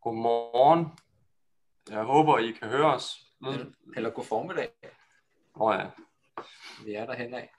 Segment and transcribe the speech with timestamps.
[0.00, 0.98] Godmorgen.
[1.90, 3.16] Jeg håber, I kan høre os.
[3.46, 4.72] Eller, eller god formiddag.
[5.56, 5.90] Nå ja,
[6.84, 7.54] Vi er derhen af.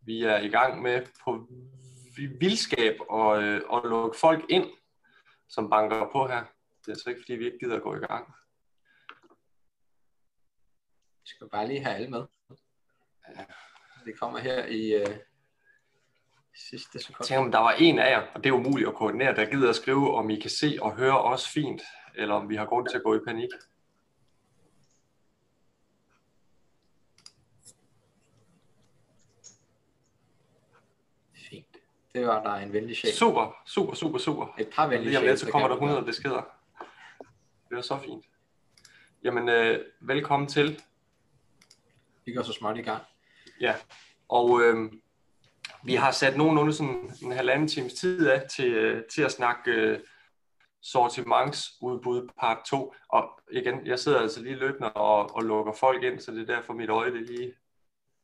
[0.00, 1.46] vi er i gang med på
[2.16, 4.70] vi- vildskab og, øh, og lukke folk ind,
[5.48, 6.44] som banker på her.
[6.80, 8.34] Det er altså ikke, fordi vi ikke gider at gå i gang.
[11.22, 12.26] Vi skal bare lige have alle med.
[13.36, 13.44] Ja.
[14.04, 15.16] Det kommer her i øh,
[16.58, 17.26] sidste Jeg sekund.
[17.26, 19.68] tænker, om der var en af jer, og det er umuligt at koordinere, der gider
[19.68, 21.82] at skrive, om I kan se og høre os fint,
[22.14, 23.48] eller om vi har grund til at gå i panik.
[31.34, 31.76] Fint.
[32.14, 33.12] Det var der en venlig sjæl.
[33.12, 34.46] Super, super, super, super.
[34.58, 36.42] Et par venlige Lige om lidt, så kommer der 100 beskeder.
[37.70, 38.24] Det er så fint.
[39.24, 40.82] Jamen, øh, velkommen til.
[42.24, 43.02] Vi går så småt i gang.
[43.60, 43.74] Ja,
[44.28, 44.92] og øh,
[45.84, 49.70] vi har sat nogenlunde sådan en halvanden times tid af til, øh, til at snakke
[49.70, 49.98] øh,
[50.82, 52.94] sortimentsudbud part 2.
[53.08, 56.54] Og igen, jeg sidder altså lige løbende og, og lukker folk ind, så det er
[56.54, 57.52] derfor mit øje det lige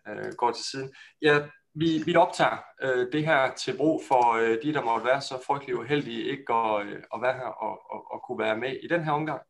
[0.08, 0.94] øh, går til siden.
[1.22, 1.41] Ja,
[1.74, 5.42] vi, vi optager øh, det her til brug for øh, de, der måtte være så
[5.46, 8.89] frygtelig uheldige ikke at, øh, at være her og, og, og kunne være med i
[8.89, 9.42] den her omgang.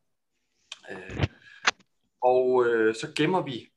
[0.91, 1.25] Øh,
[2.23, 3.69] og øh, så gemmer vi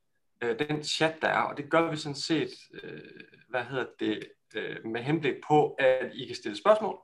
[0.41, 2.49] øh, den chat, der er, og det gør vi sådan set,
[2.83, 3.01] øh,
[3.49, 4.23] hvad hedder det,
[4.55, 6.99] øh, med henblik på, at I kan stille spørgsmål.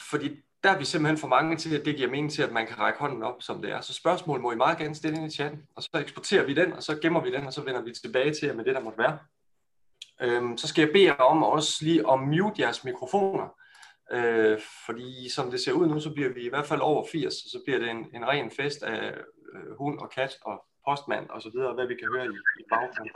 [0.00, 2.66] Fordi der er vi simpelthen for mange til, at det giver mening til, at man
[2.66, 3.80] kan række hånden op, som det er.
[3.80, 6.72] Så spørgsmål må I meget gerne stille ind i chatten, og så eksporterer vi den,
[6.72, 8.80] og så gemmer vi den, og så vender vi tilbage til jer med det, der
[8.80, 9.18] måtte være.
[10.20, 13.48] Øhm, så skal jeg bede jer om også lige at mute jeres mikrofoner,
[14.12, 17.34] øh, fordi som det ser ud nu, så bliver vi i hvert fald over 80,
[17.34, 19.14] og så bliver det en, en ren fest af
[19.54, 22.64] øh, hund og kat og postmand og så videre, hvad vi kan høre i, i
[22.70, 23.12] baggrunden.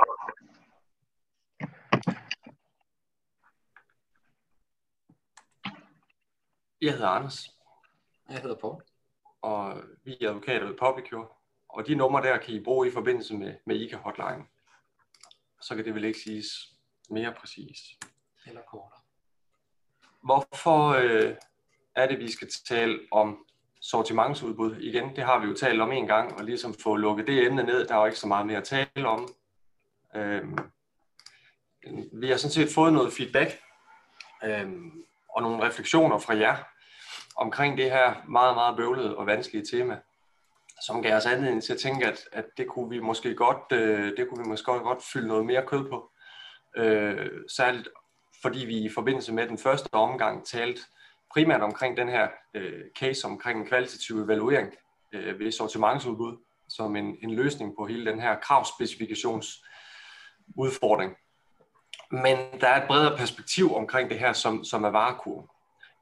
[6.83, 7.51] Jeg hedder Anders,
[8.29, 8.83] Jeg hedder Paul.
[9.43, 11.29] og vi er advokater ved Publicure,
[11.69, 14.45] og de numre der kan I bruge i forbindelse med, med ICA Hotline.
[15.61, 16.47] Så kan det vel ikke siges
[17.11, 17.85] mere præcist.
[18.47, 19.01] Eller kortere.
[20.23, 21.37] Hvorfor øh,
[21.95, 23.47] er det, vi skal tale om
[23.81, 25.17] sortimentsudbud igen?
[25.17, 27.87] Det har vi jo talt om en gang, og ligesom få lukket det emne ned,
[27.87, 29.29] der er jo ikke så meget mere at tale om.
[30.17, 30.59] Øhm,
[32.13, 33.51] vi har sådan set fået noget feedback
[34.45, 35.05] øhm,
[35.41, 36.57] og nogle refleksioner fra jer
[37.37, 39.99] omkring det her meget, meget bøvlede og vanskelige tema,
[40.87, 44.17] som gav os anledning til at tænke, at, at det kunne vi måske godt, øh,
[44.17, 46.11] det kunne vi måske godt, fylde noget mere kød på.
[46.77, 47.89] Øh, særligt
[48.43, 50.81] fordi vi i forbindelse med den første omgang talte
[51.35, 54.75] primært omkring den her øh, case omkring en kvalitativ evaluering
[55.13, 56.37] øh, ved sortimentsudbud,
[56.69, 61.17] som en, en løsning på hele den her kravspecifikationsudfordring.
[62.11, 65.47] Men der er et bredere perspektiv omkring det her, som, som er varekurven.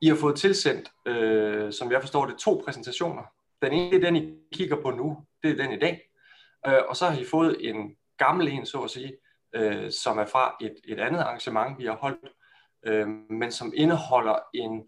[0.00, 3.22] I har fået tilsendt, øh, som jeg forstår det, to præsentationer.
[3.62, 5.24] Den ene det er den, I kigger på nu.
[5.42, 6.10] Det er den i dag.
[6.66, 9.12] Øh, og så har I fået en gammel en, så at sige,
[9.54, 12.32] øh, som er fra et, et andet arrangement, vi har holdt,
[12.86, 14.84] øh, men som indeholder en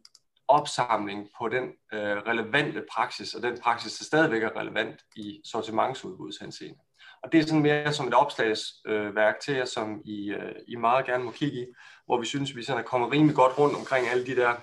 [0.49, 6.81] opsamling på den øh, relevante praksis, og den praksis, der stadigvæk er relevant i sortimentsudbudshenseende.
[7.23, 10.77] Og det er sådan mere som et opslagsværk øh, til jer, som I, øh, I
[10.77, 11.67] meget gerne må kigge i,
[12.07, 14.55] hvor vi synes, vi sådan er kommet rimelig godt rundt omkring alle de der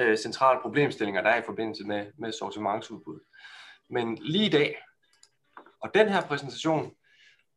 [0.00, 3.20] øh, centrale problemstillinger, der er i forbindelse med, med sortimentsudbud.
[3.90, 4.76] Men lige i dag,
[5.80, 6.94] og den her præsentation,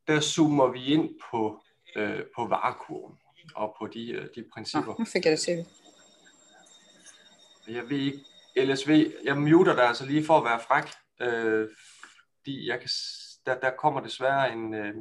[0.07, 1.63] der zoomer vi ind på,
[1.95, 3.17] øh, på varekurven
[3.55, 4.95] og på de, øh, de principper.
[5.00, 5.66] Nu fik jeg det til.
[7.68, 8.19] Jeg ved ikke,
[8.56, 10.83] LSV, jeg muter dig altså lige for at være fræk,
[11.21, 11.69] øh,
[12.38, 12.89] fordi jeg kan,
[13.45, 14.95] der, der kommer desværre en, øh,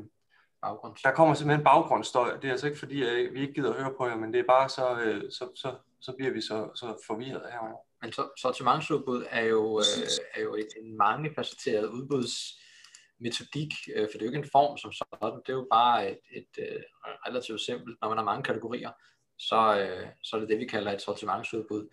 [0.62, 0.96] Baggrund.
[1.04, 2.36] der kommer simpelthen baggrundsstøj.
[2.36, 4.40] Det er altså ikke fordi, jeg, vi ikke gider at høre på jer, men det
[4.40, 7.76] er bare så, øh, så, så, så bliver vi så, så forvirret herovre.
[8.02, 14.22] Men så, sortimentsudbud er jo, øh, er jo et, en mangefacetteret udbudsmetodik, øh, for det
[14.22, 16.82] er jo ikke en form som sådan, det er jo bare et, et øh,
[17.26, 18.90] relativt simpelt, når man har mange kategorier,
[19.38, 21.88] så, øh, så er det det, vi kalder et sortimentsudbud.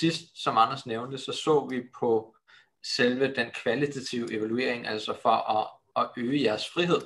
[0.00, 2.36] Sidst, som Anders nævnte, så så vi på
[2.96, 7.00] selve den kvalitative evaluering, altså for at, at øge jeres frihed,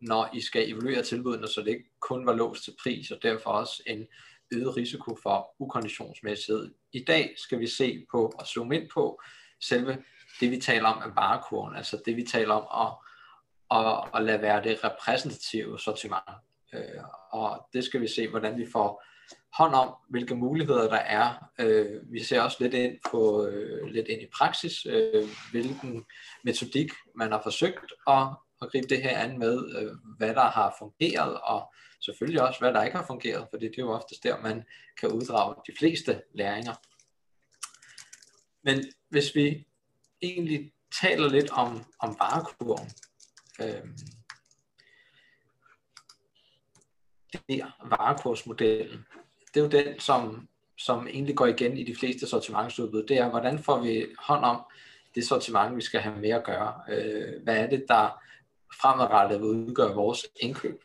[0.00, 3.50] når I skal evaluere tilbudene, så det ikke kun var låst til pris, og derfor
[3.50, 4.06] også en
[4.52, 6.74] øget risiko for ukonditionsmæssighed.
[6.92, 9.22] I dag skal vi se på og zoome ind på
[9.60, 10.04] selve
[10.40, 12.92] det, vi taler om af varekurven, altså det, vi taler om at,
[13.78, 16.24] at, at lade være det repræsentative sortiment.
[16.74, 19.04] Øh, og det skal vi se, hvordan vi får
[19.52, 21.50] hånd om, hvilke muligheder der er.
[21.58, 26.04] Øh, vi ser også lidt ind på øh, lidt ind i praksis, øh, hvilken
[26.44, 28.26] metodik man har forsøgt at,
[28.62, 32.72] at gribe det her an med, øh, hvad der har fungeret, og selvfølgelig også, hvad
[32.72, 34.62] der ikke har fungeret, for det er jo oftest der, man
[35.00, 36.74] kan uddrage de fleste læringer.
[38.62, 39.66] Men hvis vi
[40.22, 42.90] egentlig taler lidt om, om varekurven,
[43.60, 43.88] øh,
[47.48, 49.06] det er varekursmodellen.
[49.54, 50.48] Det er jo den, som,
[50.78, 53.06] som egentlig går igen i de fleste sortimentsudbud.
[53.06, 54.62] Det er, hvordan får vi hånd om
[55.14, 56.80] det sortiment, vi skal have med at gøre?
[56.88, 58.22] Øh, hvad er det, der
[58.80, 60.84] fremadrettet vil udgøre vores indkøb?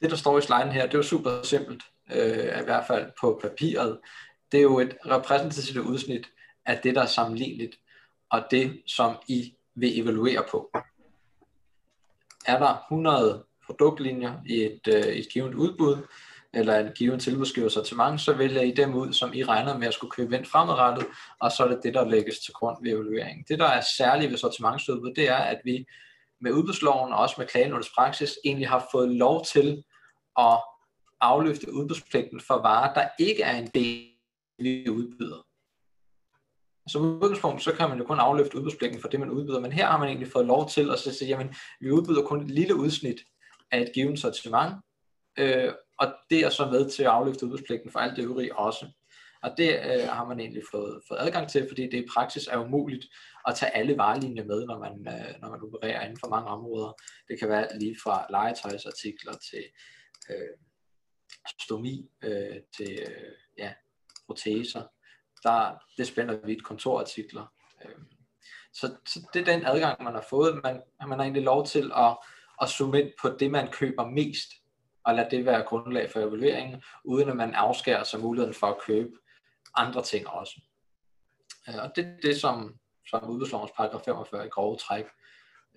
[0.00, 1.82] Det, der står i sliden her, det er jo super simpelt,
[2.14, 4.00] øh, i hvert fald på papiret.
[4.52, 6.30] Det er jo et repræsentativt udsnit
[6.66, 7.76] af det, der er sammenligneligt,
[8.30, 10.70] og det, som I vil evaluere på
[12.46, 15.96] er der 100 produktlinjer i et, øh, et givet udbud,
[16.54, 19.94] eller en given tilbudsgiver sortiment, så vælger I dem ud, som I regner med at
[19.94, 21.06] skulle købe ind fremadrettet,
[21.40, 23.44] og så er det det, der lægges til grund ved evalueringen.
[23.48, 25.86] Det, der er særligt ved sortimentsudbud, det er, at vi
[26.40, 29.84] med udbudsloven og også med klagenådets praksis egentlig har fået lov til
[30.38, 30.58] at
[31.20, 34.06] afløfte udbudspligten for varer, der ikke er en del,
[34.58, 35.45] vi udbyder.
[36.88, 39.86] Som udgangspunkt, så kan man jo kun afløfte udbudspligten for det, man udbyder, men her
[39.86, 43.20] har man egentlig fået lov til at sige, jamen, vi udbyder kun et lille udsnit
[43.70, 44.74] af et givet sortiment,
[45.38, 48.86] øh, og det er så med til at afløfte udbudspligten for alt det øvrige også.
[49.42, 52.58] Og det øh, har man egentlig fået, fået adgang til, fordi det i praksis er
[52.58, 53.06] umuligt
[53.46, 56.92] at tage alle varelinjer med, når man, øh, når man opererer inden for mange områder.
[57.28, 59.64] Det kan være lige fra legetøjsartikler til
[60.30, 60.54] øh,
[61.62, 63.72] stomi, øh, til øh, ja,
[64.26, 64.82] proteser,
[65.46, 67.52] der, det spænder vidt kontorartikler.
[67.84, 67.94] Øh,
[68.72, 70.60] så, så det er den adgang, man har fået.
[70.62, 72.16] Man, man har egentlig lov til at,
[72.62, 74.48] at zoome ind på det, man køber mest,
[75.04, 78.80] og lade det være grundlag for evalueringen, uden at man afskærer sig muligheden for at
[78.86, 79.10] købe
[79.74, 80.60] andre ting også.
[81.68, 82.78] Øh, og det er det, som,
[83.10, 85.04] som udbudslovens paragraf 45 i grove træk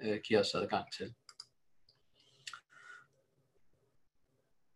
[0.02, 1.14] øh, giver os adgang til.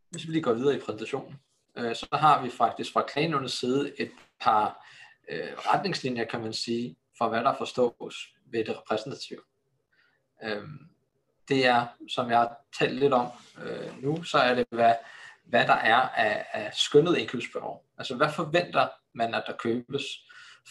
[0.10, 1.40] Hvis vi lige går videre i præsentationen,
[1.78, 4.12] øh, så har vi faktisk fra klagenævnets side et
[4.44, 4.86] par
[5.30, 8.16] øh, retningslinjer, kan man sige, for hvad der forstås
[8.52, 9.42] ved det repræsentative.
[10.44, 10.80] Øhm,
[11.50, 13.28] det er, som jeg har talt lidt om
[13.64, 14.96] øh, nu, så er det, hvad,
[15.46, 17.86] hvad der er af, af skønnet indkøbsbehov.
[17.98, 20.04] Altså, hvad forventer man, at der købes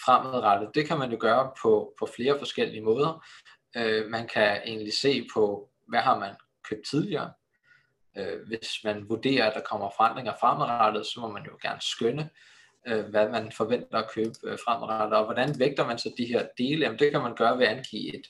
[0.05, 0.71] fremadrettet?
[0.75, 3.27] Det kan man jo gøre på, på flere forskellige måder.
[3.77, 6.35] Øh, man kan egentlig se på, hvad har man
[6.69, 7.33] købt tidligere.
[8.17, 12.31] Øh, hvis man vurderer, at der kommer forandringer fremadrettet, så må man jo gerne skønne,
[12.87, 16.47] øh, hvad man forventer at købe øh, fremadrettet, og hvordan vægter man så de her
[16.59, 16.81] dele?
[16.81, 18.27] Jamen, det kan man gøre ved at angive et,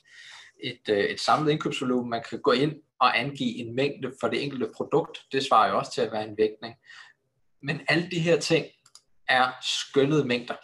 [0.63, 2.09] et, øh, et samlet indkøbsvolumen.
[2.09, 5.21] Man kan gå ind og angive en mængde for det enkelte produkt.
[5.31, 6.75] Det svarer jo også til at være en vægtning.
[7.61, 8.65] Men alle de her ting
[9.29, 10.55] er skønnede mængder.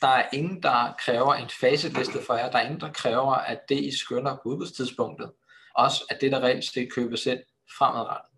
[0.00, 2.50] Der er ingen, der kræver en faseliste for jer.
[2.50, 5.32] Der er ingen, der kræver, at det, I skønner på udbudstidspunktet,
[5.74, 7.40] også at det, der reelt set købes ind
[7.78, 8.29] fremadrettet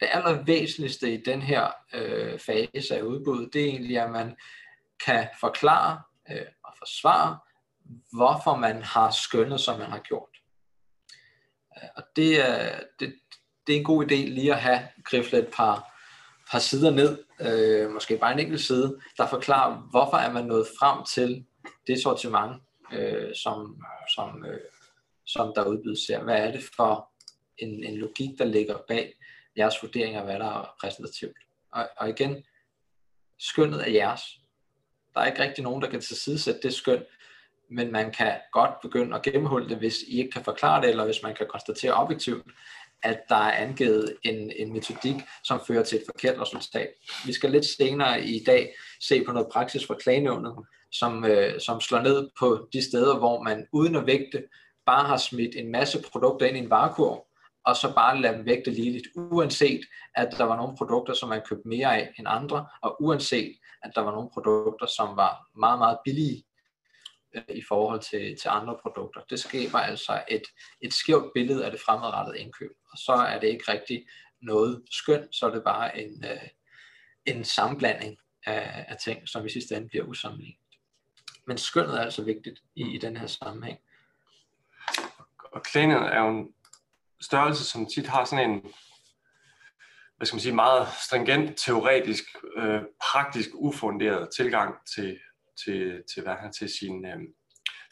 [0.00, 4.36] det allervæsentligste i den her øh, fase af udbuddet, det er egentlig, at man
[5.06, 7.38] kan forklare øh, og forsvare,
[8.12, 10.28] hvorfor man har skønnet, som man har gjort.
[11.96, 13.14] Og det er, det,
[13.66, 15.94] det er en god idé lige at have griflet et par,
[16.50, 20.66] par sider ned, øh, måske bare en enkelt side, der forklarer, hvorfor er man nået
[20.78, 21.44] frem til
[21.86, 23.82] det sortiment, øh, som,
[24.14, 24.60] som, øh,
[25.26, 26.22] som der udbydes her.
[26.22, 27.10] Hvad er det for
[27.58, 29.14] en, en logik, der ligger bag
[29.56, 31.36] jeres vurdering af, hvad der er repræsentativt.
[31.72, 32.44] Og, og igen,
[33.38, 34.22] skønnet er jeres.
[35.14, 37.02] Der er ikke rigtig nogen, der kan tilsidesætte det skøn,
[37.70, 41.04] men man kan godt begynde at gennemhulle det, hvis I ikke kan forklare det, eller
[41.04, 42.46] hvis man kan konstatere objektivt,
[43.02, 45.14] at der er angivet en, en metodik,
[45.44, 46.88] som fører til et forkert resultat.
[47.26, 50.54] Vi skal lidt senere i dag se på noget praksis fra klagenævnet,
[50.92, 54.42] som, øh, som slår ned på de steder, hvor man uden at vægte
[54.86, 57.26] bare har smidt en masse produkter ind i en varekurv,
[57.64, 59.80] og så bare lade dem vægte ligeligt, uanset
[60.14, 63.92] at der var nogle produkter, som man købte mere af end andre, og uanset at
[63.94, 66.44] der var nogle produkter, som var meget, meget billige
[67.34, 69.20] øh, i forhold til, til andre produkter.
[69.30, 70.42] Det skaber altså et,
[70.80, 74.06] et skævt billede af det fremadrettede indkøb, og så er det ikke rigtig
[74.42, 76.48] noget skønt, så er det bare en, øh,
[77.26, 80.56] en sammenblanding af, af ting, som i sidste ende bliver usammenlignet.
[81.46, 83.78] Men skønnet er altså vigtigt i, i den her sammenhæng.
[85.52, 86.54] Og klænet er jo en
[87.20, 88.60] størrelse, som tit har sådan en,
[90.16, 92.24] hvad skal man sige, meget stringent, teoretisk,
[92.56, 95.18] øh, praktisk ufunderet tilgang til,
[95.64, 97.18] til, til, hvad til, sin, øh,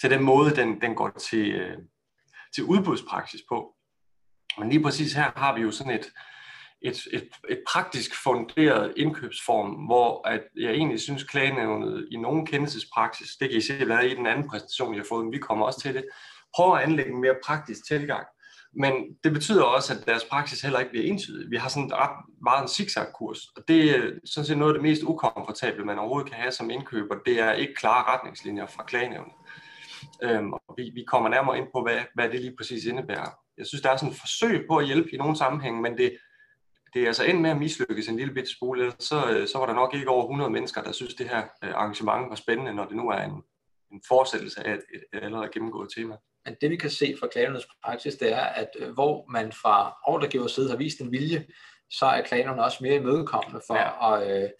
[0.00, 1.78] til den måde, den, den går til, øh,
[2.54, 3.74] til udbudspraksis på.
[4.58, 6.12] Men lige præcis her har vi jo sådan et,
[6.82, 13.36] et, et, et praktisk funderet indkøbsform, hvor at jeg egentlig synes, klagenævnet i nogen kendelsespraksis,
[13.36, 15.66] det kan I se hvad i den anden præsentation, jeg har fået, men vi kommer
[15.66, 16.04] også til det,
[16.56, 18.26] prøver at anlægge en mere praktisk tilgang
[18.72, 18.92] men
[19.24, 21.50] det betyder også, at deres praksis heller ikke bliver entydig.
[21.50, 24.88] Vi har sådan ret meget en zigzag-kurs, og det er sådan set noget af det
[24.88, 27.14] mest ukomfortable, man overhovedet kan have som indkøber.
[27.26, 29.34] Det er ikke klare retningslinjer fra klagenævnet.
[30.22, 33.30] Øhm, og vi, vi kommer nærmere ind på, hvad, hvad det lige præcis indebærer.
[33.58, 36.18] Jeg synes, der er sådan et forsøg på at hjælpe i nogle sammenhænge, men det,
[36.94, 38.92] det er altså endt med at mislykkes en lille bit smule.
[38.98, 41.70] Så, øh, så var der nok ikke over 100 mennesker, der synes, det her øh,
[41.74, 43.42] arrangement var spændende, når det nu er en,
[43.92, 44.82] en fortsættelse af et,
[45.12, 46.16] et allerede gennemgået tema.
[46.48, 49.96] Men det vi kan se fra klagernes praksis, det er, at øh, hvor man fra
[50.06, 51.46] ordregivers side har vist en vilje,
[51.90, 54.14] så er klagerne også mere imødekommende for ja.
[54.14, 54.50] at, øh,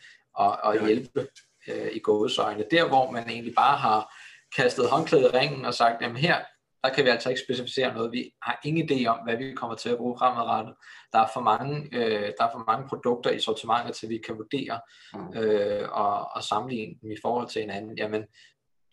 [0.40, 1.28] at, at hjælpe
[1.68, 2.64] øh, i gåsøjne.
[2.70, 4.14] Der hvor man egentlig bare har
[4.56, 6.36] kastet håndklædet i ringen og sagt, jamen her,
[6.84, 8.12] der kan vi altså ikke specificere noget.
[8.12, 10.74] Vi har ingen idé om, hvad vi kommer til at bruge fremadrettet.
[11.12, 14.36] Der er for mange, øh, der er for mange produkter i sortimentet, til vi kan
[14.38, 14.80] vurdere
[15.14, 15.38] mm.
[15.38, 17.98] øh, og, og sammenligne dem i forhold til hinanden.
[17.98, 18.24] Jamen,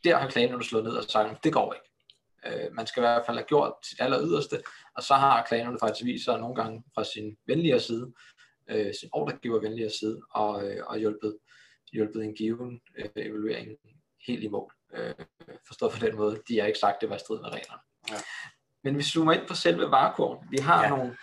[0.04, 1.95] der har klagen slået ned og sagt, det går ikke.
[2.46, 4.62] Øh, man skal i hvert fald have gjort sit aller yderste,
[4.96, 8.14] og så har klagerne faktisk vist sig nogle gange fra sin venligere side,
[8.70, 11.38] øh, sin ordregiver venligere side, og, øh, og hjulpet,
[11.94, 13.70] hjulpet en given øh, evaluering
[14.28, 14.72] helt i mål.
[14.94, 15.14] Øh,
[15.68, 17.82] forstået på den måde, de har ikke sagt, at det var i strid med reglerne.
[18.12, 18.16] Ja.
[18.84, 20.48] Men vi zoomer ind på selve varekurven.
[20.52, 20.90] Vi har ja.
[20.90, 21.18] nogle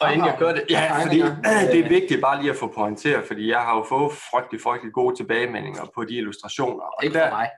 [0.00, 1.18] og inden jeg gør det, ja, fordi
[1.72, 4.92] det er vigtigt bare lige at få pointeret, fordi jeg har jo fået frygtelig, frygtelig
[4.92, 6.84] gode tilbagemeldinger på de illustrationer.
[6.84, 7.48] Og ikke der, for mig.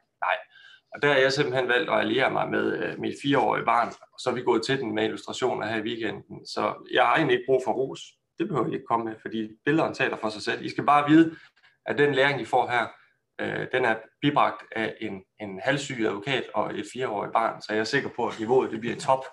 [0.95, 4.19] Og der har jeg simpelthen valgt at alliere mig med uh, mit fireårige barn, og
[4.21, 6.47] så er vi gået til den med illustrationer her i weekenden.
[6.47, 8.01] Så jeg har egentlig ikke brug for ros.
[8.39, 10.65] Det behøver I ikke komme med, fordi billederne taler for sig selv.
[10.65, 11.37] I skal bare vide,
[11.87, 12.87] at den læring, I får her,
[13.43, 17.81] uh, den er bibragt af en, en halvsyg advokat og et fireårigt barn, så jeg
[17.81, 19.25] er sikker på, at niveauet det bliver top.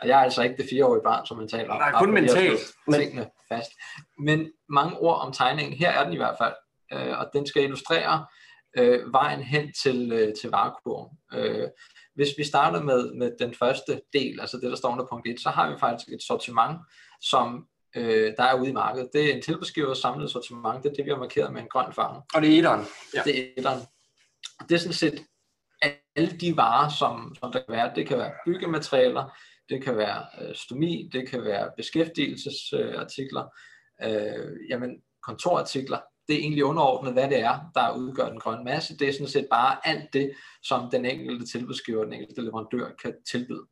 [0.00, 1.78] Og jeg er altså ikke det fireårige barn, som man taler om.
[1.78, 2.60] Nej, kun mentalt.
[2.86, 3.24] Men...
[3.52, 3.70] fast.
[4.18, 5.78] Men mange ord om tegningen.
[5.78, 6.54] Her er den i hvert fald.
[6.94, 8.26] Uh, og den skal illustrere
[8.78, 11.18] øh, vejen hen til, øh, til varekurven.
[11.32, 11.68] Øh,
[12.14, 15.40] hvis vi starter med, med den første del, altså det, der står under punkt 1,
[15.40, 16.78] så har vi faktisk et sortiment,
[17.22, 19.10] som øh, der er ude i markedet.
[19.12, 21.92] Det er en tilbudsgiver samlet sortiment, det er det, vi har markeret med en grøn
[21.92, 22.22] farve.
[22.34, 22.86] Og det er etteren.
[23.14, 23.22] Ja.
[23.24, 23.80] Det er etteren.
[24.68, 25.26] Det er sådan set
[26.16, 27.92] alle de varer, som, som der kan være.
[27.94, 33.44] Det kan være byggematerialer, det kan være øh, stomi, det kan være beskæftigelsesartikler,
[34.04, 34.90] øh, jamen
[35.22, 35.98] kontorartikler,
[36.30, 38.98] det er egentlig underordnet, hvad det er, der udgør den grønne masse.
[38.98, 40.32] Det er sådan set bare alt det,
[40.62, 43.64] som den enkelte tilbudsgiver, den enkelte leverandør kan tilbyde.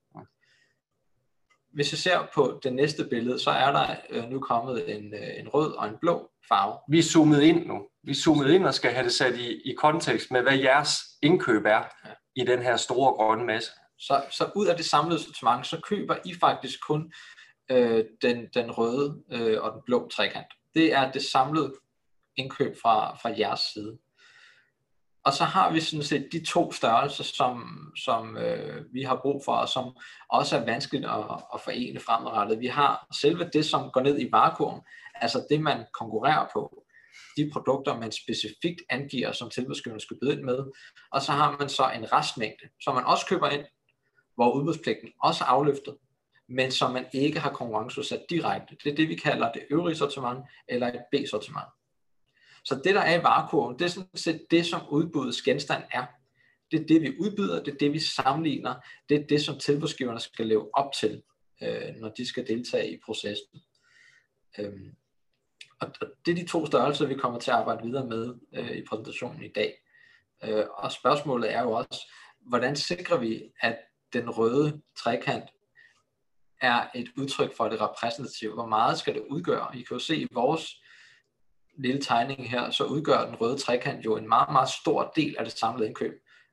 [1.73, 5.41] Hvis jeg ser på det næste billede, så er der øh, nu kommet en, øh,
[5.41, 6.79] en rød og en blå farve.
[6.89, 7.87] Vi er zoomet ind nu.
[8.03, 10.91] Vi er zoomet ind og skal have det sat i, i kontekst med, hvad jeres
[11.23, 12.11] indkøb er ja.
[12.37, 13.71] i den her store grønne masse.
[13.99, 17.13] Så, så ud af det samlede sortiment, så køber I faktisk kun
[17.71, 20.47] øh, den, den røde øh, og den blå trekant.
[20.75, 21.73] Det er det samlede
[22.39, 23.99] indkøb fra, fra jeres side.
[25.25, 27.65] Og så har vi sådan set de to størrelser, som,
[27.97, 29.97] som øh, vi har brug for, og som
[30.29, 32.61] også er vanskeligt at, at forene fremadrettet.
[32.61, 34.81] Vi har selve det, som går ned i varekurven,
[35.15, 36.85] altså det, man konkurrerer på,
[37.37, 40.59] de produkter, man specifikt angiver, som tilbudsgiverne skal byde ind med.
[41.13, 43.65] Og så har man så en restmængde, som man også køber ind,
[44.35, 45.97] hvor udbudspligten også er afløftet,
[46.49, 48.77] men som man ikke har konkurrenceudsat direkte.
[48.85, 51.67] Det er det, vi kalder det øvrige sortiment eller et B-sortiment.
[52.69, 56.07] Så det, der er i varekurven, det er sådan set det, som udbudets genstand er.
[56.71, 58.75] Det er det, vi udbyder, det er det, vi sammenligner,
[59.09, 61.23] det er det, som tilbudsgiverne skal leve op til,
[61.63, 63.61] øh, når de skal deltage i processen.
[64.59, 64.95] Øhm,
[65.81, 65.95] og
[66.27, 69.43] det er de to størrelser, vi kommer til at arbejde videre med øh, i præsentationen
[69.43, 69.75] i dag.
[70.45, 73.79] Øh, og spørgsmålet er jo også, hvordan sikrer vi, at
[74.13, 75.45] den røde trekant
[76.61, 78.55] er et udtryk for det repræsentative?
[78.55, 79.79] Hvor meget skal det udgøre?
[79.79, 80.83] I kan jo se i vores
[81.79, 85.45] lille tegning her, så udgør den røde trekant jo en meget, meget stor del af
[85.45, 86.13] det samlede indkøb,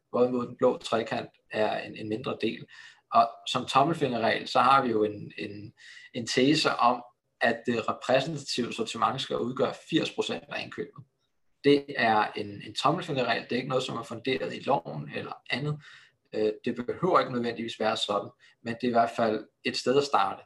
[0.10, 2.65] hvorimod den blå trekant er en, en mindre del.
[3.13, 5.74] Og som tommelfingerregel, så har vi jo en, en,
[6.13, 7.03] en tese om,
[7.41, 11.03] at det repræsentative sortiment skal udgøre 80% af indkøbet.
[11.63, 15.34] Det er en, en tommelfingerregel, det er ikke noget, som er funderet i loven eller
[15.50, 15.82] andet.
[16.34, 18.29] Øh, det behøver ikke nødvendigvis være sådan,
[18.63, 20.44] men det er i hvert fald et sted at starte,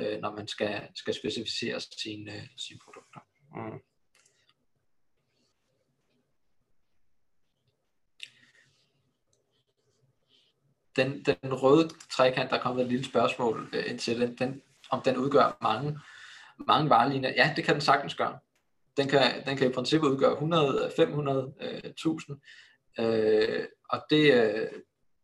[0.00, 3.20] øh, når man skal, skal specificere sine, øh, sine produkter.
[3.54, 3.80] Mm.
[10.96, 14.62] Den, den røde trekant, der er kommet et lille spørgsmål øh, ind til den, den,
[14.90, 15.98] om den udgør mange,
[16.68, 17.32] mange varelinjer.
[17.36, 18.38] Ja, det kan den sagtens gøre.
[18.96, 22.38] Den kan, den kan i princippet udgøre 100, 500, øh, 1000.
[22.98, 24.68] Øh, øh, og det, øh,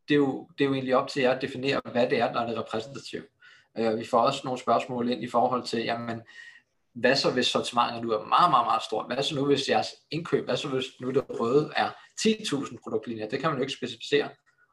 [0.09, 2.33] det, er jo, det er jo egentlig op til jer at definere, hvad det er,
[2.33, 3.27] der er repræsentativt.
[3.79, 6.23] Øh, vi får også nogle spørgsmål ind i forhold til, jamen,
[6.95, 9.07] hvad så hvis sortimentet nu er meget, meget, meget stort?
[9.07, 13.29] Hvad så nu hvis jeres indkøb, hvad så hvis nu det røde er 10.000 produktlinjer?
[13.29, 14.29] Det kan man jo ikke specificere.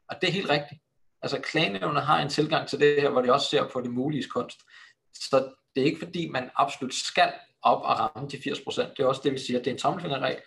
[0.08, 0.80] Og det er helt rigtigt.
[1.22, 4.24] Altså klagenævnet har en tilgang til det her, hvor de også ser på det mulige
[4.24, 4.60] kunst.
[5.14, 7.32] Så det er ikke fordi, man absolut skal
[7.62, 8.94] op og ramme de 80%.
[8.96, 10.40] Det er også det, vi siger, det er en tommelfingerregel.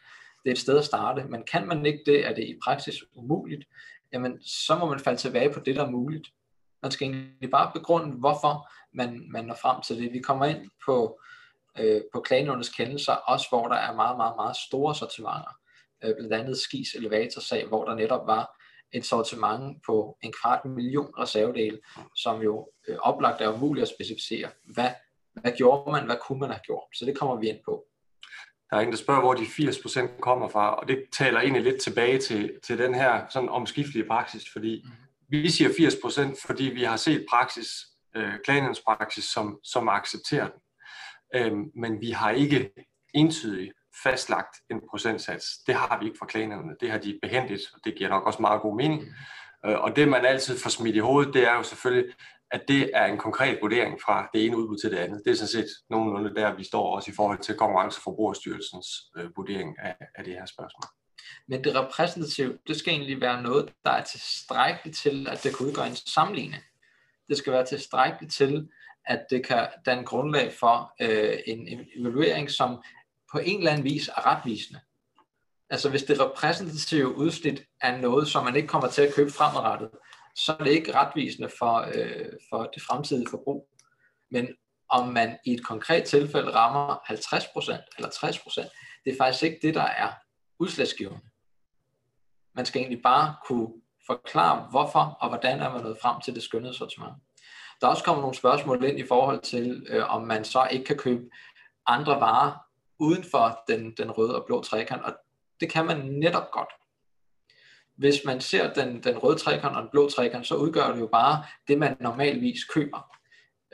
[0.44, 1.24] Det er et sted at starte.
[1.24, 3.66] Men kan man ikke det, er det i praksis umuligt,
[4.14, 6.28] jamen så må man falde tilbage på det, der er muligt.
[6.82, 10.14] Man skal egentlig bare begrunde, hvorfor man, man når frem til det.
[10.14, 11.20] Vi kommer ind på,
[11.80, 15.56] øh, på klagenævnets kendelser, også hvor der er meget, meget, meget store sortimenter.
[16.04, 18.61] Øh, blandt andet Skis elevatorsag, hvor der netop var
[18.94, 21.80] et sortiment på en kvart million reservedele,
[22.16, 24.50] som jo øh, oplagt er umuligt at specificere.
[24.74, 24.90] Hvad,
[25.34, 26.84] hvad gjorde man, hvad kunne man have gjort?
[26.94, 27.86] Så det kommer vi ind på.
[28.70, 31.82] Der er en, der spørger, hvor de 80% kommer fra, og det taler egentlig lidt
[31.82, 34.92] tilbage til, til den her sådan omskiftelige praksis, fordi mm.
[35.30, 37.68] vi siger 80%, fordi vi har set praksis,
[38.16, 38.34] øh,
[38.86, 40.60] praksis, som, som accepterer den.
[41.36, 42.72] Øhm, men vi har ikke
[43.14, 45.46] entydigt fastlagt en procentsats.
[45.68, 46.76] Det har vi ikke fra klanerne.
[46.80, 49.02] Det har de behendigt, og det giver nok også meget god mening.
[49.66, 52.14] Øh, og det man altid får smidt i hovedet, det er jo selvfølgelig,
[52.52, 55.22] at det er en konkret vurdering fra det ene udbud til det andet.
[55.26, 58.88] Det er sådan set nogenlunde der, vi står også i forhold til Konkurrence- og Forbrugerstyrelsens
[59.18, 60.90] øh, vurdering af, af det her spørgsmål.
[61.48, 65.68] Men det repræsentative, det skal egentlig være noget, der er tilstrækkeligt til, at det kan
[65.68, 66.64] udgøre en sammenligning.
[67.30, 68.70] Det skal være tilstrækkeligt til,
[69.06, 72.84] at det kan danne grundlag for øh, en evaluering, som
[73.32, 74.80] på en eller anden vis er retvisende.
[75.70, 79.90] Altså hvis det repræsentative udsnit er noget, som man ikke kommer til at købe fremadrettet,
[80.36, 83.70] så er det ikke retvisende for, øh, for det fremtidige forbrug.
[84.32, 84.48] Men
[84.90, 88.70] om man i et konkret tilfælde rammer 50% eller 60%,
[89.06, 90.12] det er faktisk ikke det, der er
[90.60, 91.20] udslagsgivende.
[92.56, 93.68] Man skal egentlig bare kunne
[94.08, 97.14] forklare, hvorfor og hvordan er man nået frem til det skønnede sortiment.
[97.82, 100.86] Der er også kommet nogle spørgsmål ind i forhold til, øh, om man så ikke
[100.86, 101.24] kan købe
[101.88, 102.71] andre varer
[103.02, 105.14] uden for den, den røde og blå trekant, og
[105.60, 106.70] det kan man netop godt.
[107.98, 111.08] Hvis man ser den, den røde trekant og den blå trekant, så udgør det jo
[111.08, 113.16] bare det, man normalvis køber.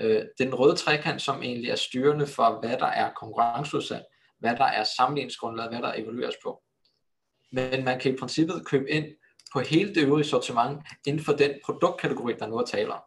[0.02, 4.04] Øh, den røde trekant, som egentlig er styrende for, hvad der er konkurrenceudsat,
[4.40, 6.64] hvad der er sammenligningsgrundlaget, hvad der evalueres på.
[7.52, 9.06] Men man kan i princippet købe ind
[9.54, 13.04] på hele det øvrige sortiment inden for den produktkategori, der nu er taler.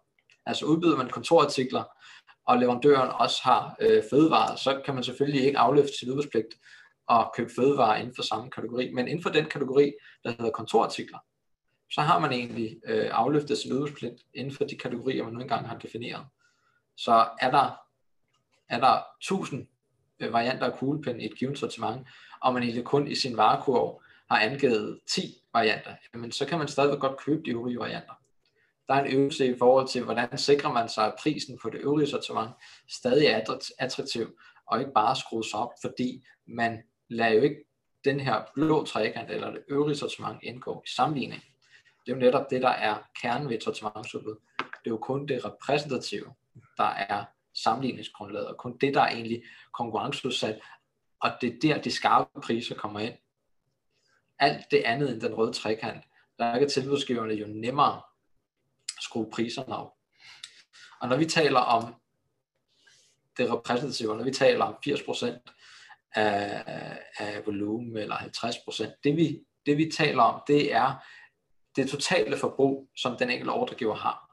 [0.47, 1.85] Altså udbyder man kontorartikler,
[2.51, 6.55] og leverandøren også har øh, fødevarer, så kan man selvfølgelig ikke afløfte sin udbudspligt
[7.07, 8.93] og købe fødevarer inden for samme kategori.
[8.95, 9.93] Men inden for den kategori,
[10.25, 11.19] der hedder kontorartikler,
[11.91, 15.69] så har man egentlig øh, afløftet sin udbudspligt inden for de kategorier, man nu engang
[15.69, 16.27] har defineret.
[16.97, 17.81] Så er der,
[18.69, 19.67] er der 1000
[20.21, 22.07] øh, varianter af kuglepen i et givet sortiment,
[22.41, 26.69] og man egentlig kun i sin varekurv har angivet 10 varianter, jamen så kan man
[26.69, 28.20] stadigvæk godt købe de øvrige varianter
[28.91, 31.81] der er en øvelse i forhold til, hvordan sikrer man sig, at prisen på det
[31.81, 32.51] øvrige sortiment
[32.89, 37.65] stadig er attraktiv, og ikke bare skrues op, fordi man lader jo ikke
[38.05, 41.43] den her blå trekant eller det øvrige sortiment indgå i sammenligning.
[42.07, 44.37] Det er jo netop det, der er kernen ved et sortimentsudbud.
[44.59, 46.35] Det er jo kun det repræsentative,
[46.77, 47.25] der er
[47.55, 50.61] sammenligningsgrundlaget, og kun det, der er egentlig konkurrenceudsat,
[51.21, 53.15] og det er der, de skarpe priser kommer ind.
[54.39, 56.05] Alt det andet end den røde trekant,
[56.39, 58.01] der kan tilbudsgiverne jo nemmere
[59.01, 59.93] skrue priserne op.
[61.01, 61.95] Og når vi taler om
[63.37, 65.27] det repræsentative, når vi taler om 80%
[66.15, 70.95] af, af volumen eller 50%, det vi, det vi taler om, det er
[71.77, 74.27] det totale forbrug, som den enkelte ordregiver har.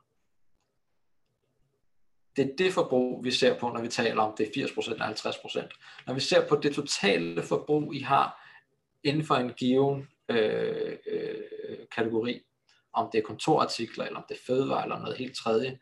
[2.36, 6.04] Det er det forbrug, vi ser på, når vi taler om det 80% eller 50%.
[6.08, 8.44] Når vi ser på det totale forbrug, I har
[9.04, 11.36] inden for en given øh, øh,
[11.96, 12.42] kategori,
[12.98, 15.80] om det er kontorartikler, eller om det er fødevare, eller noget helt tredje,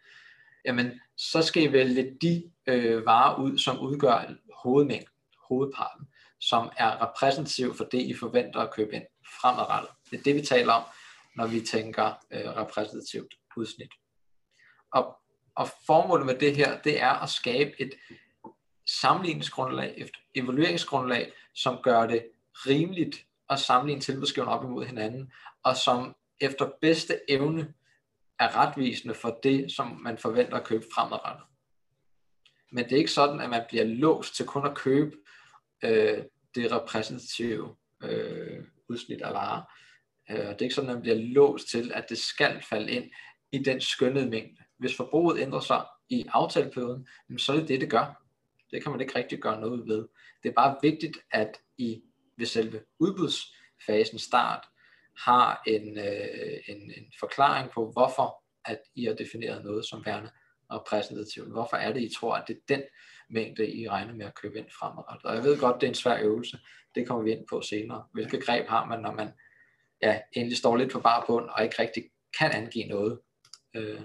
[0.65, 5.09] jamen så skal I vælge de øh, varer ud, som udgør hovedmængden,
[5.49, 6.07] hovedparten,
[6.39, 9.03] som er repræsentativ for det, I forventer at købe ind
[9.41, 9.89] fremadrettet.
[10.11, 10.83] Det er det, vi taler om,
[11.35, 13.91] når vi tænker øh, repræsentativt udsnit.
[14.91, 15.17] Og,
[15.55, 17.93] og formålet med det her, det er at skabe et
[19.01, 25.31] sammenligningsgrundlag, et evalueringsgrundlag, som gør det rimeligt at sammenligne tilbudsgiverne op imod hinanden,
[25.63, 27.73] og som efter bedste evne
[28.39, 31.45] er retvisende for det, som man forventer at købe fremadrettet.
[32.71, 35.15] Men det er ikke sådan, at man bliver låst til kun at købe
[35.83, 36.23] øh,
[36.55, 39.61] det repræsentative øh, udsnit af varer.
[40.29, 43.11] Øh, det er ikke sådan, at man bliver låst til, at det skal falde ind
[43.51, 44.63] i den skønnede mængde.
[44.77, 48.23] Hvis forbruget ændrer sig i aftaleperioden, så er det det, det gør.
[48.71, 50.07] Det kan man ikke rigtig gøre noget ved.
[50.43, 52.01] Det er bare vigtigt, at i
[52.37, 54.67] ved selve udbudsfasen start,
[55.25, 60.29] har en, øh, en, en forklaring på, hvorfor at I har defineret noget som værende
[60.71, 61.51] repræsentativt.
[61.51, 62.83] Hvorfor er det, I tror, at det er den
[63.29, 65.25] mængde, I regner med at købe ind fremadrettet?
[65.25, 66.59] Og jeg ved godt, det er en svær øvelse.
[66.95, 68.03] Det kommer vi ind på senere.
[68.13, 69.31] Hvilke greb har man, når man
[70.01, 72.03] ja, endelig står lidt på bare bund og ikke rigtig
[72.39, 73.19] kan angive noget
[73.75, 74.01] øh,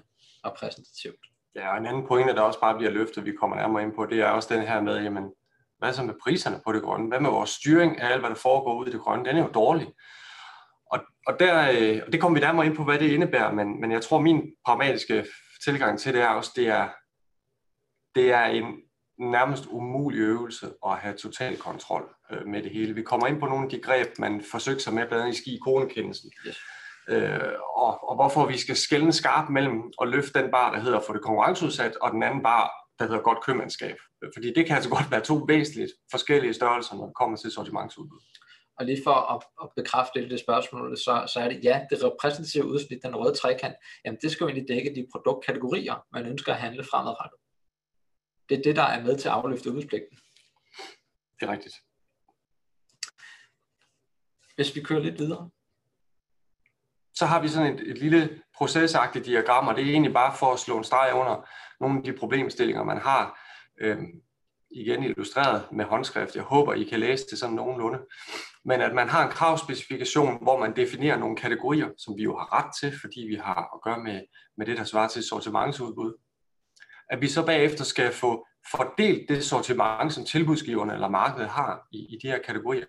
[0.46, 1.26] repræsentativt.
[1.54, 4.06] Ja, og en anden pointe, der også bare bliver løftet, vi kommer nærmere ind på,
[4.06, 5.32] det er også den her med, jamen,
[5.78, 7.08] hvad så med priserne på det grønne?
[7.08, 9.24] Hvad med vores styring af alt, hvad der foregår ude i det grønne?
[9.24, 9.88] Den er jo dårlig.
[11.30, 13.92] Og, der, øh, og det kommer vi nærmere ind på, hvad det indebærer, men, men
[13.92, 15.26] jeg tror, min pragmatiske
[15.64, 16.88] tilgang til det er også, det er,
[18.14, 18.64] det er en
[19.18, 22.94] nærmest umulig øvelse at have total kontrol øh, med det hele.
[22.94, 25.42] Vi kommer ind på nogle af de greb, man forsøgte sig med, blandt andet i
[25.42, 26.30] ski konekendelsen.
[26.46, 26.58] Yes.
[27.08, 31.00] Øh, og, og hvorfor vi skal skælne skarpt mellem at løfte den bar, der hedder
[31.00, 33.96] for det konkurrenceudsat, og den anden bar, der hedder godt købmandskab.
[34.34, 38.20] Fordi det kan altså godt være to væsentligt forskellige størrelser, når det kommer til sortimentsudbud.
[38.80, 42.66] Og lige for at, at bekræfte det spørgsmål, så, så er det, ja, det repræsentative
[42.66, 46.60] udsnit, den røde trekant, jamen det skal jo egentlig dække de produktkategorier, man ønsker at
[46.60, 47.38] handle fremadrettet.
[48.48, 50.18] Det er det, der er med til at afløfte udbudspligten.
[51.40, 51.74] Det er rigtigt.
[54.54, 55.50] Hvis vi kører lidt videre.
[57.14, 60.52] Så har vi sådan et, et lille procesagtigt diagram, og det er egentlig bare for
[60.52, 61.48] at slå en streg under
[61.80, 63.40] nogle af de problemstillinger, man har.
[63.80, 64.22] Øhm,
[64.70, 66.36] igen illustreret med håndskrift.
[66.36, 67.98] Jeg håber, I kan læse det sådan nogenlunde.
[68.64, 72.58] Men at man har en kravspecifikation, hvor man definerer nogle kategorier, som vi jo har
[72.58, 74.20] ret til, fordi vi har at gøre med,
[74.56, 76.12] med det, der svarer til sortimentsudbud.
[77.10, 81.98] At vi så bagefter skal få fordelt det sortiment, som tilbudsgiverne eller markedet har i,
[81.98, 82.86] i de her kategorier,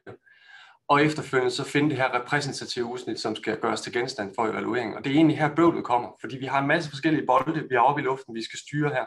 [0.92, 4.96] og efterfølgende så finde det her repræsentative udsnit, som skal gøres til genstand for evaluering.
[4.96, 7.76] Og det er egentlig her bøvlet kommer, fordi vi har en masse forskellige bolde, vi
[7.76, 9.06] har oppe i luften, vi skal styre her.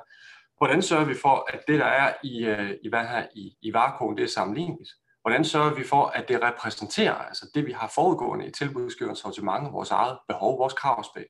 [0.57, 3.73] Hvordan sørger vi for, at det, der er i, øh, i, hvad her, i, i
[3.73, 4.91] varekogen, det er sammenligneligt?
[5.21, 9.73] Hvordan sørger vi for, at det repræsenterer altså det, vi har forudgående i tilbudsgiverens sortiment,
[9.73, 11.27] vores eget behov, vores kravspæg?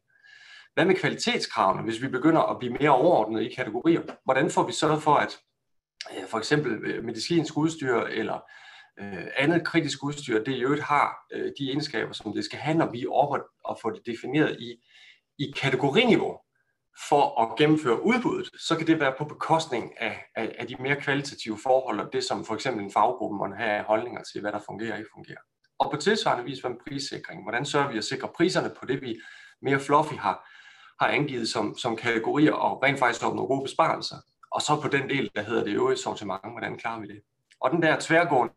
[0.74, 4.02] Hvad med kvalitetskravene, hvis vi begynder at blive mere overordnet i kategorier?
[4.24, 5.38] Hvordan får vi sørget for, at
[6.16, 8.40] øh, for eksempel øh, medicinsk udstyr eller
[9.00, 12.76] øh, andet kritisk udstyr, det i øvrigt har øh, de egenskaber, som det skal have,
[12.76, 14.76] når vi er oppe og få det defineret i,
[15.38, 16.38] i kategoriniveau
[17.08, 21.00] for at gennemføre udbuddet, så kan det være på bekostning af, af, af de mere
[21.00, 24.60] kvalitative forhold, og det som for eksempel en faggruppe må have holdninger til, hvad der
[24.66, 25.40] fungerer og ikke fungerer.
[25.78, 27.42] Og på tilsvarende vis, hvad med prissikring?
[27.42, 29.20] Hvordan sørger vi at sikre priserne på det, vi
[29.62, 30.48] mere fluffy har,
[31.00, 34.16] har angivet som, som kategorier, og rent faktisk opnå gode besparelser?
[34.52, 37.20] Og så på den del, der hedder det øvrige sortiment, hvordan klarer vi det?
[37.60, 38.54] Og den der tværgående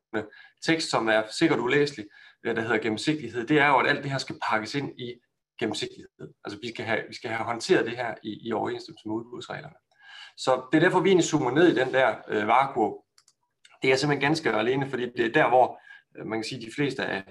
[0.66, 2.06] tekst, som er sikkert ulæselig,
[2.46, 5.14] øh, der hedder gennemsigtighed, det er jo, at alt det her skal pakkes ind i
[5.60, 6.10] gennemsigtighed.
[6.46, 9.76] Altså vi skal have, vi skal have håndteret det her i, i overensstemmelse med udbudsreglerne.
[10.38, 13.04] Så det er derfor, vi egentlig zoomer ned i den der øh, varekurve.
[13.82, 15.82] Det er simpelthen ganske alene, fordi det er der, hvor
[16.18, 17.24] øh, man kan sige, de fleste af,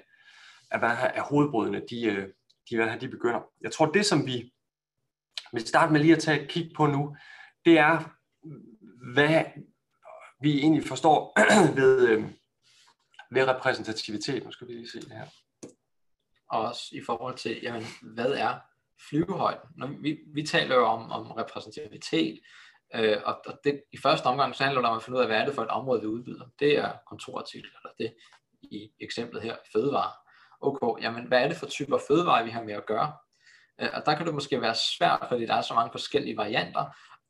[0.70, 2.28] af, hvad af hovedbrydene, de, øh,
[2.70, 3.40] de, hvad her, de begynder.
[3.60, 4.52] Jeg tror, det som vi
[5.52, 7.16] vil starte med lige at tage et kig på nu,
[7.64, 8.16] det er,
[9.12, 9.44] hvad
[10.40, 11.32] vi egentlig forstår
[11.80, 12.24] ved, øh,
[13.30, 14.44] ved repræsentativitet.
[14.44, 15.26] Nu skal vi lige se det her
[16.50, 18.58] også i forhold til, jamen, hvad er
[19.08, 19.68] flyvehøjden?
[19.76, 22.40] Når vi, vi taler jo om, om repræsentativitet,
[22.94, 25.28] øh, og, og det, i første omgang så handler det om at finde ud af,
[25.28, 26.46] hvad er det for et område, vi udbyder.
[26.58, 28.14] Det er kontorartikler, eller det
[28.62, 30.12] i eksemplet her, fødevare.
[30.60, 33.12] Okay, jamen hvad er det for typer fødevare, vi har med at gøre?
[33.80, 36.84] Øh, og der kan det måske være svært, fordi der er så mange forskellige varianter,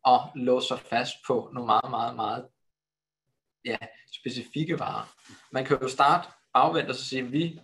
[0.06, 2.48] at låse sig fast på nogle meget, meget, meget
[3.64, 3.76] ja,
[4.20, 5.14] specifikke varer.
[5.50, 7.60] Man kan jo starte bagvendt og så sige, at vi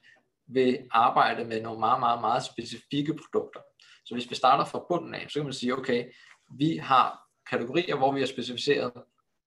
[0.53, 3.61] vil arbejde med nogle meget, meget, meget specifikke produkter.
[4.05, 6.13] Så hvis vi starter fra bunden af, så kan man sige, okay,
[6.59, 7.19] vi har
[7.51, 8.93] kategorier, hvor vi har specificeret,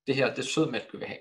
[0.08, 1.20] det her, det sødmælk, vi vil have.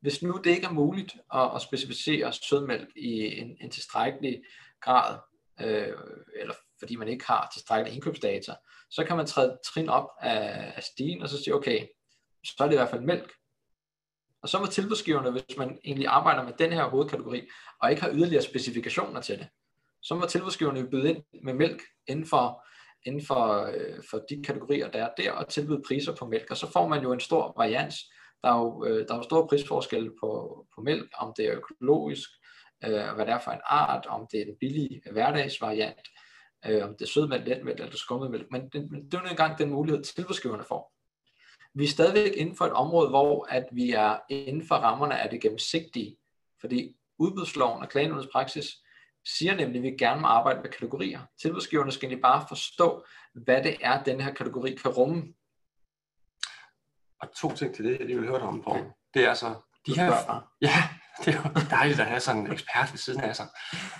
[0.00, 4.42] Hvis nu det ikke er muligt at, at specificere sødmælk i en, en tilstrækkelig
[4.80, 5.18] grad,
[5.60, 5.92] øh,
[6.36, 8.54] eller fordi man ikke har tilstrækkelig indkøbsdata,
[8.90, 11.86] så kan man træde trin op af, af stigen, og så sige, okay,
[12.44, 13.32] så er det i hvert fald mælk,
[14.44, 17.48] og så var tilbudsgiverne, hvis man egentlig arbejder med den her hovedkategori,
[17.80, 19.48] og ikke har yderligere specifikationer til det,
[20.02, 22.64] så må tilbudsgiverne jo byde ind med mælk inden for,
[23.02, 26.50] inden for, øh, for de kategorier, der er der, og tilbyde priser på mælk.
[26.50, 27.96] Og så får man jo en stor varians.
[28.42, 30.30] Der er jo, øh, der er jo store prisforskelle på,
[30.74, 32.30] på mælk, om det er økologisk,
[32.84, 36.08] øh, hvad det er for en art, om det er en billig hverdagsvariant,
[36.66, 38.46] øh, om det er sødmælk, letmælk eller skummemælk.
[38.50, 40.93] Men det, det er jo engang den mulighed, tilbudsgiverne får
[41.74, 45.30] vi er stadigvæk inden for et område, hvor at vi er inden for rammerne af
[45.30, 46.16] det gennemsigtige.
[46.60, 48.66] Fordi udbudsloven og klagenævnets praksis
[49.26, 51.20] siger nemlig, at vi gerne må arbejde med kategorier.
[51.40, 55.22] Tilbudsgiverne skal egentlig bare forstå, hvad det er, den her kategori kan rumme.
[57.20, 58.76] Og to ting til det, jeg lige vil høre dig om på.
[59.14, 59.54] Det er altså,
[59.86, 60.12] de her,
[60.62, 60.88] ja,
[61.24, 63.46] det er jo dejligt at have sådan en ekspert ved siden af sig.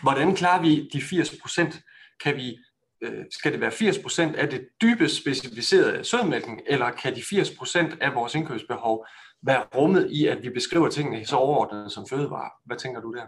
[0.03, 1.83] Hvordan klarer vi de 80 procent?
[2.21, 2.59] Kan vi
[3.05, 8.15] øh, skal det være 80% af det dybest specificerede sødmælken, eller kan de 80% af
[8.15, 9.07] vores indkøbsbehov
[9.43, 12.51] være rummet i, at vi beskriver tingene så overordnet som fødevare?
[12.65, 13.27] Hvad tænker du der?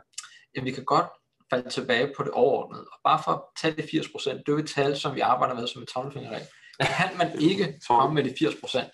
[0.57, 1.07] Ja, vi kan godt
[1.51, 2.87] falde tilbage på det overordnede.
[2.93, 5.21] Og bare for at tage de 80 procent, det er jo et tal, som vi
[5.21, 6.47] arbejder med som et tommelfingerregel.
[6.99, 8.91] Kan man ikke komme med de 80 procent,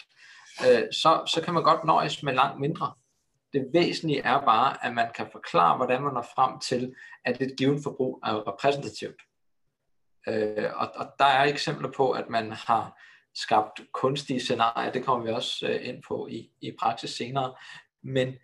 [0.66, 2.92] øh, så, så kan man godt nøjes med langt mindre.
[3.52, 7.54] Det væsentlige er bare, at man kan forklare, hvordan man når frem til, at et
[7.58, 9.22] givet forbrug er repræsentativt.
[10.28, 13.00] Øh, og, og der er eksempler på, at man har
[13.35, 17.54] skabt kunstige scenarier, det kommer vi også øh, ind på i, i praksis senere,
[18.02, 18.35] men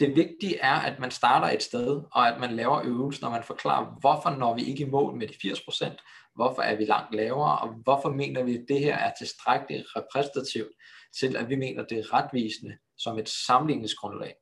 [0.00, 3.42] det vigtige er, at man starter et sted, og at man laver øvelsen, når man
[3.42, 7.58] forklarer, hvorfor når vi ikke i mål med de 80%, hvorfor er vi langt lavere,
[7.58, 10.72] og hvorfor mener vi, at det her er tilstrækkeligt repræsentativt
[11.20, 14.34] til, at vi mener, det er retvisende som et sammenligningsgrundlag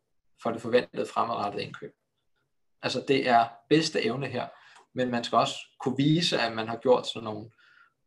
[0.43, 1.93] for det forventede fremadrettede indkøb.
[2.83, 4.47] Altså det er bedste evne her,
[4.99, 7.51] men man skal også kunne vise, at man har gjort sådan nogle,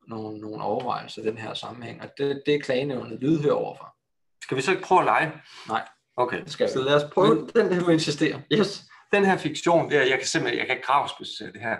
[0.07, 3.95] nogle, nogle overvejelser i den her sammenhæng, og det, det er klagenævnet lydhør overfor.
[4.43, 5.31] Skal vi så ikke prøve at lege?
[5.67, 5.87] Nej.
[6.17, 7.79] Okay, skal så lad os prøve du, den her.
[7.79, 8.39] Du insisterer.
[8.53, 8.83] Yes.
[9.11, 11.77] Den her fiktion, det er, jeg kan simpelthen jeg kan kravspecificere det her.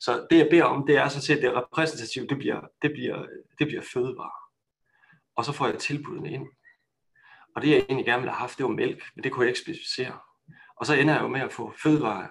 [0.00, 3.26] Så det jeg beder om, det er så set, det repræsentativt, det bliver, det bliver,
[3.58, 4.38] det bliver fødevare.
[5.36, 6.46] Og så får jeg tilbudene ind.
[7.56, 9.48] Og det jeg egentlig gerne ville have haft, det var mælk, men det kunne jeg
[9.48, 10.18] ikke specificere.
[10.76, 12.28] Og så ender jeg jo med at få fødevare,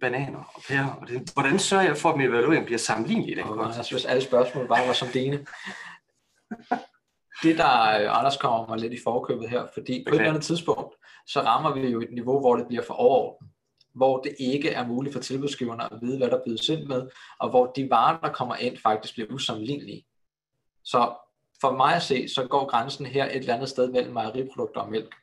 [0.00, 0.94] bananer og pærer.
[1.00, 3.78] Og det, hvordan sørger jeg for, at min evaluering bliver sammenlignelig i den kontekst?
[3.78, 5.46] Jeg synes, alle spørgsmål bare var som det ene.
[7.42, 10.10] Det, der øh, Anders kommer mig lidt i forkøbet her, fordi okay.
[10.10, 10.94] på et eller andet tidspunkt,
[11.26, 13.50] så rammer vi jo et niveau, hvor det bliver for overordnet
[13.94, 17.08] hvor det ikke er muligt for tilbudsgiverne at vide, hvad der bydes ind med,
[17.38, 20.06] og hvor de varer, der kommer ind, faktisk bliver usammenlignelige.
[20.84, 21.14] Så
[21.60, 24.90] for mig at se, så går grænsen her et eller andet sted mellem mejeriprodukter og
[24.90, 25.14] mælk.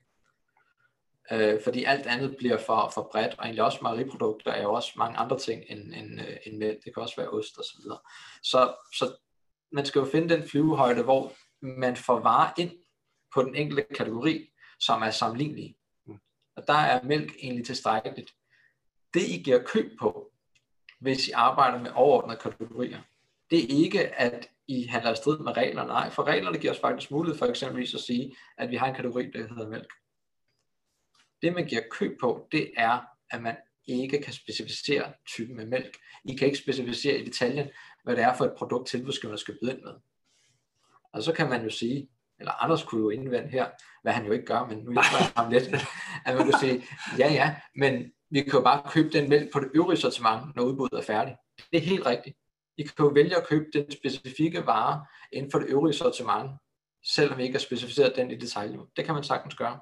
[1.32, 4.92] Øh, fordi alt andet bliver for, for bredt, og egentlig også mejeriprodukter er jo også
[4.98, 6.84] mange andre ting end, end, øh, end mælk.
[6.86, 8.00] Det kan også være ost og så videre.
[8.44, 9.16] Så, så
[9.72, 12.72] man skal jo finde den flyvehøjde, hvor man får varer ind
[13.34, 15.78] på den enkelte kategori, som er sammenlignelige.
[16.56, 18.32] Og der er mælk egentlig tilstrækkeligt.
[19.14, 20.32] Det I giver køb på,
[21.00, 23.02] hvis I arbejder med overordnede kategorier,
[23.50, 25.88] det er ikke, at I handler i strid med reglerne.
[25.88, 28.96] Nej, for reglerne giver os faktisk mulighed for eksempelvis at sige, at vi har en
[28.96, 29.94] kategori, der hedder mælk.
[31.42, 33.00] Det man giver køb på, det er,
[33.30, 33.56] at man
[33.88, 35.98] ikke kan specificere typen af mælk.
[36.26, 37.68] I kan ikke specificere i detaljen,
[38.04, 39.94] hvad det er for et produkt, tilbudsgiverne skal byde ind med.
[41.14, 43.70] Og så kan man jo sige, eller Anders kunne jo indvende her,
[44.02, 45.68] hvad han jo ikke gør, men nu hjælper jeg ham lidt,
[46.26, 46.84] at man kan sige,
[47.18, 50.64] ja ja, men vi kan jo bare købe den mælk på det øvrige sortiment, når
[50.64, 51.38] udbuddet er færdigt.
[51.72, 52.38] Det er helt rigtigt.
[52.78, 56.52] I kan jo vælge at købe den specifikke vare inden for det øvrige sortiment,
[57.06, 58.80] selvom I ikke har specificeret den i detaljen.
[58.96, 59.80] Det kan man sagtens gøre.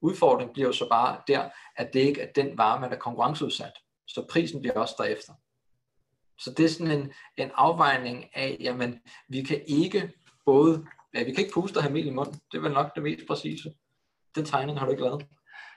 [0.00, 3.72] Udfordringen bliver jo så bare der, at det ikke er den vare, man er konkurrenceudsat.
[4.06, 5.32] Så prisen bliver også derefter.
[6.38, 10.12] Så det er sådan en, en afvejning af, jamen, vi kan ikke
[10.46, 12.40] både, ja, vi kan ikke puste og have mel i munden.
[12.52, 13.74] Det er vel nok det mest præcise.
[14.34, 15.26] Den tegning har du ikke lavet.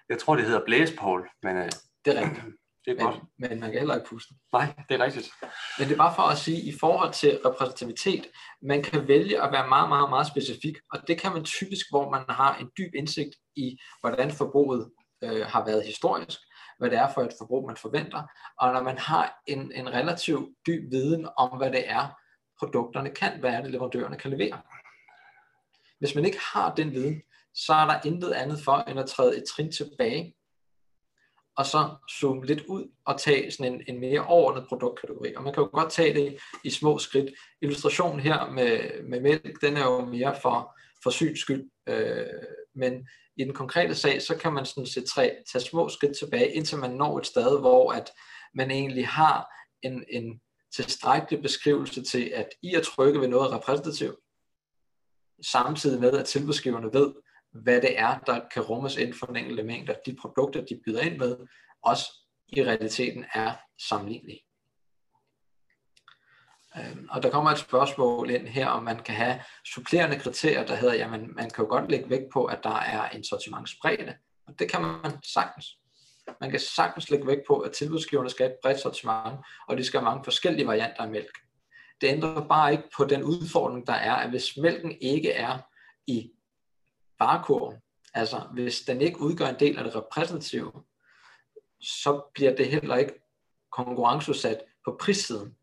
[0.09, 1.69] Jeg tror, det hedder blæspål, men øh,
[2.05, 2.45] det er rigtigt.
[2.85, 3.19] Det er men, godt.
[3.37, 4.33] men man kan heller ikke puste.
[4.53, 5.31] Nej, det er rigtigt.
[5.77, 8.27] Men det er bare for at sige, i forhold til repræsentativitet,
[8.61, 12.09] man kan vælge at være meget, meget, meget specifik, og det kan man typisk, hvor
[12.09, 14.91] man har en dyb indsigt i, hvordan forbruget
[15.23, 16.39] øh, har været historisk,
[16.79, 18.23] hvad det er for et forbrug, man forventer,
[18.59, 22.07] og når man har en, en relativt dyb viden om, hvad det er,
[22.59, 24.61] produkterne kan, hvad er det, leverandørerne kan levere.
[25.99, 27.21] Hvis man ikke har den viden,
[27.53, 30.33] så er der intet andet for, end at træde et trin tilbage
[31.59, 35.33] og så zoome lidt ud og tage sådan en, en mere overordnet produktkategori.
[35.33, 37.31] Og man kan jo godt tage det i små skridt.
[37.61, 41.69] Illustrationen her med, med mælk, den er jo mere for, for syns skyld.
[41.89, 42.25] Øh,
[42.75, 46.53] men i den konkrete sag, så kan man sådan set tre, tage små skridt tilbage,
[46.53, 48.11] indtil man når et sted, hvor at
[48.53, 49.47] man egentlig har
[49.81, 50.41] en, en
[50.75, 54.19] tilstrækkelig beskrivelse til, at I er trygge ved noget repræsentativt,
[55.41, 57.13] samtidig med, at tilbudsgiverne ved,
[57.51, 59.95] hvad det er, der kan rummes inden for den enkelte mængde.
[60.05, 61.37] De produkter, de byder ind med,
[61.83, 62.03] også
[62.47, 63.55] i realiteten er
[63.89, 64.41] sammenlignelige.
[66.77, 69.39] Øhm, og der kommer et spørgsmål ind her, om man kan have
[69.73, 73.09] supplerende kriterier, der hedder, jamen man kan jo godt lægge vægt på, at der er
[73.09, 74.15] en sortimentsbredde.
[74.47, 75.65] Og det kan man sagtens.
[76.41, 79.83] Man kan sagtens lægge vægt på, at tilbudsgiverne skal have et bredt sortiment, og de
[79.83, 81.37] skal have mange forskellige varianter af mælk.
[82.01, 85.57] Det ændrer bare ikke på den udfordring, der er, at hvis mælken ikke er
[86.07, 86.31] i
[87.19, 87.77] varekurven,
[88.13, 90.71] altså hvis den ikke udgør en del af det repræsentative,
[91.81, 93.13] så bliver det heller ikke
[93.71, 95.55] konkurrenceudsat på prissiden.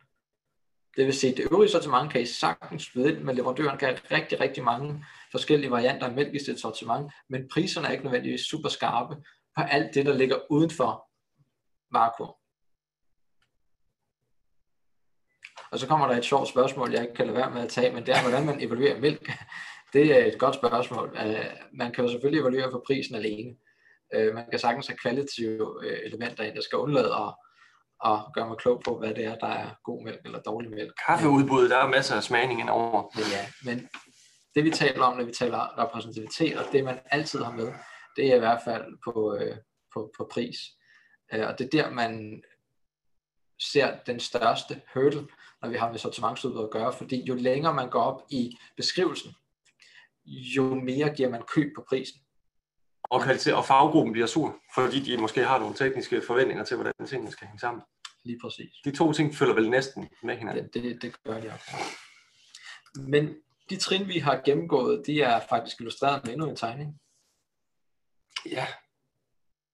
[0.97, 3.89] Det vil sige, at det øvrige sortiment kan I sagtens byde ind, men leverandøren kan
[3.89, 8.05] have rigtig, rigtig mange forskellige varianter af mælk i sit sortiment, men priserne er ikke
[8.05, 9.17] nødvendigvis super skarpe
[9.57, 11.11] på alt det, der ligger uden for
[11.91, 12.35] varekurven.
[15.71, 17.95] Og så kommer der et sjovt spørgsmål, jeg ikke kan lade være med at tage,
[17.95, 19.31] men det er, hvordan man evaluerer mælk.
[19.93, 21.17] Det er et godt spørgsmål.
[21.27, 23.57] Øh, man kan jo selvfølgelig evaluere for prisen alene.
[24.15, 26.55] Øh, man kan sagtens have kvalitative øh, elementer ind.
[26.55, 27.35] Jeg skal undlade at,
[28.01, 30.93] og gøre mig klog på, hvad det er, der er god mælk eller dårlig mælk.
[31.07, 33.19] Kaffeudbud, der er masser af smagning over.
[33.19, 33.89] Ja, men
[34.55, 37.73] det vi taler om, når vi taler repræsentativitet, og det man altid har med,
[38.17, 39.39] det er i hvert fald på,
[39.95, 40.57] på, på pris.
[41.33, 42.43] Og det er der, man
[43.61, 45.27] ser den største hurdle,
[45.63, 49.35] når vi har med sortimentsudbud at gøre, fordi jo længere man går op i beskrivelsen,
[50.27, 52.21] jo mere giver man køb på prisen.
[53.03, 57.07] Og, kvalitet, og faggruppen bliver sur, fordi de måske har nogle tekniske forventninger til, hvordan
[57.07, 57.83] tingene skal hænge sammen.
[58.25, 58.73] Lige præcis.
[58.85, 60.65] De to ting følger vel næsten med hinanden.
[60.65, 61.71] Det, det, det gør de også.
[62.95, 63.35] Men
[63.71, 67.01] de trin, vi har gennemgået, de er faktisk illustreret med endnu en tegning.
[68.51, 68.67] Ja,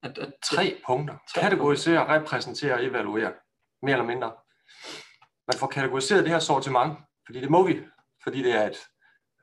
[0.03, 1.17] At, at tre punkter.
[1.35, 3.33] Tre Kategorisere, repræsentere og evaluere.
[3.83, 4.33] Mere eller mindre.
[5.47, 7.81] Man får kategoriseret det her sortiment, fordi det må vi,
[8.23, 8.79] fordi det er et,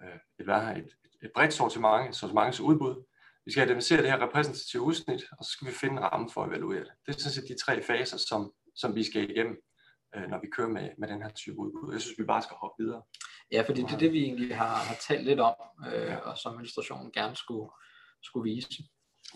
[0.04, 3.06] øh, et, et, et bredt sortiment, et sortimentsudbud.
[3.46, 6.44] Vi skal identificere det her repræsentative udsnit, og så skal vi finde en ramme for
[6.44, 6.92] at evaluere det.
[7.06, 9.58] Det er sådan set de tre faser, som, som vi skal igennem,
[10.16, 11.94] øh, når vi kører med, med den her type udbud.
[11.94, 13.02] Jeg synes, vi bare skal hoppe videre.
[13.52, 15.56] Ja, fordi det er det, vi egentlig har, har talt lidt om,
[15.94, 17.70] øh, og som illustrationen gerne skulle,
[18.24, 18.84] skulle vise.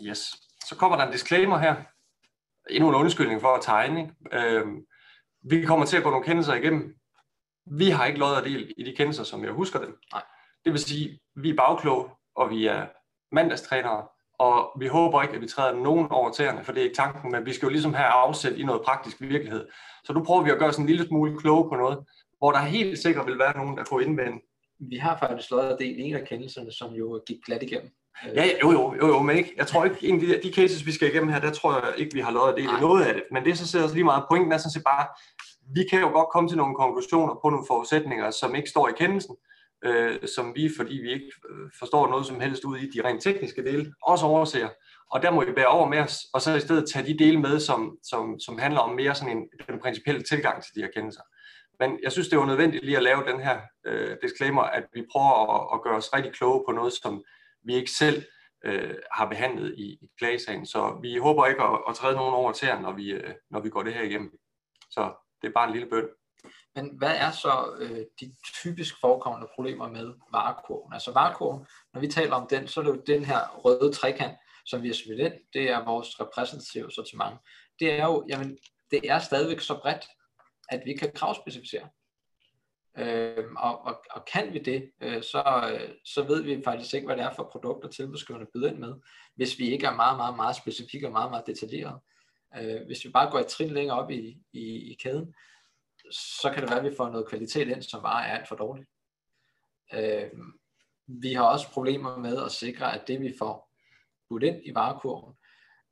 [0.02, 0.20] Yes.
[0.70, 1.76] Så kommer der en disclaimer her.
[2.70, 4.16] Endnu en undskyldning for at tegne.
[4.32, 4.86] Øhm,
[5.44, 6.96] vi kommer til at gå nogle kendelser igennem.
[7.66, 9.98] Vi har ikke lod og del i de kendelser, som jeg husker dem.
[10.14, 10.24] Nej.
[10.66, 12.86] Det vil sige, vi er bagkloge, og vi er
[13.32, 14.04] mandagstrænere,
[14.40, 17.32] og vi håber ikke, at vi træder nogen over tæerne, for det er ikke tanken,
[17.32, 19.68] men vi skal jo ligesom have afsæt i noget praktisk virkelighed.
[20.04, 22.00] Så nu prøver vi at gøre os en lille smule kloge på noget,
[22.38, 24.38] hvor der helt sikkert vil være nogen, der kunne indvende.
[24.80, 27.90] Vi har faktisk og del en af kendelserne, som jo gik glat igennem.
[28.36, 29.54] Ja, jo, jo, jo, jo, men ikke.
[29.58, 31.94] Jeg tror ikke, en af de, de cases, vi skal igennem her, der tror jeg
[31.98, 32.82] ikke, vi har lavet del i Nej.
[32.82, 33.24] noget af det.
[33.32, 34.24] Men det er så set også lige meget.
[34.30, 35.08] Pointen er sådan set bare,
[35.76, 38.92] vi kan jo godt komme til nogle konklusioner på nogle forudsætninger, som ikke står i
[38.98, 39.36] kendelsen,
[39.86, 43.24] øh, som vi, fordi vi ikke øh, forstår noget som helst ud i de rent
[43.24, 44.70] tekniske dele, også overser.
[45.12, 47.40] Og der må vi bære over med os, og så i stedet tage de dele
[47.40, 50.92] med, som, som, som handler om mere sådan en den principielle tilgang til de her
[50.96, 51.22] kendelser.
[51.80, 55.06] Men jeg synes, det var nødvendigt lige at lave den her øh, disclaimer, at vi
[55.12, 57.24] prøver at, at gøre os rigtig kloge på noget, som
[57.64, 58.24] vi ikke selv
[58.66, 60.66] øh, har behandlet i, i klagesagen.
[60.66, 63.70] Så vi håber ikke at, at træde nogen over tæerne, når vi, øh, når vi
[63.70, 64.32] går det her igennem.
[64.92, 66.08] Så det er bare en lille bøn.
[66.76, 70.94] Men hvad er så øh, de typisk forekommende problemer med varekurven?
[70.94, 74.38] Altså varekurven, når vi taler om den, så er det jo den her røde trekant,
[74.66, 75.34] som vi har smidt ind.
[75.54, 77.36] Det er vores repræsentative sortiment.
[77.80, 78.58] Det er jo, jamen,
[78.92, 80.06] det er stadigvæk så bredt,
[80.70, 81.90] at vi kan kravspecificere.
[82.98, 87.06] Øh, og, og, og kan vi det, øh, så, øh, så ved vi faktisk ikke,
[87.06, 88.94] hvad det er for produkter, tilbudsgiverne byder ind med,
[89.36, 92.00] hvis vi ikke er meget, meget, meget specifikke og meget, meget detaljerede.
[92.58, 95.34] Øh, hvis vi bare går et trin længere op i, i, i kæden,
[96.14, 98.56] så kan det være, at vi får noget kvalitet ind, som bare er alt for
[98.56, 98.90] dårligt.
[99.94, 100.30] Øh,
[101.08, 103.74] vi har også problemer med at sikre, at det vi får
[104.30, 105.36] budt ind i varekurven,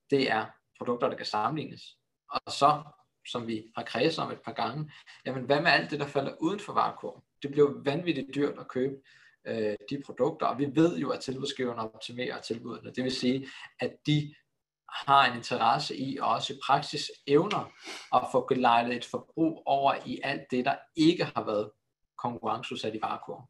[0.09, 0.45] det er
[0.77, 1.97] produkter, der kan sammenlignes.
[2.29, 2.83] Og så,
[3.27, 4.91] som vi har kredset om et par gange,
[5.25, 7.21] jamen hvad med alt det, der falder uden for varekurven?
[7.43, 8.95] Det bliver jo vanvittigt dyrt at købe
[9.47, 12.91] øh, de produkter, og vi ved jo, at tilbudsgiverne optimerer tilbudene.
[12.91, 13.47] Det vil sige,
[13.79, 14.35] at de
[14.91, 17.71] har en interesse i, og også i praksis evner
[18.15, 21.71] at få gelejtet et forbrug over i alt det, der ikke har været
[22.17, 23.45] konkurrenceudsat i varekurven.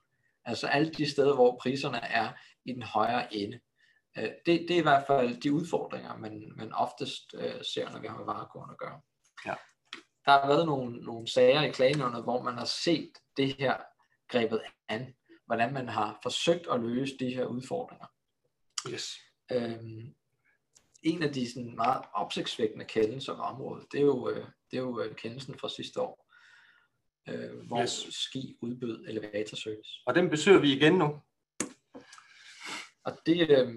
[0.46, 2.34] Altså alle de steder, hvor priserne er
[2.66, 3.60] i den højere ende.
[4.18, 8.00] Øh, Det, det er i hvert fald de udfordringer, man, man oftest øh, ser, når
[8.00, 9.02] vi har med varekurven at gøre.
[9.46, 9.56] Ja.
[10.26, 13.78] Der har været nogle, nogle sager i klagenævnet, hvor man har set det her
[14.28, 15.14] grebet an,
[15.46, 18.08] hvordan man har forsøgt at løse de her udfordringer.
[18.90, 19.18] Yes.
[19.52, 20.16] Øhm,
[21.04, 24.82] en af de sådan meget opsigtsvækkende kendelser på området, det er jo, øh, det er
[24.82, 26.32] jo øh, kendelsen fra sidste år,
[27.30, 28.08] øh, hvor Yes.
[28.12, 29.92] Ski udbød elevatorservice.
[30.06, 31.20] Og den besøger vi igen nu.
[33.04, 33.76] Og det, øh,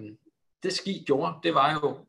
[0.62, 2.06] det Ski gjorde, det var jo,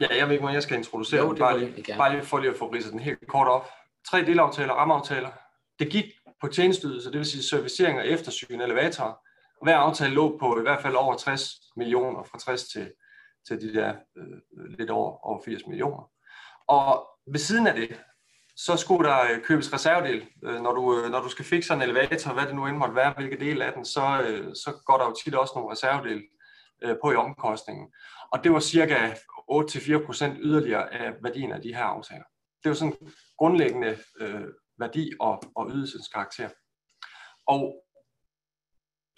[0.00, 1.98] Ja, jeg ved ikke, hvordan jeg skal introducere Jo, det Bare lige, gerne.
[1.98, 3.70] bare lige for lige at få ridset den helt kort op.
[4.10, 5.30] Tre delaftaler, rammeaftaler.
[5.78, 6.04] Det gik
[6.40, 9.14] på tjenestydelse, det vil sige servicering og eftersyn af elevatorer.
[9.62, 12.92] Hver aftale lå på i hvert fald over 60 millioner, fra 60 til,
[13.48, 16.10] til de der øh, lidt over, over 80 millioner.
[16.68, 18.00] Og ved siden af det,
[18.56, 20.26] så skulle der øh, købes reservedel.
[20.44, 22.94] Øh, når du, øh, når du skal fikse en elevator, hvad det nu end måtte
[22.94, 24.04] være, hvilke del af den, så,
[24.54, 26.22] så går der jo tit også nogle reservedel
[27.02, 27.92] på i omkostningen.
[28.32, 29.14] Og det var cirka
[29.50, 32.24] 8-4% yderligere af værdien af de her aftaler.
[32.64, 34.44] Det er sådan grundlæggende øh,
[34.78, 36.48] værdi og, og ydelsens karakter.
[37.46, 37.82] Og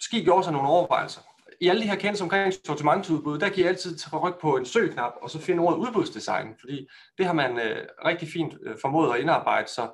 [0.01, 1.21] Ski gjorde sig nogle overvejelser.
[1.61, 5.13] I alle de her kendelser omkring sortimentsudbud, der kan jeg altid trykke på en søgknap,
[5.21, 6.87] og så finde ordet udbudsdesign, fordi
[7.17, 9.89] det har man øh, rigtig fint øh, formået at indarbejde, så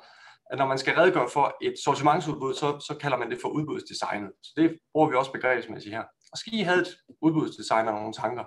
[0.51, 4.31] at når man skal redegøre for et sortimentsudbud, så, så kalder man det for udbudsdesignet.
[4.43, 6.03] Så det bruger vi også begrebsmæssigt her.
[6.31, 8.43] Og Ski havde et udbudsdesign og nogle tanker.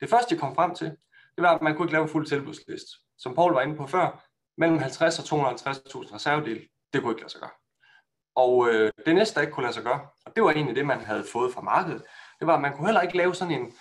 [0.00, 0.86] Det første, jeg kom frem til,
[1.36, 2.90] det var, at man kunne ikke lave en fuld tilbudsliste.
[3.18, 4.24] Som Paul var inde på før,
[4.58, 7.50] mellem 50 og 250.000 reservedel, det kunne ikke lade sig gøre.
[8.36, 10.86] Og øh, det næste, der ikke kunne lade sig gøre, og det var egentlig det,
[10.86, 12.02] man havde fået fra markedet,
[12.42, 13.72] det var, at man kunne heller ikke lave sådan en,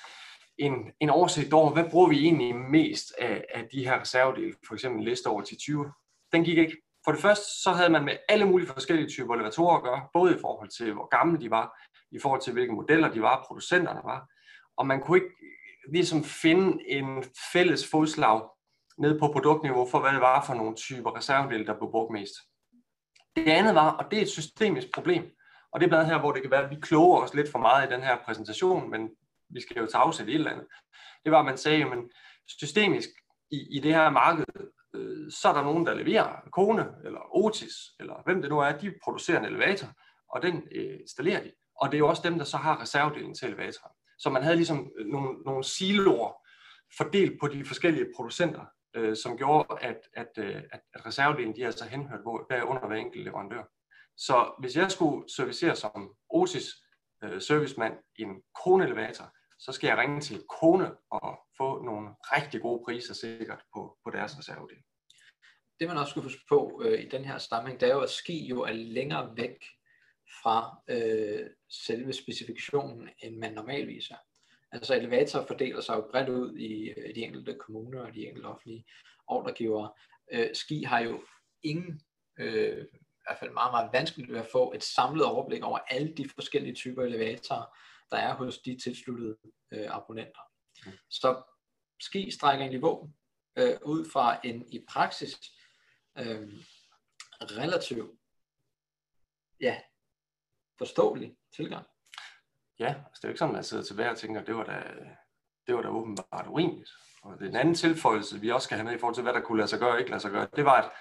[0.57, 4.73] en, en oversigt over, hvad bruger vi egentlig mest af, af de her reservedele, for
[4.73, 5.91] eksempel en liste over til 20.
[6.31, 6.77] Den gik ikke.
[7.05, 10.35] For det første, så havde man med alle mulige forskellige typer elevatorer at gøre, både
[10.35, 11.81] i forhold til, hvor gamle de var,
[12.11, 14.27] i forhold til, hvilke modeller de var, producenterne var.
[14.77, 15.35] Og man kunne ikke
[15.91, 18.41] ligesom finde en fælles fodslag
[18.97, 22.33] ned på produktniveau for, hvad det var for nogle typer reservedele, der blev brugt mest.
[23.35, 25.31] Det andet var, og det er et systemisk problem,
[25.73, 27.59] og det er blandt her, hvor det kan være, at vi kloger os lidt for
[27.59, 29.09] meget i den her præsentation, men
[29.49, 30.67] vi skal jo tage afsæt i et eller andet.
[31.23, 31.97] Det var, at man sagde, at
[32.47, 33.09] systemisk
[33.51, 34.45] i, i det her marked,
[34.95, 38.71] øh, så er der nogen, der leverer Kone, eller Otis, eller hvem det nu er,
[38.71, 39.87] de producerer en elevator,
[40.29, 41.51] og den øh, installerer de.
[41.81, 43.93] Og det er jo også dem, der så har reservedelen til elevatoren.
[44.19, 46.41] Så man havde ligesom øh, nogle, nogle siloer
[46.97, 48.65] fordelt på de forskellige producenter,
[48.95, 52.95] øh, som gjorde, at, at, øh, at, at reservedelen de altså henhørte hver under hver
[52.95, 53.63] enkelt leverandør.
[54.27, 56.67] Så hvis jeg skulle servicere som Otis
[57.23, 62.61] øh, servicemand i en kroneelevator, så skal jeg ringe til Kone og få nogle rigtig
[62.61, 64.77] gode priser sikkert på, på deres reservedel.
[65.79, 68.09] Det man også skal huske på øh, i den her sammenhæng, det er jo, at
[68.09, 69.57] ski jo er længere væk
[70.43, 74.21] fra øh, selve specifikationen, end man normalvis er.
[74.71, 78.27] Altså elevator fordeler sig jo bredt ud i øh, i de enkelte kommuner og de
[78.27, 78.85] enkelte offentlige
[79.27, 79.91] ordregivere.
[80.31, 81.21] Øh, ski har jo
[81.63, 82.01] ingen,
[82.39, 82.85] øh,
[83.21, 86.29] i hvert fald meget, meget vanskeligt ved at få et samlet overblik over alle de
[86.29, 87.77] forskellige typer elevatorer,
[88.11, 89.37] der er hos de tilsluttede
[89.71, 90.41] øh, abonnenter.
[90.85, 90.91] Mm.
[91.09, 91.43] Så
[92.01, 93.09] ski strækker en niveau
[93.55, 95.39] øh, ud fra en i praksis
[96.17, 96.53] øh,
[97.41, 98.17] relativ
[99.61, 99.81] ja,
[100.77, 101.87] forståelig tilgang.
[102.79, 104.63] Ja, altså det er jo ikke sådan, at man sidder tilbage og tænker, det var
[104.63, 104.83] da,
[105.67, 106.91] det var da åbenbart urimeligt.
[107.23, 109.57] Og den anden tilføjelse, vi også skal have med i forhold til, hvad der kunne
[109.57, 110.91] lade sig gøre og ikke lade sig gøre, det var, at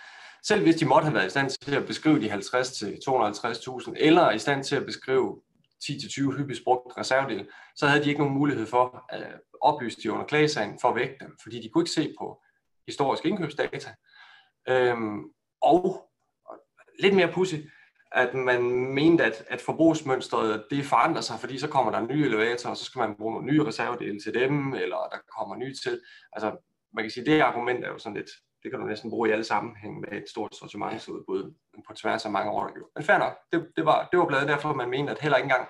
[0.42, 3.92] selv hvis de måtte have været i stand til at beskrive de 50 til 250.000,
[3.96, 5.40] eller i stand til at beskrive
[5.84, 9.22] 10-20 hyppigst brugt reservedele, så havde de ikke nogen mulighed for at
[9.60, 12.42] oplyse de under klagesagen for at vække dem, fordi de kunne ikke se på
[12.86, 13.94] historisk indkøbsdata.
[14.68, 15.24] Øhm,
[15.62, 16.10] og
[16.98, 17.54] lidt mere pussy,
[18.12, 18.62] at man
[18.94, 22.84] mente, at, at forbrugsmønstret det forandrer sig, fordi så kommer der nye elevatorer, og så
[22.84, 26.00] skal man bruge nogle nye reservedele til dem, eller der kommer nye til.
[26.32, 26.56] Altså,
[26.94, 28.30] man kan sige, det argument er jo sådan lidt,
[28.62, 31.54] det kan du næsten bruge i alle sammenhæng med et stort sortimentsudbud
[31.88, 32.70] på tværs af mange år.
[32.94, 35.44] Men fair nok, det, det, var, det var blevet derfor, man mente, at heller ikke
[35.44, 35.68] engang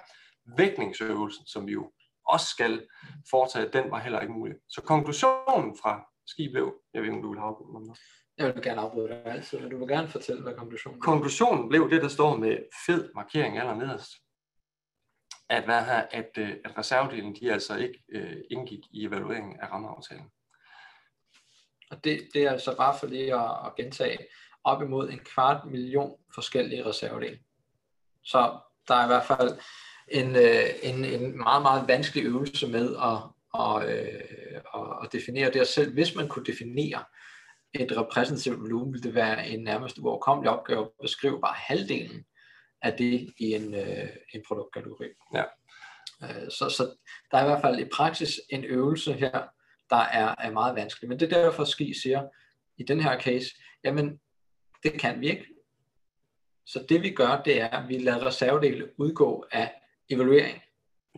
[0.56, 1.92] vægtningsøvelsen, som vi jo
[2.26, 2.86] også skal
[3.30, 4.56] foretage, den var heller ikke mulig.
[4.68, 7.98] Så konklusionen fra ski blev, jeg ved ikke, om du vil have noget.
[8.38, 11.00] Jeg vil gerne afbryde dig altid, men du vil gerne fortælle, hvad konklusionen.
[11.00, 14.10] Konklusionen blev det, der står med fed markering allernederst.
[15.48, 19.70] At, hvad her, at, øh, at reservedelen de altså ikke uh, indgik i evalueringen af
[19.70, 20.30] rammeaftalen.
[21.90, 24.18] Og det, det er altså bare for lige at, at gentage,
[24.64, 27.38] op imod en kvart million forskellige reservedele.
[28.24, 29.58] Så der er i hvert fald
[30.08, 33.18] en, øh, en, en meget, meget vanskelig øvelse med at,
[33.52, 34.20] og, øh,
[35.02, 35.60] at definere det.
[35.60, 37.04] Og selv hvis man kunne definere
[37.74, 42.24] et repræsentativt volumen, ville det være en nærmest uoverkommelig opgave at beskrive bare halvdelen
[42.82, 45.08] af det i en, øh, en produktkategori.
[45.34, 45.44] Ja.
[46.50, 46.94] Så, så
[47.30, 49.42] der er i hvert fald i praksis en øvelse her,
[49.90, 51.08] der er, er meget vanskelig.
[51.08, 52.22] Men det er derfor, Ski siger
[52.78, 53.46] i den her case,
[53.84, 54.20] jamen
[54.82, 55.46] det kan vi ikke.
[56.66, 59.72] Så det vi gør, det er, at vi lader reservedele udgå af
[60.10, 60.62] evaluering.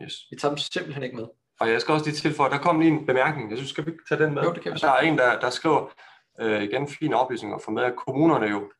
[0.03, 0.15] Yes.
[0.31, 1.27] Vi tager dem simpelthen ikke med.
[1.61, 3.51] Og jeg skal også lige tilføje, der kom lige en bemærkning.
[3.51, 4.43] Jeg synes, skal vi tage den med?
[4.43, 4.79] Jo, det kan vi.
[4.79, 5.93] Der er en, der, der skriver,
[6.41, 8.73] øh, igen fine oplysninger for med, at kommunerne jo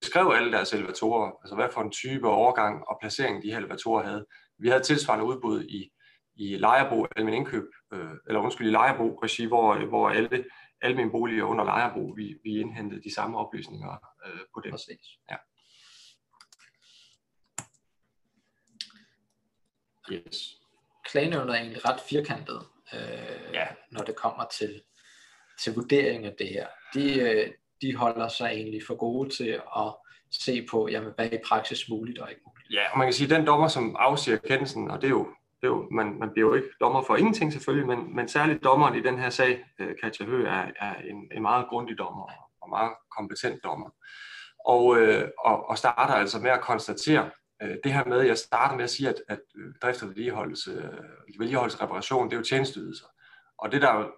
[0.00, 4.04] beskrev alle deres elevatorer, altså hvad for en type, overgang og placering de her elevatorer
[4.04, 4.26] havde.
[4.58, 5.90] Vi havde tilsvarende udbud i,
[6.36, 10.44] i Lejerbo, almen indkøb, øh, eller undskyld, i Lejerbo regi, hvor, hvor alle
[10.80, 13.92] almindelige boliger under Lejerbo, vi, vi indhentede de samme oplysninger
[14.26, 14.70] øh, på det.
[14.70, 15.06] Præcis.
[15.30, 15.36] Ja.
[20.12, 20.56] Yes.
[21.04, 22.62] Klagenævnet er egentlig ret firkantet,
[22.94, 23.66] øh, ja.
[23.90, 24.82] når det kommer til,
[25.60, 26.66] til vurdering af det her.
[26.94, 27.52] De, øh,
[27.82, 29.94] de holder sig egentlig for gode til at
[30.30, 32.70] se på, jamen, hvad er i praksis muligt og ikke muligt.
[32.70, 35.34] Ja, og man kan sige, at den dommer, som afsiger kendelsen, og det er jo,
[35.62, 38.64] det er jo man, man bliver jo ikke dommer for ingenting selvfølgelig, men, men særligt
[38.64, 42.26] dommeren i den her sag, øh, Katja Høgh, er, er en, en meget grundig dommer
[42.62, 43.90] og meget kompetent dommer.
[44.66, 47.30] Og, øh, og, og starter altså med at konstatere,
[47.62, 50.70] øh, det her med, jeg starter med at sige, at, at øh, drift og vedligeholdelse,
[50.70, 53.06] øh, vedligeholdelsesreparation, det er jo tjenesteydelser.
[53.58, 54.12] Og det der jo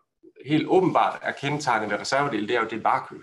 [0.47, 3.22] helt åbenbart er kendetegnet ved reservedel, det er jo det varekøb.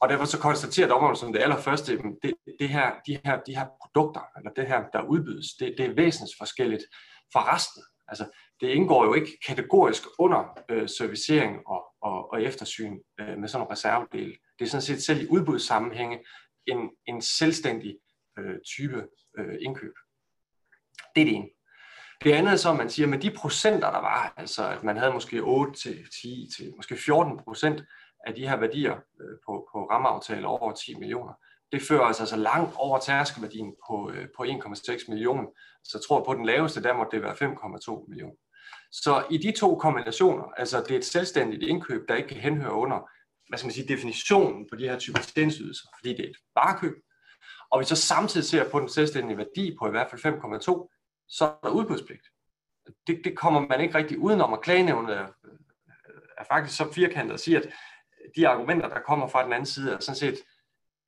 [0.00, 3.66] Og derfor så konstaterer dommeren som det allerførste, det, det her, de, her, de her
[3.82, 6.82] produkter, eller det her, der udbydes, det, det er væsentligt forskelligt
[7.32, 7.82] fra resten.
[8.08, 8.26] Altså,
[8.60, 13.66] det indgår jo ikke kategorisk under øh, servicering og, og, og eftersyn øh, med sådan
[13.66, 14.36] en reservedel.
[14.58, 16.24] Det er sådan set selv i udbudssammenhænge
[16.66, 17.98] en, en selvstændig
[18.38, 19.08] øh, type
[19.38, 19.94] øh, indkøb.
[21.14, 21.48] Det er det ene.
[22.24, 24.82] Det andet er så, at man siger, at med de procenter, der var, altså at
[24.82, 27.82] man havde måske 8 til 10 til måske 14 procent
[28.26, 31.32] af de her værdier øh, på, på rammeaftaler over 10 millioner,
[31.72, 35.46] det fører altså, altså langt over tærskeværdien på, øh, på 1,6 millioner.
[35.84, 38.36] Så jeg tror på den laveste, der måtte det være 5,2 millioner.
[38.92, 42.72] Så i de to kombinationer, altså det er et selvstændigt indkøb, der ikke kan henhøre
[42.72, 43.10] under,
[43.48, 46.94] hvad skal man sige, definitionen på de her typer tjenestydelser, fordi det er et varekøb,
[47.70, 51.44] og vi så samtidig ser på den selvstændige værdi på i hvert fald 5,2, så
[51.44, 52.26] er der udbudspligt.
[53.06, 55.26] Det, det kommer man ikke rigtig udenom, og klagenævnet er,
[56.38, 57.72] er faktisk så firkantet at sige, at
[58.36, 60.38] de argumenter, der kommer fra den anden side, er sådan set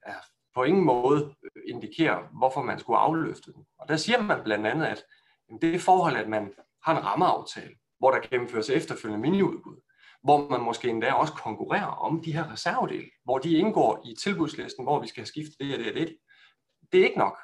[0.03, 0.15] er
[0.55, 3.67] på ingen måde øh, indikerer, hvorfor man skulle afløfte den.
[3.79, 5.05] Og der siger man blandt andet, at
[5.63, 6.53] det forhold, at man
[6.85, 9.81] har en rammeaftale, hvor der gennemføres efterfølgende miniudbud,
[10.23, 14.85] hvor man måske endda også konkurrerer om de her reservedele, hvor de indgår i tilbudslisten,
[14.85, 16.17] hvor vi skal have skiftet det og det og det.
[16.93, 17.39] Det er ikke nok,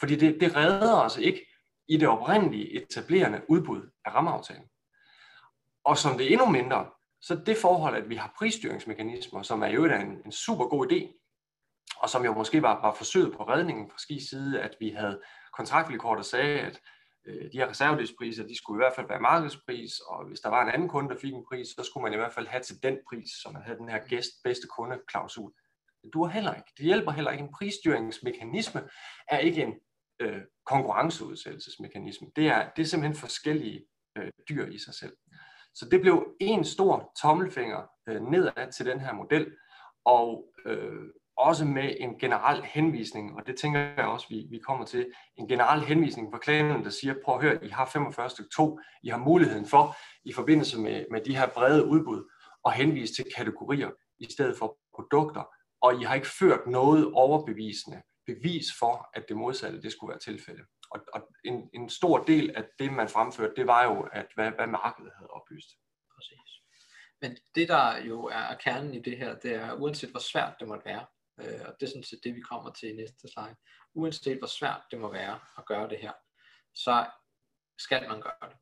[0.00, 1.46] fordi det, det redder os ikke
[1.88, 4.68] i det oprindelige etablerende udbud af rammeaftalen.
[5.84, 6.90] Og som det er endnu mindre,
[7.20, 11.21] så det forhold, at vi har prisstyringsmekanismer, som er jo en, en super god idé,
[11.96, 15.20] og som jo måske var, var forsøget på redningen fra Skis side, at vi havde
[15.56, 16.80] kontraktvilkår, der sagde, at
[17.26, 20.62] øh, de her reservedelspriser, de skulle i hvert fald være markedspris, og hvis der var
[20.62, 22.82] en anden kunde, der fik en pris, så skulle man i hvert fald have til
[22.82, 25.52] den pris, som man havde den her gæst bedste kunde klausul.
[26.02, 26.72] Det duer heller ikke.
[26.76, 27.44] Det hjælper heller ikke.
[27.44, 28.88] En prisstyringsmekanisme
[29.28, 29.74] er ikke en
[30.20, 32.28] øh, konkurrenceudsættelsesmekanisme.
[32.36, 33.86] Det er, det er simpelthen forskellige
[34.18, 35.16] øh, dyr i sig selv.
[35.74, 39.56] Så det blev en stor tommelfinger øh, nedad til den her model,
[40.04, 44.84] og øh, også med en generel henvisning, og det tænker jeg også, vi, vi kommer
[44.84, 45.06] til,
[45.36, 48.78] en generel henvisning fra klagen, der siger, prøv at høre, I har 45 stykke 2,
[49.02, 52.30] I har muligheden for, i forbindelse med, med de her brede udbud,
[52.66, 55.44] at henvise til kategorier i stedet for produkter,
[55.82, 60.18] og I har ikke ført noget overbevisende bevis for, at det modsatte det skulle være
[60.18, 60.64] tilfældet.
[60.90, 64.50] Og, og en, en stor del af det, man fremførte, det var jo, at hvad,
[64.50, 65.68] hvad markedet havde oplyst.
[66.14, 66.50] Præcis.
[67.22, 70.68] Men det, der jo er kernen i det her, det er, uanset hvor svært det
[70.68, 71.06] måtte være,
[71.42, 73.56] Øh, og det er sådan set det, vi kommer til i næste slide.
[73.94, 76.12] Uanset hvor svært det må være at gøre det her,
[76.74, 77.10] så
[77.78, 78.56] skal man gøre det.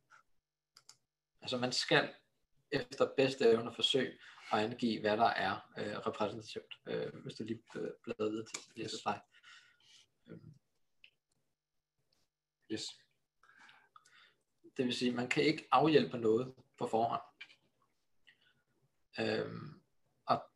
[1.41, 2.15] Altså man skal
[2.73, 4.19] efter bedste evne forsøge
[4.53, 6.75] at angive, hvad der er øh, repræsentativt.
[6.87, 7.63] Øh, hvis du lige
[8.03, 9.21] bladrer videre til næste slide.
[10.27, 10.55] Øhm.
[12.73, 12.85] Yes.
[14.77, 17.23] Det vil sige, man kan ikke afhjælpe noget på forhånd.
[19.21, 19.83] Øhm,
[20.27, 20.51] og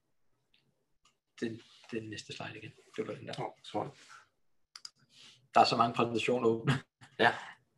[1.40, 1.62] det,
[2.00, 2.72] den næste slide igen.
[2.96, 3.34] Det var den der.
[3.74, 3.86] Oh,
[5.54, 6.72] Der er så mange præsentationer åbne.
[7.18, 7.32] Ja.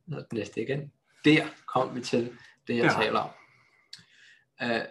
[0.06, 0.92] Den næste igen.
[1.24, 3.02] Der kom vi til det, jeg ja.
[3.02, 3.30] taler om.
[4.64, 4.86] Uh,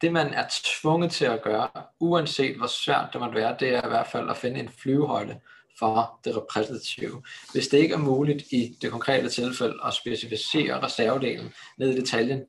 [0.00, 1.68] det man er tvunget til at gøre,
[2.00, 5.40] uanset hvor svært det måtte være, det er i hvert fald at finde en flyvehøjde
[5.78, 7.22] for det repræsentative.
[7.52, 12.44] Hvis det ikke er muligt i det konkrete tilfælde at specificere reservedelen ned i detaljen,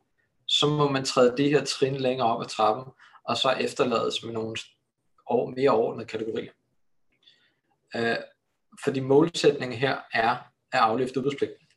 [0.47, 4.34] så må man træde de her trin længere op ad trappen, og så efterlades med
[4.34, 4.55] nogle
[5.30, 6.51] og mere overordnede kategorier.
[7.95, 8.17] Øh,
[8.84, 10.32] fordi målsætningen her er
[10.71, 11.67] at afløfte udbudspligten.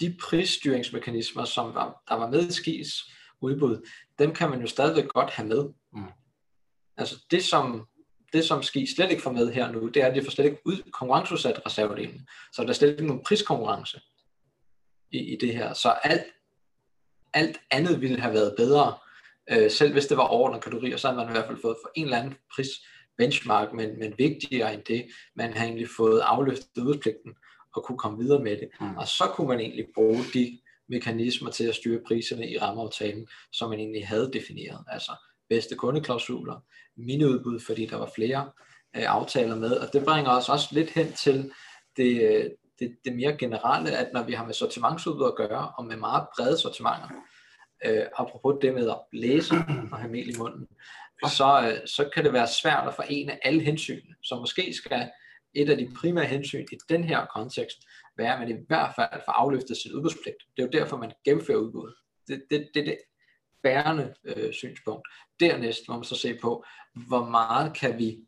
[0.00, 2.94] De prisstyringsmekanismer, som var, der var med i skis
[3.40, 5.68] udbud, dem kan man jo stadigvæk godt have med.
[5.92, 6.12] Mm.
[6.96, 7.88] Altså det som,
[8.32, 10.44] det, som ski slet ikke får med her nu, det er, at de får slet
[10.44, 12.28] ikke ud, konkurrenceudsat reservedelen.
[12.52, 14.00] Så der er slet ikke nogen priskonkurrence
[15.10, 15.72] i, i det her.
[15.72, 16.24] Så alt,
[17.32, 18.98] alt andet ville have været bedre,
[19.52, 21.90] Øh, selv hvis det var overordnede kategorier, så har man i hvert fald fået for
[21.94, 22.68] en eller anden pris
[23.18, 27.34] benchmark, men, men vigtigere end det, man har egentlig fået afløftet udpligten
[27.76, 28.68] og kunne komme videre med det.
[28.80, 28.96] Mm.
[28.96, 33.70] Og så kunne man egentlig bruge de mekanismer til at styre priserne i rammeaftalen, som
[33.70, 34.84] man egentlig havde defineret.
[34.88, 35.12] Altså
[35.48, 36.64] bedste kundeklausuler,
[36.96, 38.50] miniudbud, fordi der var flere
[38.96, 39.72] øh, aftaler med.
[39.76, 41.52] Og det bringer os også lidt hen til
[41.96, 45.84] det, øh, det, det mere generelle, at når vi har med sortimentsudbud at gøre, og
[45.84, 47.08] med meget brede sortimenter,
[47.84, 49.54] øh, apropos det med at læse
[49.92, 50.68] og have mel i munden,
[51.28, 54.02] så, øh, så kan det være svært at forene alle hensyn.
[54.22, 55.10] Så måske skal
[55.54, 57.78] et af de primære hensyn i den her kontekst
[58.16, 60.36] være, at man i hvert fald får afløftet sin udbudspligt.
[60.56, 61.94] Det er jo derfor, man gennemfører udbud.
[62.28, 62.98] Det, det, det det
[63.62, 65.08] bærende øh, synspunkt.
[65.40, 66.64] Dernæst må man så se på,
[67.08, 68.18] hvor meget kan vi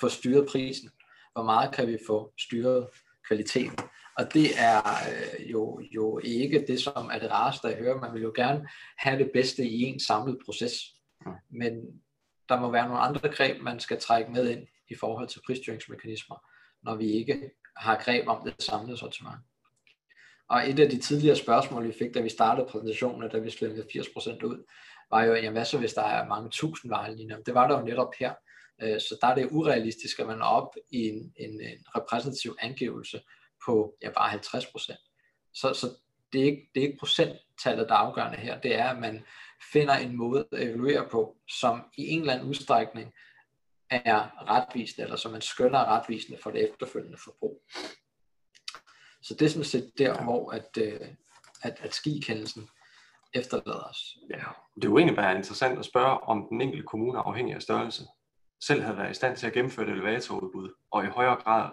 [0.00, 0.90] få styret prisen?
[1.32, 2.88] Hvor meget kan vi få styret
[3.28, 3.78] kvaliteten?
[4.18, 8.00] Og det er øh, jo, jo ikke det, som er det rareste at høre.
[8.00, 10.72] Man vil jo gerne have det bedste i en samlet proces.
[11.26, 11.32] Mm.
[11.50, 11.72] Men
[12.48, 16.36] der må være nogle andre greb, man skal trække med ind i forhold til prisstyringsmekanismer,
[16.82, 19.36] når vi ikke har greb om det samlede sortiment.
[20.48, 23.86] Og et af de tidligere spørgsmål, vi fik, da vi startede præsentationen, da vi slængede
[23.94, 24.64] 80% ud,
[25.10, 27.36] var jo, jamen hvad så hvis der er mange tusind vejlinjer?
[27.36, 28.34] Det var der jo netop her.
[28.82, 32.56] Øh, så der er det urealistisk, at man er op i en, en, en repræsentativ
[32.60, 33.20] angivelse
[33.66, 34.98] på ja, bare 50 procent.
[35.54, 35.86] Så, så
[36.32, 38.60] det, er ikke, det er ikke procenttallet, der er afgørende her.
[38.60, 39.24] Det er, at man
[39.72, 43.12] finder en måde at evaluere på, som i en eller anden udstrækning
[43.90, 47.62] er retvisende, eller som man skønner er retvisende for det efterfølgende forbrug.
[49.22, 50.24] Så det er sådan set der, ja.
[50.24, 51.08] hvor at, øh,
[51.62, 52.68] at, at skikendelsen
[53.34, 54.16] efterlader os.
[54.30, 54.44] Ja,
[54.74, 58.02] det er jo egentlig bare interessant at spørge, om den enkelte kommune afhængig af størrelse
[58.60, 61.70] selv havde været i stand til at gennemføre et elevatorudbud, og i højere grad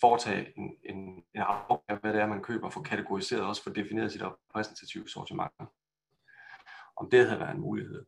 [0.00, 0.98] foretage en, en,
[1.34, 5.52] en afgave, hvad det er, man køber, få kategoriseret også for defineret sit repræsentative sortiment.
[6.96, 8.04] Om det havde været en mulighed.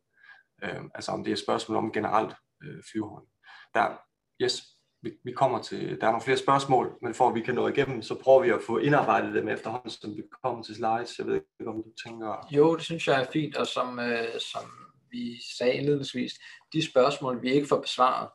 [0.62, 3.26] Øh, altså om det er et spørgsmål om generelt øh, flyvehånd.
[3.74, 3.96] Der,
[4.42, 4.62] yes,
[5.02, 7.68] vi, vi kommer til, der er nogle flere spørgsmål, men for at vi kan nå
[7.68, 11.18] igennem, så prøver vi at få indarbejdet dem efterhånden, som vi kommer til slides.
[11.18, 12.48] Jeg ved ikke, om du tænker...
[12.50, 14.64] Jo, det synes jeg er fint, og som, øh, som
[15.10, 16.32] vi sagde indledningsvis,
[16.72, 18.28] de spørgsmål, vi ikke får besvaret,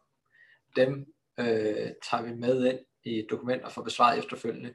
[0.76, 4.74] dem øh, tager vi med ind i dokumenter for besvaret efterfølgende.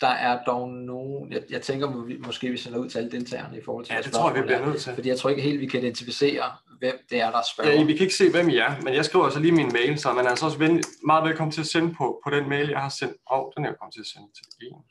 [0.00, 1.86] Der er dog nogen, jeg, jeg tænker
[2.26, 4.46] måske vi sender ud til alle deltagerne i forhold til Ja, det tror jeg, vi
[4.46, 4.94] bliver nødt til.
[4.94, 7.72] Fordi jeg tror ikke helt, vi kan identificere, hvem det er, der spørger.
[7.72, 9.98] Ja, vi kan ikke se, hvem I er, men jeg skriver altså lige min mail,
[9.98, 12.68] så man er altså også ven, meget velkommen til at sende på, på den mail,
[12.68, 13.16] jeg har sendt.
[13.32, 14.84] Åh, oh, den er jeg kommet til at sende til en.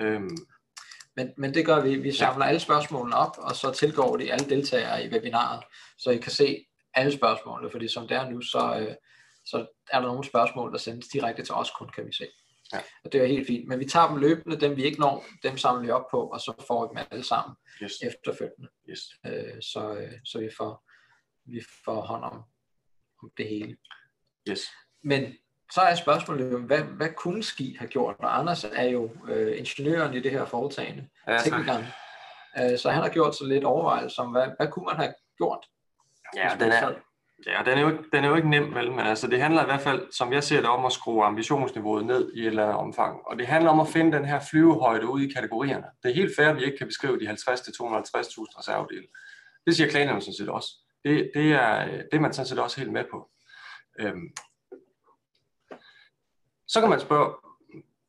[0.00, 0.36] Øhm.
[1.16, 1.94] Men, men det gør vi.
[1.94, 2.48] Vi samler ja.
[2.48, 5.64] alle spørgsmålene op, og så tilgår de alle deltagere i webinaret,
[5.98, 8.94] så I kan se alle spørgsmålene, fordi som det er nu, så, øh,
[9.44, 12.26] så er der nogle spørgsmål, der sendes direkte til os kun, kan vi se.
[12.72, 12.78] Ja.
[13.04, 13.68] Og det er helt fint.
[13.68, 16.40] Men vi tager dem løbende, dem vi ikke når, dem samler vi op på, og
[16.40, 17.92] så får vi dem alle sammen yes.
[18.02, 18.68] efterfølgende.
[18.88, 19.00] Yes.
[19.26, 20.84] Øh, så, øh, så vi får,
[21.44, 22.42] vi får hånd om,
[23.22, 23.76] om det hele.
[24.48, 24.60] Yes.
[25.02, 25.34] Men
[25.72, 28.16] så er spørgsmålet jo, hvad, hvad kunne Ski have gjort?
[28.18, 31.84] Og Anders er jo øh, ingeniøren i det her foretagende, ja, teknikeren.
[32.58, 35.66] Øh, så han har gjort sig lidt overvejelse om, hvad, hvad kunne man have gjort?
[36.36, 36.92] Ja, den er,
[37.46, 38.90] Ja, den er, jo, den er jo ikke nem, vel?
[38.90, 42.06] men altså, det handler i hvert fald, som jeg ser det, om at skrue ambitionsniveauet
[42.06, 43.20] ned i et eller andet omfang.
[43.26, 45.86] Og det handler om at finde den her flyvehøjde ude i kategorierne.
[46.02, 47.34] Det er helt fair, at vi ikke kan beskrive de 50-250.000
[48.58, 49.06] reservedele.
[49.66, 50.68] Det siger klagerne sådan set også.
[51.04, 53.30] Det, det, er, det er man sådan set også helt med på.
[54.00, 54.28] Øhm.
[56.68, 57.34] Så kan man spørge,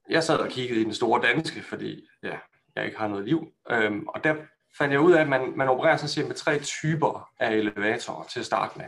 [0.09, 2.37] jeg sad og kiggede i den store danske, fordi ja,
[2.75, 4.35] jeg ikke har noget liv, øhm, og der
[4.77, 8.23] fandt jeg ud af, at man, man opererer sådan set med tre typer af elevatorer
[8.23, 8.85] til at starte med.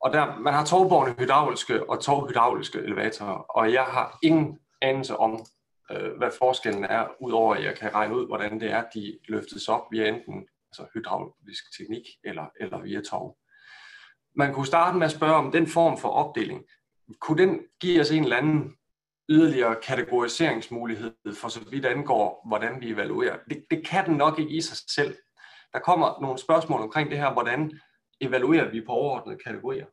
[0.00, 5.44] Og der, man har tovborgende hydrauliske og tovhydrauliske elevatorer, og jeg har ingen anelse om,
[5.90, 9.68] øh, hvad forskellen er, udover at jeg kan regne ud, hvordan det er, de løftes
[9.68, 13.36] op via enten altså hydraulisk teknik eller, eller via tov.
[14.36, 16.64] Man kunne starte med at spørge om den form for opdeling,
[17.20, 18.76] kunne den give os en eller anden
[19.28, 23.38] yderligere kategoriseringsmulighed for så vidt angår, hvordan vi evaluerer.
[23.48, 25.16] Det, det kan den nok ikke i sig selv.
[25.72, 27.80] Der kommer nogle spørgsmål omkring det her, hvordan
[28.20, 29.86] evaluerer vi på overordnede kategorier?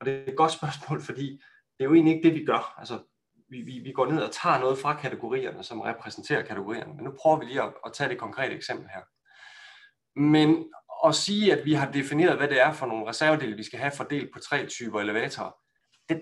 [0.00, 1.42] Og det er et godt spørgsmål, fordi
[1.78, 2.74] det er jo egentlig ikke det, vi gør.
[2.78, 2.98] Altså,
[3.48, 6.94] vi, vi, vi går ned og tager noget fra kategorierne, som repræsenterer kategorierne.
[6.94, 9.02] Men nu prøver vi lige at, at tage det konkrete eksempel her.
[10.20, 10.72] Men
[11.06, 13.92] at sige, at vi har defineret, hvad det er for nogle reservedele, vi skal have
[13.96, 15.52] fordelt på tre typer elevatorer,
[16.08, 16.20] det,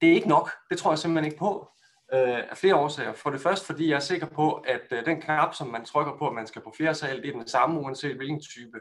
[0.00, 0.50] det er ikke nok.
[0.70, 1.68] Det tror jeg simpelthen ikke på
[2.14, 3.12] øh, af flere årsager.
[3.12, 6.16] For det første, fordi jeg er sikker på, at øh, den knap, som man trykker
[6.18, 8.80] på, at man skal på flere sal, det er den samme, uanset hvilken type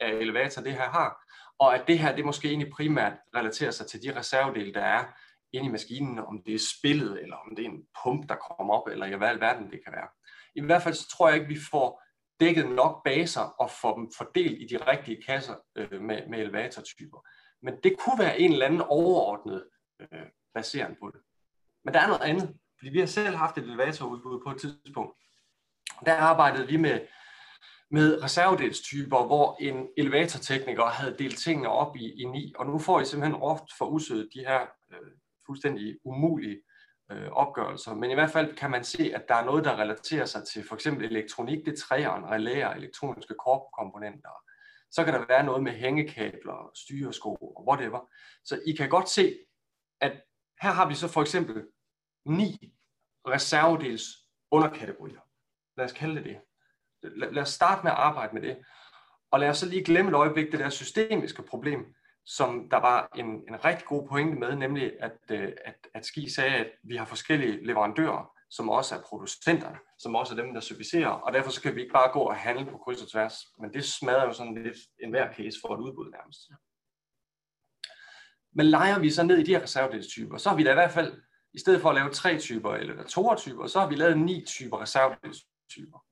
[0.00, 1.27] af elevator det her har
[1.58, 5.04] og at det her det måske egentlig primært relaterer sig til de reservedele, der er
[5.52, 8.74] inde i maskinen, om det er spillet, eller om det er en pump, der kommer
[8.74, 10.08] op, eller i hvad alverden det kan være.
[10.54, 12.02] I hvert fald så tror jeg ikke, vi får
[12.40, 17.26] dækket nok baser og får dem fordelt i de rigtige kasser øh, med, med elevatortyper.
[17.62, 19.64] Men det kunne være en eller anden overordnet
[20.00, 21.20] øh, baseret på det.
[21.84, 25.18] Men der er noget andet, fordi vi har selv haft et elevatorudbud på et tidspunkt.
[26.06, 27.00] Der arbejdede vi med
[27.90, 33.00] med reservedelstyper, hvor en elevatortekniker havde delt tingene op i, i ni, og nu får
[33.00, 34.60] I simpelthen ofte for usødet de her
[34.92, 35.10] øh,
[35.46, 36.62] fuldstændig umulige
[37.10, 37.94] øh, opgørelser.
[37.94, 40.68] Men i hvert fald kan man se, at der er noget, der relaterer sig til
[40.68, 44.30] for eksempel elektronik, det træerne, relæer, elektroniske korpkomponenter.
[44.90, 48.10] Så kan der være noget med hængekabler, styresko og whatever.
[48.44, 49.38] Så I kan godt se,
[50.00, 50.12] at
[50.62, 51.66] her har vi så for eksempel
[52.26, 52.72] ni
[53.28, 54.04] reservedels
[54.50, 55.20] underkategorier.
[55.76, 56.36] Lad os kalde det det
[57.02, 58.58] lad os starte med at arbejde med det.
[59.30, 61.94] Og lad os så lige glemme et øjeblik det der systemiske problem,
[62.26, 66.30] som der var en, en rigtig god pointe med, nemlig at, øh, at, at Ski
[66.30, 70.60] sagde, at vi har forskellige leverandører, som også er producenterne, som også er dem, der
[70.60, 73.34] servicerer, og derfor så kan vi ikke bare gå og handle på kryds og tværs.
[73.60, 76.40] Men det smadrer jo sådan lidt en hver case for et udbud nærmest.
[78.52, 80.92] Men leger vi så ned i de her reservedelstyper, så har vi da i hvert
[80.92, 81.22] fald,
[81.54, 84.44] i stedet for at lave tre typer eller to typer, så har vi lavet ni
[84.46, 86.04] typer reservedelstyper.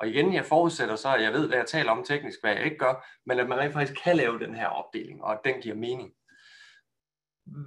[0.00, 2.64] Og igen, jeg forudsætter så, at jeg ved, hvad jeg taler om teknisk, hvad jeg
[2.64, 5.60] ikke gør, men at man rent faktisk kan lave den her opdeling, og at den
[5.60, 6.12] giver mening.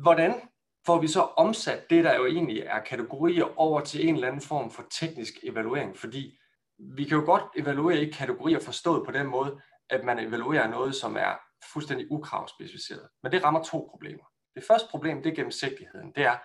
[0.01, 0.41] hvordan
[0.85, 4.41] får vi så omsat det, der jo egentlig er kategorier, over til en eller anden
[4.41, 5.97] form for teknisk evaluering?
[5.97, 6.37] Fordi
[6.79, 10.95] vi kan jo godt evaluere i kategorier forstået på den måde, at man evaluerer noget,
[10.95, 11.39] som er
[11.73, 13.09] fuldstændig ukravspecificeret.
[13.23, 14.23] Men det rammer to problemer.
[14.55, 16.11] Det første problem, det er gennemsigtigheden.
[16.15, 16.37] Det er,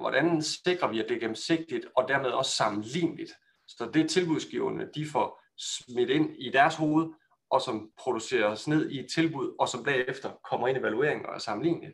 [0.00, 3.32] hvordan sikrer vi, at det er gennemsigtigt og dermed også sammenligneligt.
[3.68, 7.12] Så det tilbudsgiverne, de får smidt ind i deres hoved,
[7.50, 11.34] og som produceres ned i et tilbud, og som bagefter kommer ind i evaluering og
[11.34, 11.92] er.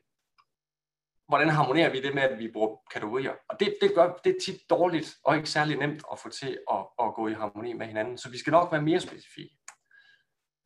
[1.28, 3.34] Hvordan harmonerer vi det med, at vi bruger kategorier?
[3.48, 6.58] Og det, det, gør, det er tit dårligt og ikke særlig nemt at få til
[6.70, 8.18] at, at gå i harmoni med hinanden.
[8.18, 9.58] Så vi skal nok være mere specifikke.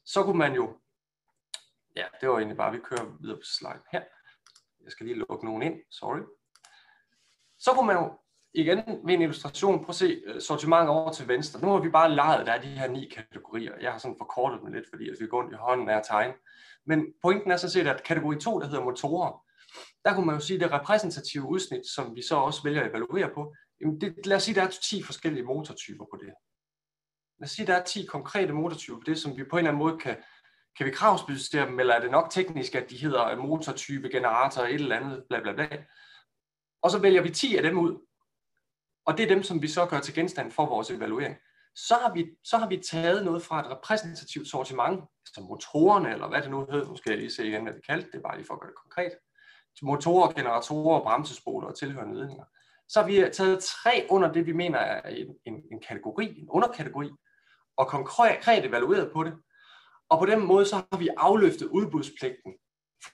[0.05, 0.79] Så kunne man jo,
[1.97, 4.03] ja, det var egentlig bare, vi kører videre på slide her.
[4.85, 6.21] Jeg skal lige lukke nogen ind, sorry.
[7.59, 8.19] Så kunne man jo
[8.55, 11.61] igen ved en illustration, prøv at se øh, sortimentet over til venstre.
[11.61, 13.73] Nu har vi bare lejet, der er de her ni kategorier.
[13.81, 16.35] Jeg har sådan forkortet dem lidt, fordi vi går ondt i hånden af at tegne.
[16.87, 19.45] Men pointen er så set, at kategori 2, der hedder motorer,
[20.05, 22.91] der kunne man jo sige, at det repræsentative udsnit, som vi så også vælger at
[22.91, 26.33] evaluere på, jamen det, lad os sige, at der er 10 forskellige motortyper på det.
[27.39, 29.59] Lad os sige, at der er 10 konkrete motortyper på det, som vi på en
[29.59, 30.17] eller anden måde kan,
[30.77, 34.75] kan vi kravspecificere dem, eller er det nok teknisk, at de hedder motortype, generator, et
[34.75, 35.69] eller andet, bla bla bla.
[36.83, 37.99] Og så vælger vi 10 af dem ud,
[39.07, 41.37] og det er dem, som vi så gør til genstand for vores evaluering.
[41.75, 45.01] Så har vi, så har vi taget noget fra et repræsentativt sortiment,
[45.35, 47.87] som motorerne, eller hvad det nu hedder, nu skal jeg lige se igen, hvad det
[47.87, 49.13] kaldte, det er bare lige for at gøre det konkret.
[49.83, 52.45] Motorer, generatorer, bremsespoler og tilhørende ledninger.
[52.89, 56.49] Så har vi taget tre under det, vi mener er en, en, en kategori, en
[56.51, 57.11] underkategori,
[57.77, 59.35] og konkret evalueret på det.
[60.09, 62.55] Og på den måde så har vi afløftet udbudspligten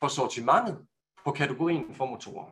[0.00, 0.86] for sortimentet
[1.24, 2.50] på kategorien for motorer.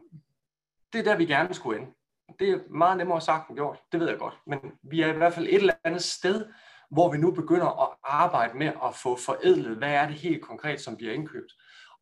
[0.93, 1.93] Det er der, vi gerne skulle ende.
[2.39, 4.35] Det er meget nemmere sagt end gjort, det ved jeg godt.
[4.47, 6.47] Men vi er i hvert fald et eller andet sted,
[6.91, 10.81] hvor vi nu begynder at arbejde med at få forædlet, hvad er det helt konkret,
[10.81, 11.53] som bliver indkøbt.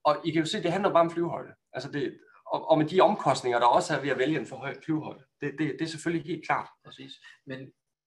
[0.05, 1.53] Og I kan jo se, det handler bare om flyvehøjde.
[1.73, 4.57] Altså det, og, og med de omkostninger, der også er ved at vælge en for
[4.57, 5.25] høj flyvehøjde.
[5.41, 6.69] Det, det, det er selvfølgelig helt klart.
[6.85, 7.13] Præcis.
[7.47, 7.59] Men,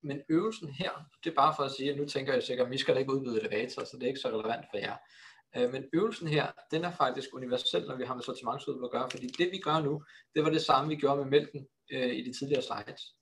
[0.03, 0.91] men øvelsen her,
[1.24, 3.13] det er bare for at sige, at nu tænker jeg sikkert, at vi skal ikke
[3.13, 4.95] udbyde elevator, så det er ikke så relevant for jer.
[5.56, 9.10] Øh, men øvelsen her, den er faktisk universel, når vi har med sortimentsudbud at gøre,
[9.12, 10.04] fordi det vi gør nu,
[10.36, 13.16] det var det samme, vi gjorde med mælken øh, i de tidligere slides.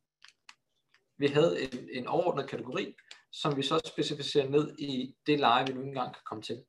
[1.18, 2.96] Vi havde en, en overordnet kategori,
[3.32, 6.64] som vi så specificerer ned i det leje, vi nu engang kan komme til.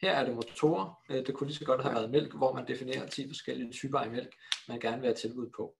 [0.00, 1.02] Her er det motorer.
[1.10, 3.98] Øh, det kunne lige så godt have været mælk, hvor man definerer 10 forskellige typer
[3.98, 4.34] af mælk,
[4.68, 5.76] man gerne vil have tilbud på.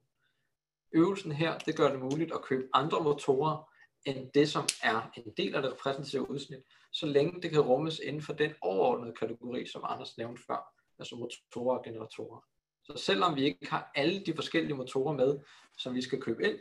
[0.92, 3.70] Øvelsen her, det gør det muligt at købe andre motorer,
[4.05, 6.61] end det, som er en del af det repræsentative udsnit,
[6.99, 11.16] så længe det kan rummes inden for den overordnede kategori, som Anders nævnte før, altså
[11.16, 12.40] motorer og generatorer.
[12.84, 15.38] Så selvom vi ikke har alle de forskellige motorer med,
[15.78, 16.59] som vi skal købe ind,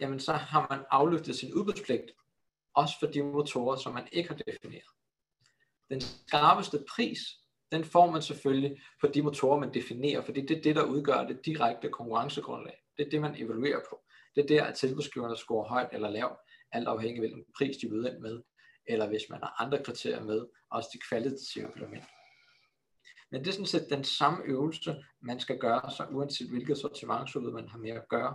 [0.00, 2.12] jamen så har man afløftet sin udbudspligt,
[2.74, 4.90] også for de motorer, som man ikke har defineret.
[5.90, 7.18] Den skarpeste pris,
[7.72, 11.26] den får man selvfølgelig på de motorer, man definerer, fordi det er det, der udgør
[11.26, 12.82] det direkte konkurrencegrundlag.
[12.96, 14.02] Det er det, man evaluerer på.
[14.36, 16.38] Det er der, at tilbudsgiverne scorer højt eller lavt,
[16.72, 18.42] alt afhængig af hvilken pris de byder ind med,
[18.86, 22.08] eller hvis man har andre kriterier med, også de kvalitative elementer.
[23.30, 27.52] Men det er sådan set den samme øvelse, man skal gøre, så uanset hvilket sortimentsudbud
[27.52, 28.34] man har med at gøre.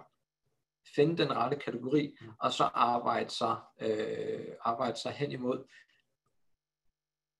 [0.95, 5.67] Finde den rette kategori, og så arbejde sig, øh, arbejde sig hen imod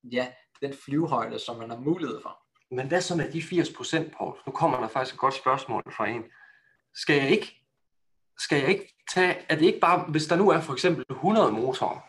[0.04, 2.40] ja, den flyvehøjde, som man har mulighed for.
[2.76, 4.38] Men hvad så med de 80 procent, Paul?
[4.46, 6.24] Nu kommer der faktisk et godt spørgsmål fra en.
[6.96, 7.66] Skal jeg ikke,
[8.40, 11.52] skal jeg ikke tage, er det ikke bare, hvis der nu er for eksempel 100
[11.52, 12.09] motorer,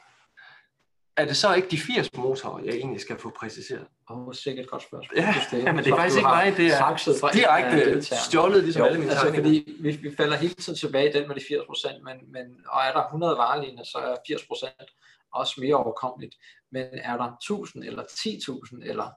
[1.20, 3.86] er det så ikke de 80 motorer, jeg egentlig skal få præciseret?
[4.10, 5.18] Åh, oh, sikkert et godt spørgsmål.
[5.18, 8.98] Ja, ja, men det er faktisk ikke mig, det er direkte stjålet, ligesom jo, alle
[8.98, 12.04] mine altså, fordi vi, vi falder hele tiden tilbage i den med de 80 procent,
[12.04, 14.90] men, men, og er der 100 varelinjer, så er 80 procent
[15.32, 16.34] også mere overkommeligt.
[16.72, 19.10] Men er der 1000 eller 10.000 eller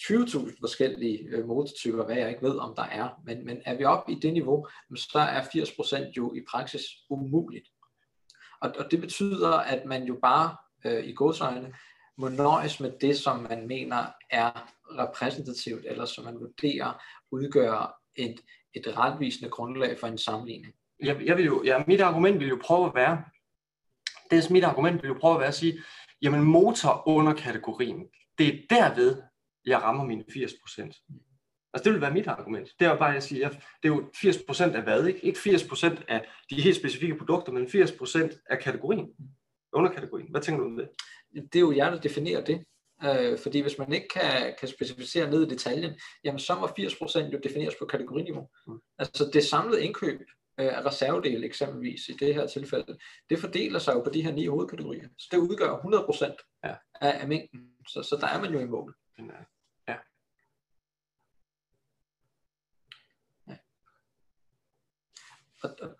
[0.00, 3.08] 20.000 forskellige øh, motortyper, hvad jeg ikke ved, om der er.
[3.24, 7.68] Men, men er vi oppe i det niveau, så er 80% jo i praksis umuligt.
[8.60, 11.74] Og, og det betyder, at man jo bare øh, i godsøjne
[12.18, 18.40] må nøjes med det, som man mener er repræsentativt, eller som man vurderer udgør et,
[18.74, 20.74] et retvisende grundlag for en sammenligning.
[21.02, 23.24] Jeg, jeg vil jo, ja, mit argument vil jo prøve at være,
[24.30, 25.82] det mit argument vil jo prøve at være at sige,
[26.22, 28.06] jamen motor under kategorien,
[28.38, 29.22] det er derved,
[29.66, 30.96] jeg rammer mine 80 procent.
[31.74, 32.68] Altså det vil være mit argument.
[32.78, 35.24] Det er bare at sige, at det er jo 80 procent af hvad, ikke?
[35.24, 39.08] Ikke 80 procent af de helt specifikke produkter, men 80 procent af kategorien,
[39.72, 40.30] underkategorien.
[40.30, 40.88] Hvad tænker du om det?
[41.52, 42.64] Det er jo jer, der definerer det.
[43.04, 47.32] Øh, fordi hvis man ikke kan, kan specificere ned i detaljen, jamen så må 80%
[47.32, 48.48] jo defineres på kategoriniveau.
[48.66, 48.78] Mm.
[48.98, 50.20] Altså det samlede indkøb
[50.60, 52.98] øh, af reservedel eksempelvis i det her tilfælde,
[53.30, 55.08] det fordeler sig jo på de her ni hovedkategorier.
[55.18, 56.74] Så det udgør 100% ja.
[57.00, 57.70] af, af mængden.
[57.88, 58.94] Så, så der er man jo i mål.
[59.18, 59.24] Ja.
[59.88, 59.96] ja.
[65.62, 65.99] Og, og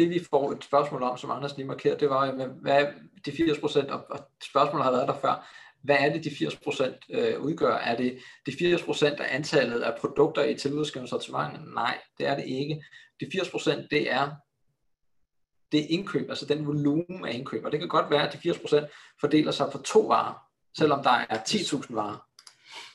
[0.00, 2.32] det vi får et spørgsmål om, som Anders lige markerede, det var,
[2.62, 2.92] hvad er
[3.26, 5.48] de 80 procent, og, spørgsmålet har været der før,
[5.82, 7.74] hvad er det, de 80 procent øh, udgør?
[7.74, 11.74] Er det de 80 procent af antallet af produkter i tilbudsgivende?
[11.74, 12.84] Nej, det er det ikke.
[13.20, 14.30] De 80 procent, det er
[15.72, 17.64] det indkøb, altså den volumen af indkøb.
[17.64, 18.86] Og det kan godt være, at de 80 procent
[19.20, 20.34] fordeler sig på to varer,
[20.78, 22.26] selvom der er 10.000 varer.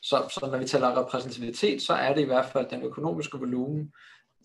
[0.01, 3.91] Så, så når vi taler repræsentativitet, så er det i hvert fald den økonomiske volumen,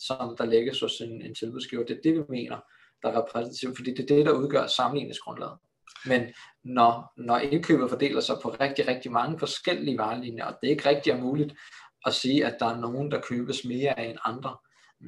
[0.07, 1.84] som der lægges hos en, en tilbudsgiver.
[1.84, 2.59] Det er det, vi mener,
[3.03, 5.59] der er repræsentativt, fordi det er det, der udgør sammenligningsgrundlaget.
[6.07, 6.22] Men
[6.64, 10.88] når, når indkøbet fordeler sig på rigtig, rigtig mange forskellige varelinjer, og det er ikke
[10.88, 11.55] rigtig er muligt
[12.07, 14.57] at sige, at der er nogen, der købes mere af end andre,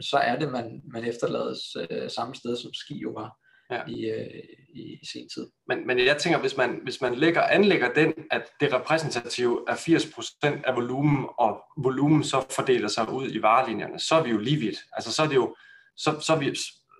[0.00, 3.36] så er det, man, man efterlades øh, samme sted, som ski jo var
[3.74, 3.82] ja.
[3.88, 4.26] i, øh,
[4.74, 5.46] i, i sin tid.
[5.68, 9.74] Men, men jeg tænker, hvis man, hvis man lægger, anlægger den, at det repræsentative er
[9.74, 14.38] 80% af volumen, og volumen så fordeler sig ud i varelinjerne, så er vi jo
[14.38, 14.78] lige vidt.
[14.92, 15.54] Altså så er det jo,
[15.96, 16.54] så, så er vi,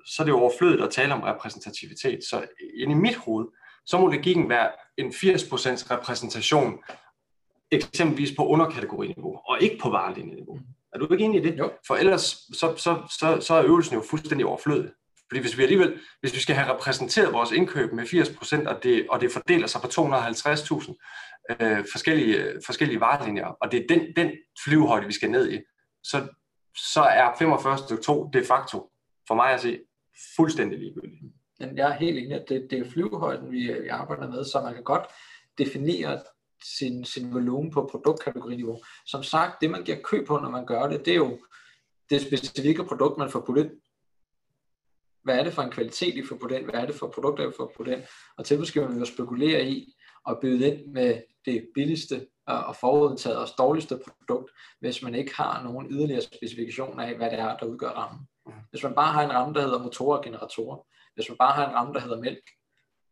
[0.07, 2.25] så er det jo overflødigt at tale om repræsentativitet.
[2.25, 3.47] Så ind i mit hoved,
[3.87, 6.79] så må logikken være en 80% repræsentation,
[7.71, 10.59] eksempelvis på underkategoriniveau, og ikke på varelinjeniveau.
[10.93, 11.59] Er du ikke enig i det?
[11.59, 11.71] Jo.
[11.87, 14.91] For ellers så, så, så, så er øvelsen jo fuldstændig overflødig.
[15.33, 19.07] Fordi hvis vi alligevel, hvis vi skal have repræsenteret vores indkøb med 80%, og det,
[19.11, 20.95] og det fordeler sig på 250.000
[21.51, 24.31] øh, forskellige, forskellige varelinjer, og det er den, den
[24.65, 25.61] flyvehøjde, vi skal ned i,
[26.03, 26.27] så,
[26.93, 28.91] så er 45 stykke 2 de facto,
[29.29, 29.81] for mig at se,
[30.37, 31.23] fuldstændig ligegyldigt.
[31.61, 34.61] Men jeg er helt enig, at det, det er flyvehøjden, vi, vi arbejder med, så
[34.61, 35.07] man kan godt
[35.59, 36.21] definere
[36.79, 38.79] sin, sin volumen på produktkategoriniveau.
[39.07, 41.39] Som sagt, det man giver køb på, når man gør det, det er jo
[42.11, 43.71] det specifikke produkt, man får puttet
[45.25, 47.49] hvad er det for en kvalitet, I får på den, hvad er det for produkter,
[47.49, 48.03] I får på den,
[48.37, 49.95] og tilbudsgiverne vil spekulere i
[50.25, 54.51] og byde ind med det billigste og forudtaget og dårligste produkt,
[54.81, 58.29] hvis man ikke har nogen yderligere specifikationer af, hvad det er, der udgør rammen.
[58.47, 58.53] Mm.
[58.71, 61.69] Hvis man bare har en ramme, der hedder motorer og generatorer, hvis man bare har
[61.69, 62.45] en ramme, der hedder mælk,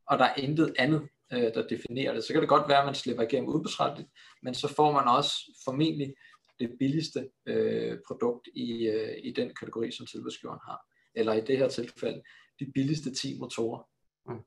[0.07, 2.85] og der er intet andet, øh, der definerer det, så kan det godt være, at
[2.85, 4.09] man slipper igennem udbudsretligt,
[4.43, 5.35] men så får man også
[5.65, 6.15] formentlig
[6.61, 11.59] det billigste øh, produkt i, øh, i den kategori, som tilbudsgiveren har eller i det
[11.59, 12.23] her tilfælde,
[12.61, 13.89] de billigste 10 motorer.
[14.27, 14.41] Mm.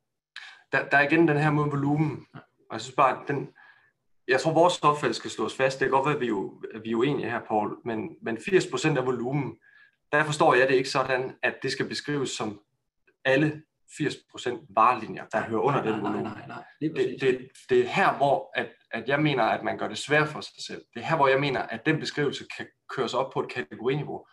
[0.71, 3.49] Der, der er igen den her med volumen, og jeg synes bare, den,
[4.27, 5.79] jeg tror, vores opfattelse skal slås fast.
[5.79, 8.37] Det kan godt være, at vi jo, at vi er uenige her, Paul, men, men
[8.37, 9.57] 80% af volumen,
[10.11, 12.61] der forstår jeg det ikke sådan, at det skal beskrives som
[13.25, 13.63] alle
[14.01, 16.23] 80% varelinjer, der hører under nej, den volumen.
[16.23, 16.63] Nej, nej, nej.
[16.81, 20.29] Det, det, det er her, hvor at, at jeg mener, at man gør det svært
[20.29, 20.81] for sig selv.
[20.93, 24.25] Det er her, hvor jeg mener, at den beskrivelse kan køres op på et kategoriniveau.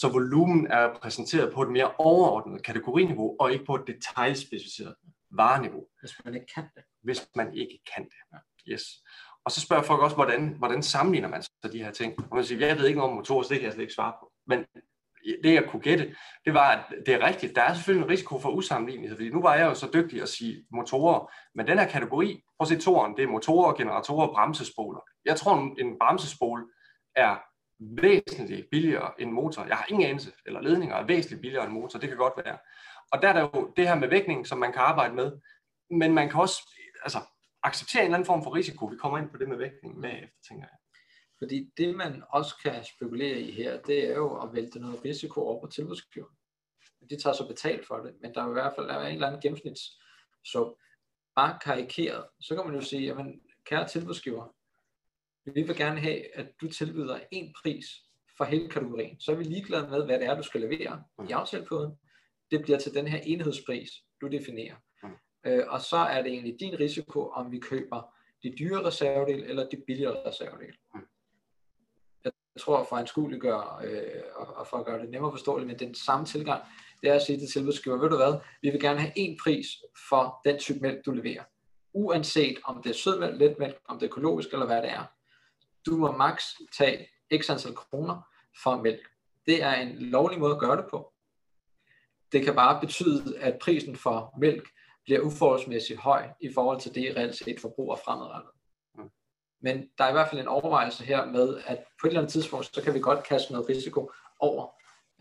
[0.00, 4.94] Så volumen er præsenteret på et mere overordnet kategoriniveau, og ikke på et detaljspecificeret
[5.30, 5.86] vareniveau.
[6.00, 6.82] Hvis man ikke kan det.
[7.02, 8.40] Hvis man ikke kan det.
[8.68, 8.82] Yes.
[9.44, 12.14] Og så spørger folk også, hvordan, hvordan sammenligner man så de her ting?
[12.30, 13.94] Og man siger, jeg ved ikke noget om motorer, så det kan jeg slet ikke
[13.94, 14.32] svare på.
[14.46, 14.64] Men
[15.44, 17.56] det jeg kunne gætte, det var, at det er rigtigt.
[17.56, 20.28] Der er selvfølgelig en risiko for usammenlignelighed, fordi nu var jeg jo så dygtig at
[20.28, 24.34] sige motorer, men den her kategori, prøv at se toren, det er motorer, generatorer og
[24.34, 25.00] bremsespoler.
[25.24, 26.64] Jeg tror, en bremsespole
[27.16, 27.36] er
[27.78, 29.64] væsentligt billigere end motor.
[29.64, 32.58] Jeg har ingen anelse, eller ledninger er væsentligt billigere end motor, det kan godt være.
[33.12, 35.32] Og der er der jo det her med vægtning, som man kan arbejde med,
[35.90, 36.58] men man kan også
[37.02, 37.18] altså,
[37.62, 38.86] acceptere en eller anden form for risiko.
[38.86, 40.78] Vi kommer ind på det med vægtning bagefter, tænker jeg.
[41.38, 45.40] Fordi det, man også kan spekulere i her, det er jo at vælte noget risiko
[45.40, 46.36] over på tilbudsgiveren.
[47.10, 49.14] De tager så betalt for det, men der er i hvert fald der er en
[49.14, 49.80] eller anden gennemsnits.
[50.44, 50.82] Så
[51.34, 54.55] bare karikeret, så kan man jo sige, jamen, kære tilbudsgiver,
[55.54, 57.86] vi vil gerne have, at du tilbyder en pris
[58.36, 59.20] for hele kategorien.
[59.20, 61.92] Så er vi ligeglade med, hvad det er, du skal levere i aftalekoden.
[62.50, 63.90] Det bliver til den her enhedspris,
[64.20, 64.74] du definerer.
[65.02, 65.08] Mm.
[65.46, 69.68] Øh, og så er det egentlig din risiko, om vi køber de dyre reservedel eller
[69.68, 70.74] de billigere reservedel.
[70.94, 71.00] Mm.
[72.24, 75.76] Jeg tror, for en skueliggør øh, og, og for at gøre det nemmere forståeligt med
[75.76, 76.62] den samme tilgang,
[77.02, 79.66] det er at sige til tilbudsgiver, ved du hvad, vi vil gerne have en pris
[80.08, 81.42] for den type mælk, du leverer.
[81.92, 85.15] Uanset om det er sødmælk, letmælk, om det er økologisk eller hvad det er
[85.86, 86.44] du må maks
[86.78, 87.08] tage
[87.38, 88.22] x antal kroner
[88.62, 89.08] for mælk.
[89.46, 91.12] Det er en lovlig måde at gøre det på.
[92.32, 94.68] Det kan bare betyde, at prisen for mælk
[95.04, 98.50] bliver uforholdsmæssigt høj i forhold til det reelt set forbruger fremadrettet.
[98.94, 99.10] Mm.
[99.60, 102.32] Men der er i hvert fald en overvejelse her med, at på et eller andet
[102.32, 104.68] tidspunkt, så kan vi godt kaste noget risiko over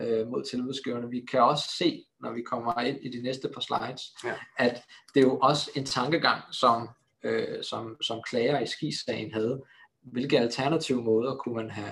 [0.01, 1.09] øh, mod tilbudsgiverne.
[1.09, 4.33] Vi kan også se, når vi kommer ind i de næste par slides, ja.
[4.57, 6.89] at det er jo også en tankegang, som,
[7.23, 9.63] øh, som, som klager i skisagen havde,
[10.11, 11.91] hvilke alternative måder kunne man have,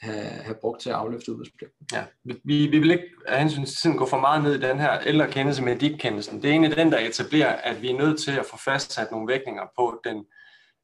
[0.00, 1.86] have, have brugt til at afløfte udbudspligten.
[1.92, 4.78] Ja, vi, vi vil ikke af hensyn til tiden gå for meget ned i den
[4.78, 6.42] her ældre kendelse med DIP-kendelsen.
[6.42, 9.28] Det er egentlig den, der etablerer, at vi er nødt til at få fastsat nogle
[9.32, 10.24] vægtninger på den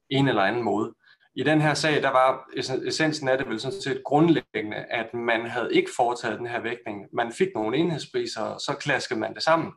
[0.09, 0.93] ene eller anden måde.
[1.35, 2.49] i den her sag, der var
[2.87, 7.05] essensen af det vel sådan set grundlæggende, at man havde ikke foretaget den her vægtning.
[7.13, 9.71] Man fik nogle enhedspriser, og så klaskede man det sammen.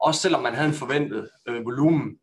[0.00, 2.18] Også selvom man havde en forventet øh, volumen.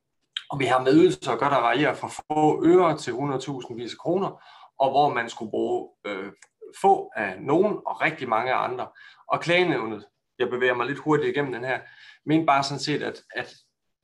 [0.52, 3.96] Og vi har med ydelser at gøre, der varierer fra få øre til 100.000 vis
[3.96, 4.44] kroner,
[4.80, 6.32] og hvor man skulle bruge øh,
[6.82, 8.88] få af nogen og rigtig mange andre.
[9.28, 10.06] Og klagenævnet,
[10.40, 11.80] jeg bevæger mig lidt hurtigt igennem den her,
[12.26, 13.54] men bare sådan set, at, at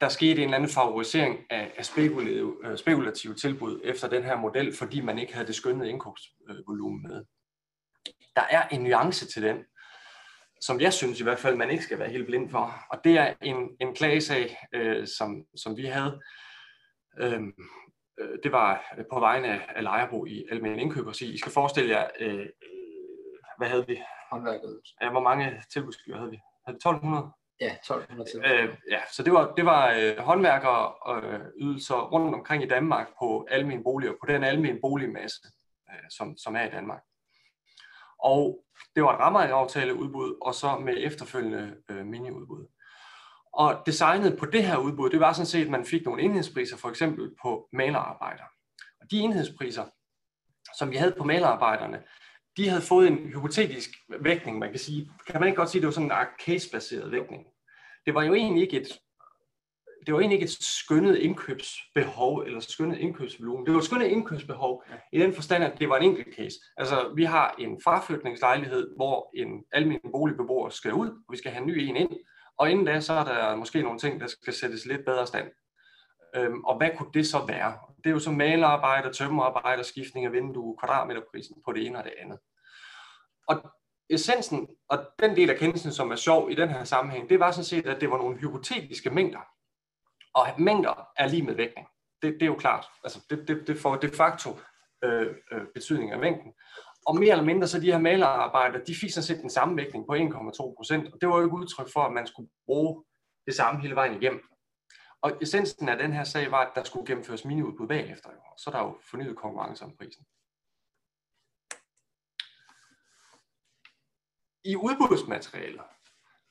[0.02, 4.38] der skete en eller anden favorisering af, af spekulative, øh, spekulative tilbud efter den her
[4.38, 7.26] model, fordi man ikke havde det skønnede indkøbsvolumen med.
[8.36, 9.58] Der er en nuance til den,
[10.62, 12.86] som jeg synes i hvert fald, man ikke skal være helt blind for.
[12.90, 16.22] Og det er en, en klagesag, øh, som, som vi havde.
[17.20, 17.54] Øhm,
[18.20, 21.90] øh, det var på vegne af Lejerbo i Almen Indkøb og sige, I skal forestille
[21.90, 22.46] jer, øh,
[23.58, 24.02] hvad havde vi?
[24.32, 24.82] Håndværket.
[25.02, 26.40] Ja, hvor mange tilbudsgiver havde vi?
[26.66, 27.32] Havde vi 1200?
[27.62, 28.40] Ja, 1200 til.
[28.40, 32.68] Øh, ja, så det var, det var øh, håndværkere og øh, ydelser rundt omkring i
[32.68, 35.42] Danmark på almindelige boliger, på den almindelige boligmasse,
[35.90, 37.02] øh, som, som er i Danmark.
[38.20, 38.64] Og
[38.96, 42.68] det var et rammeaftale udbud, og så med efterfølgende øh, miniudbud.
[43.54, 46.78] Og designet på det her udbud, det var sådan set, at man fik nogle enhedspriser,
[46.78, 48.44] for eksempel på malerarbejder.
[49.02, 49.86] Og de enhedspriser,
[50.78, 52.04] som vi havde på malerarbejderne,
[52.58, 53.90] de havde fået en hypotetisk
[54.22, 55.12] vægtning, man kan sige.
[55.28, 57.46] Kan man ikke godt sige, at det var sådan en case-baseret vægtning?
[58.06, 59.00] Det var jo egentlig ikke et,
[60.08, 63.66] det var egentlig ikke et skønnet indkøbsbehov eller skønnet indkøbsvolumen.
[63.66, 64.96] Det var et skønnet indkøbsbehov ja.
[65.12, 66.56] i den forstand, at det var en enkelt case.
[66.78, 71.62] Altså, vi har en fraflytningslejlighed, hvor en almindelig boligbeboer skal ud, og vi skal have
[71.62, 72.10] en ny en ind.
[72.58, 75.48] Og inden da, så er der måske nogle ting, der skal sættes lidt bedre stand.
[76.36, 77.78] Øhm, og hvad kunne det så være?
[77.98, 82.14] Det er jo så malerarbejde, tømmerarbejde, skiftning af vinduer, kvadratmeterprisen på det ene og det
[82.22, 82.40] andet.
[83.48, 83.72] Og
[84.10, 87.52] essensen, og den del af kendelsen, som er sjov i den her sammenhæng, det var
[87.52, 89.57] sådan set, at det var nogle hypotetiske mængder.
[90.38, 91.84] Og mængder er lige med vægten.
[92.22, 92.86] Det, det er jo klart.
[93.04, 94.50] Altså, det, det, det får de facto
[95.04, 96.54] øh, øh, betydning af mængden.
[97.08, 100.06] Og mere eller mindre, så de her malerarbejder, de fik sådan set den samme vægtning
[100.08, 101.14] på 1,2 procent.
[101.14, 103.04] Og det var jo ikke udtryk for, at man skulle bruge
[103.46, 104.42] det samme hele vejen igennem.
[105.22, 108.30] Og essensen af den her sag var, at der skulle gennemføres miniudbud bagefter.
[108.32, 108.42] Jo.
[108.58, 110.26] Så der er jo fornyet konkurrence om prisen.
[114.64, 115.82] I udbudsmaterialet,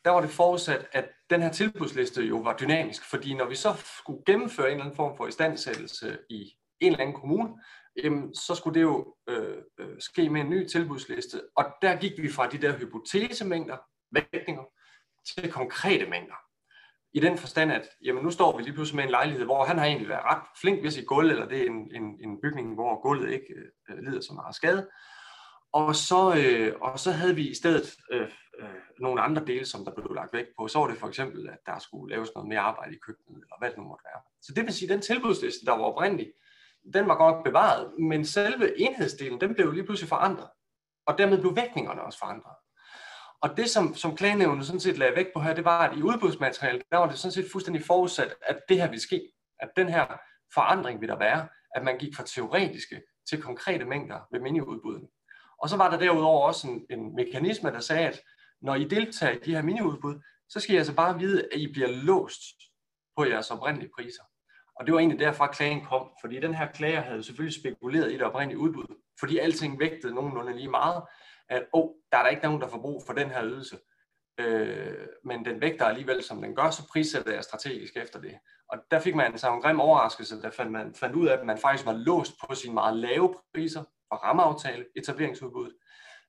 [0.06, 3.74] der var det forudsat, at den her tilbudsliste jo var dynamisk, fordi når vi så
[3.98, 6.40] skulle gennemføre en eller anden form for istandsættelse i
[6.80, 7.48] en eller anden kommune,
[8.04, 11.40] jamen, så skulle det jo øh, øh, ske med en ny tilbudsliste.
[11.56, 13.76] Og der gik vi fra de der hypotesemængder,
[14.12, 14.64] vægtninger,
[15.34, 16.34] til konkrete mængder.
[17.12, 19.78] I den forstand, at jamen, nu står vi lige pludselig med en lejlighed, hvor han
[19.78, 22.74] har egentlig været ret flink ved sit gulv, eller det er en, en, en bygning,
[22.74, 24.88] hvor gulvet ikke øh, øh lider så meget skade.
[25.72, 28.68] Og så, øh, og så havde vi i stedet øh, øh,
[29.00, 30.68] nogle andre dele, som der blev lagt væk på.
[30.68, 33.58] Så var det for eksempel, at der skulle laves noget mere arbejde i køkkenet, eller
[33.58, 34.22] hvad det nu måtte være.
[34.42, 36.32] Så det vil sige, at den tilbudsliste, der var oprindelig,
[36.94, 40.48] den var godt bevaret, men selve enhedsdelen, den blev lige pludselig forandret.
[41.06, 42.56] Og dermed blev vægtningerne også forandret.
[43.40, 46.02] Og det, som, som klagenævnet sådan set lagde vægt på her, det var, at i
[46.02, 49.32] udbudsmaterialet, der var det sådan set fuldstændig forudsat, at det her ville ske.
[49.60, 50.06] At den her
[50.54, 55.08] forandring ville der være, at man gik fra teoretiske til konkrete mængder ved miniudbuddene.
[55.58, 58.20] Og så var der derudover også en, en mekanisme, der sagde, at
[58.62, 61.72] når I deltager i de her miniudbud, så skal I altså bare vide, at I
[61.72, 62.42] bliver låst
[63.16, 64.22] på jeres oprindelige priser.
[64.76, 68.14] Og det var egentlig derfra klagen kom, fordi den her klager havde selvfølgelig spekuleret i
[68.14, 71.02] det oprindelige udbud, fordi alting vægtede nogenlunde lige meget,
[71.48, 73.78] at oh, der er der ikke nogen, der får brug for den her ydelse.
[74.40, 78.38] Øh, men den vægter alligevel, som den gør, så prissætter jeg strategisk efter det.
[78.68, 81.46] Og der fik man så en grim overraskelse, da fandt man fandt ud af, at
[81.46, 85.76] man faktisk var låst på sine meget lave priser og rammeaftale, etableringsudbuddet,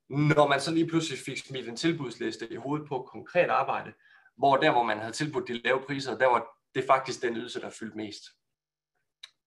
[0.10, 3.94] når man så lige pludselig fik smidt en tilbudsliste i hovedet på konkret arbejde,
[4.38, 7.62] hvor der, hvor man havde tilbudt de lave priser, der var det faktisk den ydelse,
[7.62, 8.24] der fyldte mest.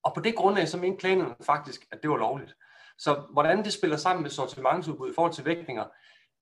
[0.03, 2.57] Og på det grundlag, så mente klagen faktisk, at det var lovligt.
[2.99, 5.85] Så hvordan det spiller sammen med sortimentsudbud i forhold til vægtninger,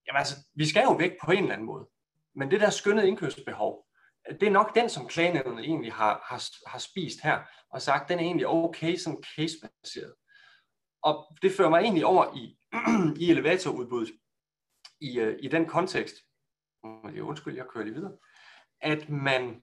[0.06, 1.88] jamen altså, vi skal jo væk på en eller anden måde.
[2.34, 3.86] Men det der skønnede indkøbsbehov,
[4.40, 7.38] det er nok den, som klagenævnet egentlig har, har, har spist her,
[7.70, 10.14] og sagt, den er egentlig okay, som casebaseret.
[11.02, 12.58] Og det fører mig egentlig over i,
[13.24, 14.14] i elevatorudbuddet,
[15.00, 16.14] i, øh, i den kontekst,
[17.22, 18.16] undskyld, jeg kører lige videre,
[18.80, 19.62] at man,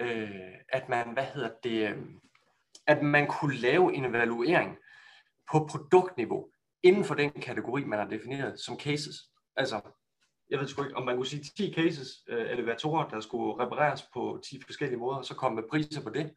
[0.00, 1.98] øh, at man, hvad hedder det, øh,
[2.86, 4.76] at man kunne lave en evaluering
[5.52, 6.46] på produktniveau
[6.82, 9.16] inden for den kategori, man har defineret som cases.
[9.56, 9.80] Altså,
[10.50, 14.02] jeg ved sgu ikke, om man kunne sige 10 cases, øh, elevatorer, der skulle repareres
[14.12, 16.34] på 10 forskellige måder, så komme med priser på det,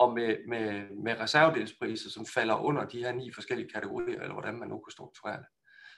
[0.00, 4.58] og med, med, med reservedelspriser, som falder under de her ni forskellige kategorier, eller hvordan
[4.58, 5.46] man nu kunne strukturere det.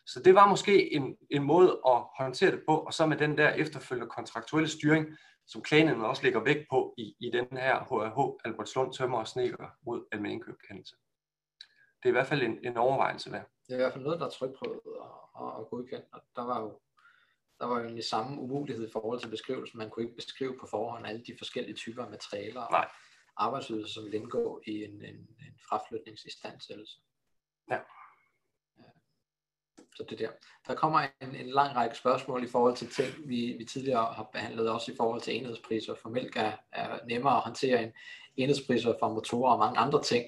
[0.06, 3.38] Så det var måske en, en måde at håndtere det på, og så med den
[3.38, 5.06] der efterfølgende kontraktuelle styring,
[5.46, 9.68] som klagen også lægger vægt på i, i den her HRH Albertslund Tømmer og Sneker
[9.86, 10.96] mod almindelig indkøbkendelse.
[12.02, 13.46] det er i hvert fald en, en overvejelse værd.
[13.66, 16.04] Det er i hvert fald noget, der er trykprøvet og, og, og godkendt.
[16.12, 16.78] Og der var jo
[17.58, 19.78] der var jo en samme umulighed i forhold til beskrivelsen.
[19.78, 22.88] Man kunne ikke beskrive på forhånd alle de forskellige typer af materialer Nej.
[23.42, 26.98] Arbejdsydelser, som vil indgå i en, en, en fraflytningsistandsættelse.
[27.70, 27.78] Ja.
[29.96, 30.30] Så det der.
[30.66, 34.28] Der kommer en, en lang række spørgsmål i forhold til ting, vi, vi tidligere har
[34.32, 35.94] behandlet, også i forhold til enhedspriser.
[35.94, 37.92] For mælk er, er nemmere at håndtere end
[38.36, 40.24] enhedspriser for motorer og mange andre ting.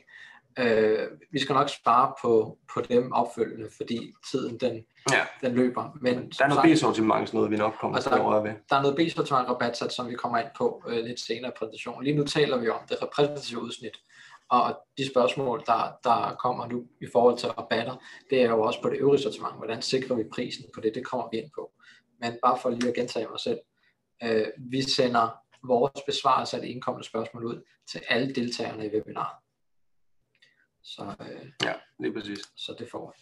[0.59, 5.26] Øh, vi skal nok spare på, på dem opfølgende, fordi tiden den, Ja.
[5.40, 5.98] den løber.
[6.00, 8.52] Men Der er noget B-sortiment, noget vi nok kommer til der- at røre ved.
[8.70, 12.05] der er noget B-sortiment rabatsat, som vi kommer ind på øh, lidt senere i præsentationen.
[12.05, 13.96] Lige nu taler vi om det repræsentative udsnit,
[14.48, 17.96] og de spørgsmål, der, der kommer nu i forhold til rabatter,
[18.30, 19.55] det er jo også på det øvrige sortiment.
[19.57, 20.94] Hvordan sikrer vi prisen på det?
[20.94, 21.72] Det kommer vi ind på.
[22.20, 23.59] Men bare for lige at gentage mig selv.
[24.24, 25.28] Øh, vi sender
[25.66, 29.36] vores besvarelse af de indkommende spørgsmål ud til alle deltagerne i webinaret.
[30.85, 32.39] Så, øh, Ja, lige præcis.
[32.57, 33.14] så det får.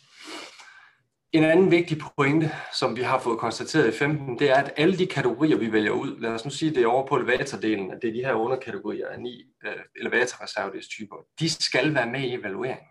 [1.32, 4.98] En anden vigtig pointe, som vi har fået konstateret i 15, det er, at alle
[4.98, 7.98] de kategorier, vi vælger ud, lad os nu sige, det er over på elevatordelen, at
[8.02, 12.86] det er de her underkategorier af ni øh, elevatorreservedelstyper, de skal være med i evalueringen.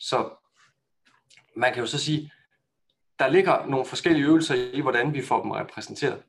[0.00, 0.30] Så
[1.56, 2.32] man kan jo så sige,
[3.18, 6.22] der ligger nogle forskellige øvelser i, hvordan vi får dem repræsenteret.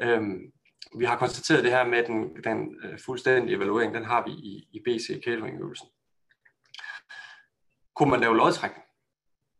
[0.00, 0.52] Øhm,
[0.98, 4.68] vi har konstateret det her med den, den øh, fuldstændige evaluering, den har vi i,
[4.72, 5.88] i BC Catering-øvelsen.
[7.96, 8.84] Kunne man lave lodtrækning?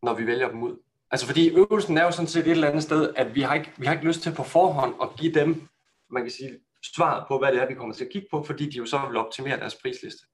[0.04, 0.76] når vi vælger dem ud.
[1.10, 3.72] Altså fordi øvelsen er jo sådan set et eller andet sted, at vi har ikke,
[3.76, 5.68] vi har ikke lyst til på forhånd at give dem,
[6.10, 6.58] man kan sige,
[6.94, 9.06] svaret på, hvad det er, vi kommer til at kigge på, fordi de jo så
[9.08, 10.26] vil optimere deres prisliste.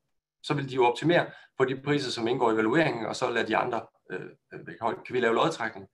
[0.42, 1.26] Så vil de jo optimere
[1.58, 3.80] på de priser, som indgår i evalueringen, og så lade de andre
[4.10, 4.20] øh,
[4.52, 5.04] øh vække højt.
[5.06, 5.86] Kan vi lave lodtrækning?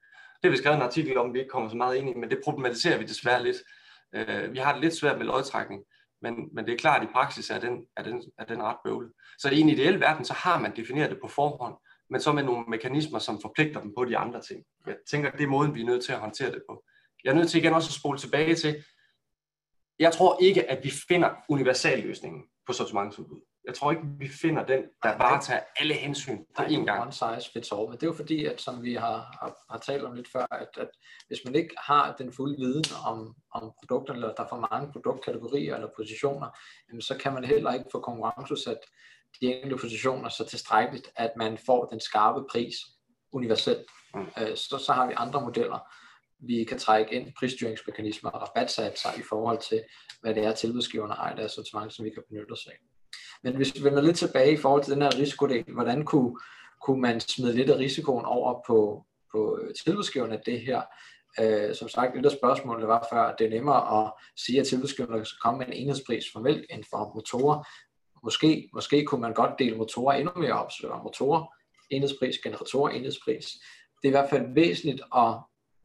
[0.43, 2.31] Det har vi skrevet en artikel om, vi ikke kommer så meget ind i, men
[2.31, 3.57] det problematiserer vi desværre lidt.
[4.15, 5.83] Øh, vi har det lidt svært med lodtrækning,
[6.23, 8.77] men, men det er klart, at i praksis er den, er den, er den ret
[8.85, 9.13] bøvlet.
[9.39, 11.75] Så i en ideel verden, så har man defineret det på forhånd,
[12.11, 14.65] men så med nogle mekanismer, som forpligter dem på de andre ting.
[14.87, 16.85] Jeg tænker, det er måden, vi er nødt til at håndtere det på.
[17.25, 18.85] Jeg er nødt til igen også at spole tilbage til,
[19.99, 23.41] jeg tror ikke, at vi finder universalløsningen på sortimentsudbud.
[23.67, 27.03] Jeg tror ikke, vi finder den, der bare tager alle hensyn på én gang.
[27.03, 29.79] one size fits all, men det er jo fordi, at som vi har, har, har
[29.79, 30.91] talt om lidt før, at, at
[31.27, 34.93] hvis man ikke har den fulde viden om, om produkterne, eller der er for mange
[34.93, 36.49] produktkategorier eller positioner,
[36.89, 38.79] jamen, så kan man heller ikke få konkurrenceudsat
[39.41, 42.77] de enkelte positioner så tilstrækkeligt, at man får den skarpe pris
[43.33, 43.87] universelt.
[44.15, 44.27] Mm.
[44.41, 45.79] Øh, Så, så har vi andre modeller,
[46.39, 49.83] vi kan trække ind prisstyringsmekanismer og rabatsatser i forhold til,
[50.21, 52.79] hvad det er, tilbudsgiverne har i deres sortiment, som vi kan benytte os af.
[53.43, 56.37] Men hvis vi vender lidt tilbage i forhold til den her risikodel, hvordan kunne,
[56.83, 60.83] kunne man smide lidt af risikoen over på, på tilbudsgiverne af det her?
[61.41, 64.67] Øh, som sagt, et af spørgsmålene var før, at det er nemmere at sige, at
[64.67, 67.65] tilbudsgiverne skal komme med en enhedspris for mælk end for motorer.
[68.27, 71.45] Måske, måske kunne man godt dele motorer endnu mere op, så det var motorer,
[71.91, 73.47] enhedspris, generatorer, enhedspris.
[74.03, 75.35] Det er i hvert fald væsentligt at,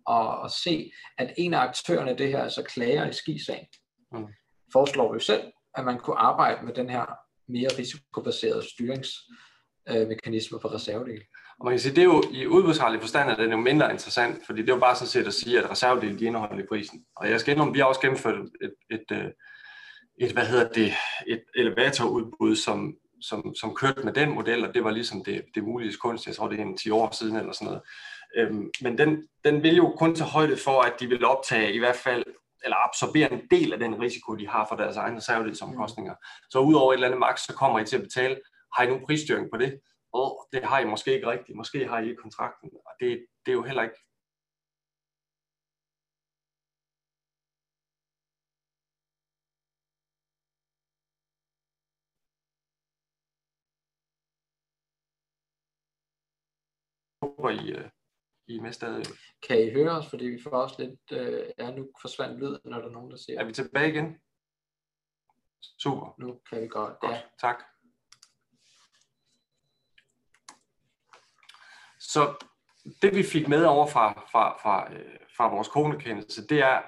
[0.10, 3.66] at, at se, at en af aktørerne det her, altså klager i skisagen,
[4.14, 4.28] Mm.
[4.74, 5.44] foreslår jo selv,
[5.78, 7.06] at man kunne arbejde med den her
[7.48, 11.22] mere risikobaserede styringsmekanisme for reservedele.
[11.60, 13.92] Og man kan sige, det er jo i udbudsretlig forstand, at det er jo mindre
[13.92, 16.68] interessant, fordi det er jo bare sådan set at sige, at reservedelen de indeholder i
[16.70, 17.06] prisen.
[17.16, 18.74] Og jeg skal indrømme, vi har også gennemført et, et,
[19.12, 19.34] et,
[20.22, 20.94] et hvad hedder det,
[21.28, 25.64] et elevatorudbud, som, som, som kørte med den model, og det var ligesom det, det
[25.64, 27.82] mulige kunst, jeg tror det er en 10 år siden eller sådan noget.
[28.38, 31.80] Øhm, men den, den vil jo kun tage højde for, at de vil optage i
[31.80, 32.24] hvert fald,
[32.64, 36.16] eller absorbere en del af den risiko, de har for deres egne reservedelsomkostninger.
[36.50, 38.40] Så udover et eller andet maks, så kommer I til at betale,
[38.76, 39.80] har I nogen prisstyring på det?
[40.14, 43.52] Og det har I måske ikke rigtigt, måske har I ikke kontrakten, og det, det
[43.52, 44.00] er jo heller ikke
[57.38, 57.90] håber I, øh,
[58.48, 59.06] I er med stadig.
[59.48, 62.80] Kan I høre os, fordi vi får også lidt, øh, ja nu forsvandt lyden, når
[62.80, 64.18] der er nogen, der siger, Er vi tilbage igen?
[65.80, 66.16] Super.
[66.20, 67.12] nu kan vi godt, Godt.
[67.12, 67.22] ja.
[67.40, 67.64] Tak.
[72.00, 72.36] Så
[73.02, 76.82] det vi fik med over fra, fra, fra, øh, fra vores konekendelse, det er,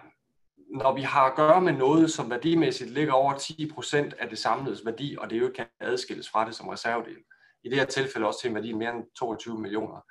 [0.77, 4.85] når vi har at gøre med noget, som værdimæssigt ligger over 10% af det samlede
[4.85, 7.17] værdi, og det jo ikke kan adskilles fra det som reservedel,
[7.63, 10.01] i det her tilfælde også til en værdi mere end 22 millioner,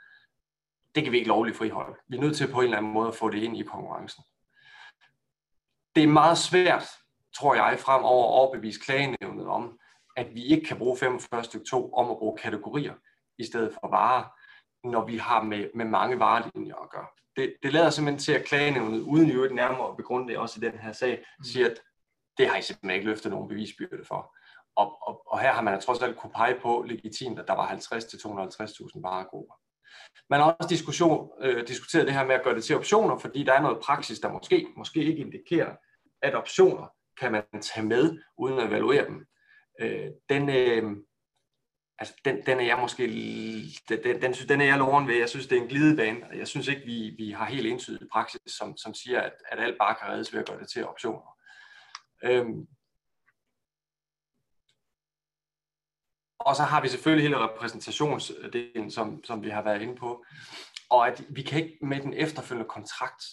[0.94, 1.96] det kan vi ikke lovligt friholde.
[2.08, 4.24] Vi er nødt til på en eller anden måde at få det ind i konkurrencen.
[5.94, 6.84] Det er meget svært,
[7.36, 9.78] tror jeg, fremover at overbevise klagenævnet om,
[10.16, 12.94] at vi ikke kan bruge 45 stykke 2 om at bruge kategorier
[13.38, 14.24] i stedet for varer,
[14.88, 17.06] når vi har med, med mange varelinjer at gøre.
[17.36, 20.60] Det, det lader simpelthen til, at klagenævnet, uden i øvrigt nærmere at begrunde det også
[20.60, 21.80] i den her sag, siger, at
[22.38, 24.36] det har I simpelthen ikke løftet nogen bevisbyrde for.
[24.76, 27.68] Og, og, og her har man trods alt kunne pege på legitimt, at der var
[27.68, 29.54] 50-250.000 varegrupper.
[30.30, 33.42] Man har også diskussion, øh, diskuteret det her med at gøre det til optioner, fordi
[33.44, 35.76] der er noget praksis, der måske, måske ikke indikerer,
[36.22, 36.86] at optioner
[37.20, 39.26] kan man tage med, uden at evaluere dem.
[39.80, 40.96] Øh, den, øh,
[41.98, 43.06] altså den, den er jeg måske,
[43.88, 45.14] den, den, den er jeg loven ved.
[45.14, 48.08] Jeg synes, det er en glidebane, og jeg synes ikke, vi, vi har helt entydig
[48.12, 50.86] praksis, som, som siger, at, at alt bare kan reddes ved at gøre det til
[50.86, 51.38] optioner.
[52.24, 52.66] Øhm.
[56.46, 60.24] Og så har vi selvfølgelig hele repræsentationsdelen, som, som vi har været inde på.
[60.90, 63.24] Og at vi kan ikke med den efterfølgende kontrakt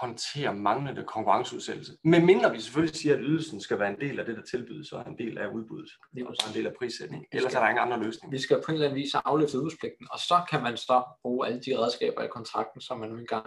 [0.00, 1.92] håndtere manglende konkurrenceudsættelse.
[2.04, 4.92] Men mindre vi selvfølgelig siger, at ydelsen skal være en del af det, der tilbydes,
[4.92, 5.90] og en del af udbuddet,
[6.26, 7.26] og en del af prissætningen.
[7.32, 8.36] Ellers er der ingen andre løsninger.
[8.36, 11.46] Vi skal på en eller anden vis afløfte udbudspligten, og så kan man så bruge
[11.46, 13.46] alle de redskaber i kontrakten, som man nu engang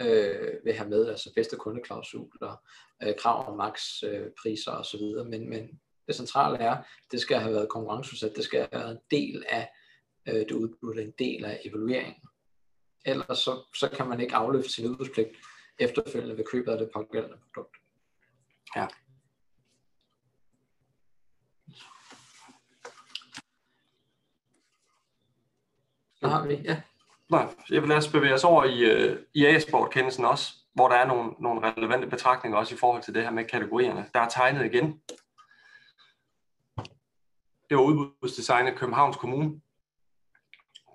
[0.00, 2.56] øh, vil have med, altså bedste kundeklausuler,
[3.02, 5.02] øh, krav om maks øh, priser osv.
[5.30, 6.76] Men, men det centrale er,
[7.10, 9.70] det skal have været konkurrenceudsat, det skal have været en del af
[10.28, 12.28] øh, det udbud, en del af evalueringen.
[13.04, 15.28] Ellers så, så kan man ikke afløfte sin udbudspligt
[15.78, 17.76] efterfølgende ved købet af det pågældende produkt.
[18.76, 18.86] Ja.
[26.16, 26.82] Så har vi, ja.
[27.30, 30.96] Nej, jeg vil lade os bevæge os over i, øh, i A-sport-kendelsen også, hvor der
[30.96, 34.06] er nogle, nogle relevante betragtninger også i forhold til det her med kategorierne.
[34.14, 35.00] Der er tegnet igen.
[37.72, 39.60] Det var udbudsdesignet Københavns Kommune.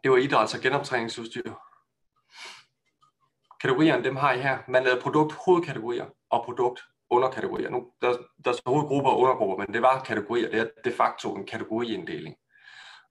[0.04, 1.54] Det var idræts- og genoptræningsudstyr
[3.62, 4.58] kategorierne, dem har I her.
[4.68, 7.70] Man lavede produkt hovedkategorier og produkt underkategorier.
[7.70, 10.50] Nu, der, der står hovedgrupper og undergrupper, men det var kategorier.
[10.52, 12.36] Det er de facto en kategoriinddeling.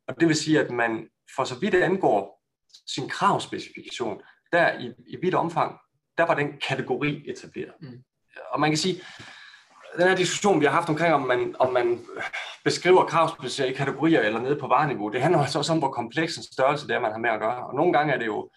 [0.08, 2.42] Og det vil sige, at man for så vidt angår
[2.86, 4.22] sin kravspecifikation,
[4.52, 5.78] der i, i vidt omfang,
[6.18, 7.74] der var den kategori etableret.
[7.80, 8.04] Mm.
[8.52, 9.02] Og man kan sige,
[9.98, 12.06] den her diskussion, vi har haft omkring, om man, om man
[12.64, 16.42] beskriver kravspecificerede kategorier eller nede på vareniveau, det handler altså også om, hvor kompleks en
[16.42, 17.66] størrelse det er, man har med at gøre.
[17.66, 18.50] Og nogle gange er det jo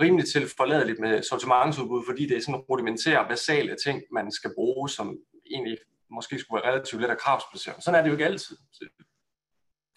[0.00, 4.88] rimelig til forladeligt med sortimentsudbud, fordi det er sådan rudimentære, basale ting, man skal bruge,
[4.90, 5.16] som
[5.50, 5.78] egentlig
[6.10, 7.74] måske skulle være relativt let at kravsbasere.
[7.80, 8.56] Sådan er det jo ikke altid.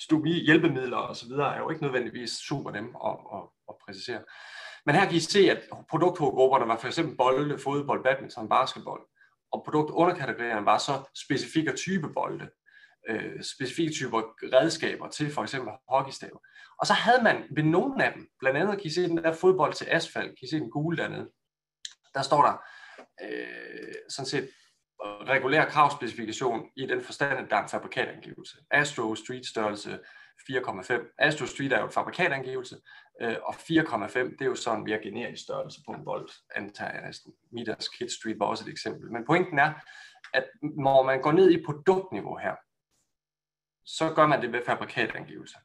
[0.01, 4.21] Stupide hjælpemidler og så videre er jo ikke nødvendigvis super dem at, at, at præcisere.
[4.85, 5.59] Men her kan I se, at
[5.89, 8.99] produkthovedgrupperne var for eksempel bolde, fodbold, badminton, basketball.
[9.51, 12.49] Og produktunderkategorierne var så specifikke type bolde,
[13.09, 14.21] øh, specifikke typer
[14.53, 16.39] redskaber til for eksempel hockeystave.
[16.79, 19.33] Og så havde man ved nogle af dem, blandt andet kan I se den der
[19.33, 21.29] fodbold til asfalt, kan I se den gule dernede,
[22.13, 22.53] der står der
[23.23, 24.49] øh, sådan set
[25.03, 28.57] regulær kravspecifikation i den forstand, at der er en fabrikatangivelse.
[28.71, 29.99] Astro Street størrelse
[30.51, 31.15] 4,5.
[31.17, 32.75] Astro Street er jo et fabrikatangivelse,
[33.21, 37.05] øh, og 4,5 det er jo sådan mere generisk størrelse på en bold, antager jeg
[37.05, 37.33] næsten.
[37.51, 39.11] Midas Kid Street var også et eksempel.
[39.11, 39.73] Men pointen er,
[40.33, 42.55] at når man går ned i produktniveau her,
[43.85, 45.57] så gør man det ved fabrikatangivelse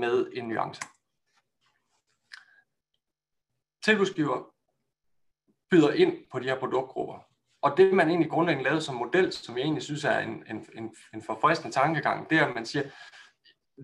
[0.00, 0.82] med en nuance.
[3.84, 4.54] Tilbudsgiver
[5.70, 7.33] byder ind på de her produktgrupper.
[7.64, 10.66] Og det, man egentlig grundlæggende lavede som model, som jeg egentlig synes er en, en,
[10.74, 12.84] en, en forfriskende tankegang, det er, at man siger,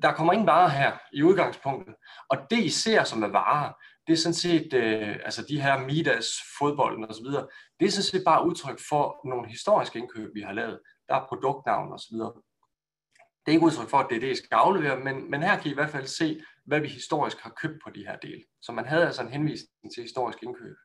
[0.03, 1.95] der kommer ingen varer her i udgangspunktet.
[2.29, 3.73] Og det, I ser som er varer,
[4.07, 6.27] det er sådan set, øh, altså de her Midas,
[6.59, 7.27] fodbolden osv.,
[7.81, 10.81] det er sådan set bare udtryk for nogle historiske indkøb, vi har lavet.
[11.09, 12.17] Der er produktnavn osv.
[13.43, 15.57] Det er ikke udtryk for, at det er det, I skal aflevere, men, men her
[15.59, 18.43] kan I i hvert fald se, hvad vi historisk har købt på de her dele.
[18.63, 20.77] Så man havde altså en henvisning til historisk indkøb.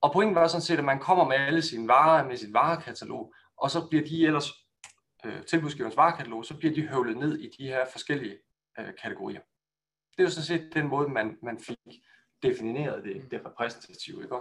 [0.00, 3.34] Og pointen var sådan set, at man kommer med alle sine varer, med sit varekatalog,
[3.56, 4.50] og så bliver de ellers,
[5.24, 8.38] øh, tilbudsgiverens varekatalog, så bliver de høvlet ned i de her forskellige
[8.78, 9.40] øh, kategorier.
[10.16, 11.78] Det er jo sådan set den måde, man, man fik
[12.42, 14.22] defineret det, det repræsentative.
[14.22, 14.36] Ikke?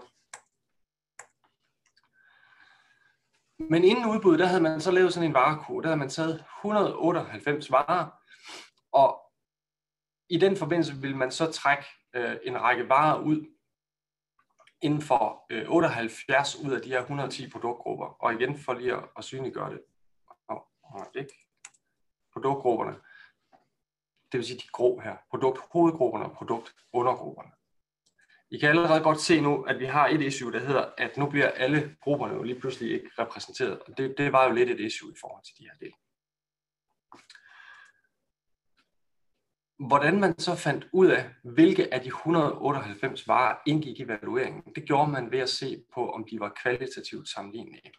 [3.60, 5.82] Men inden udbuddet, der havde man så lavet sådan en varekur.
[5.82, 8.10] Der havde man taget 198 varer,
[8.92, 9.22] og
[10.30, 13.57] i den forbindelse ville man så trække øh, en række varer ud
[14.82, 18.06] inden for øh, 78 ud af de her 110 produktgrupper.
[18.06, 19.82] Og igen for lige at, at synliggøre det.
[20.50, 21.34] Oh, ikke?
[22.34, 22.96] Produktgrupperne.
[24.32, 25.16] Det vil sige de grå her.
[25.30, 27.52] Produkthovedgrupperne og produktundergrupperne.
[28.52, 31.30] I kan allerede godt se nu, at vi har et issue, der hedder, at nu
[31.30, 33.80] bliver alle grupperne jo lige pludselig ikke repræsenteret.
[33.80, 35.94] Og det, det var jo lidt et issue i forhold til de her dele.
[39.80, 44.84] Hvordan man så fandt ud af, hvilke af de 198 varer indgik i evalueringen, det
[44.86, 47.92] gjorde man ved at se på, om de var kvalitativt sammenlignelige.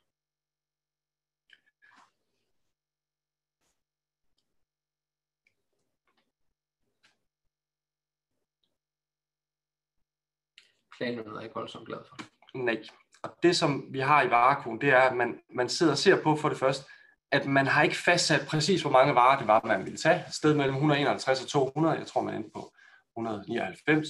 [10.97, 12.17] Planlønnet er ikke voldsomt glad for.
[12.55, 12.83] Nej.
[13.23, 16.23] Og det, som vi har i varekuen, det er, at man, man sidder og ser
[16.23, 16.91] på for det første,
[17.33, 20.25] at man har ikke fastsat præcis, hvor mange varer det var, man ville tage.
[20.31, 22.73] Sted mellem 151 og 200, jeg tror, man endte på
[23.17, 24.09] 199.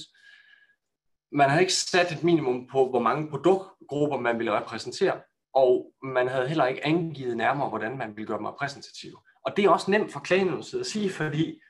[1.31, 5.21] Man havde ikke sat et minimum på, hvor mange produktgrupper man ville repræsentere,
[5.53, 9.17] og man havde heller ikke angivet nærmere, hvordan man ville gøre dem repræsentative.
[9.45, 11.61] Og det er også nemt for klagenødelsen at sige, fordi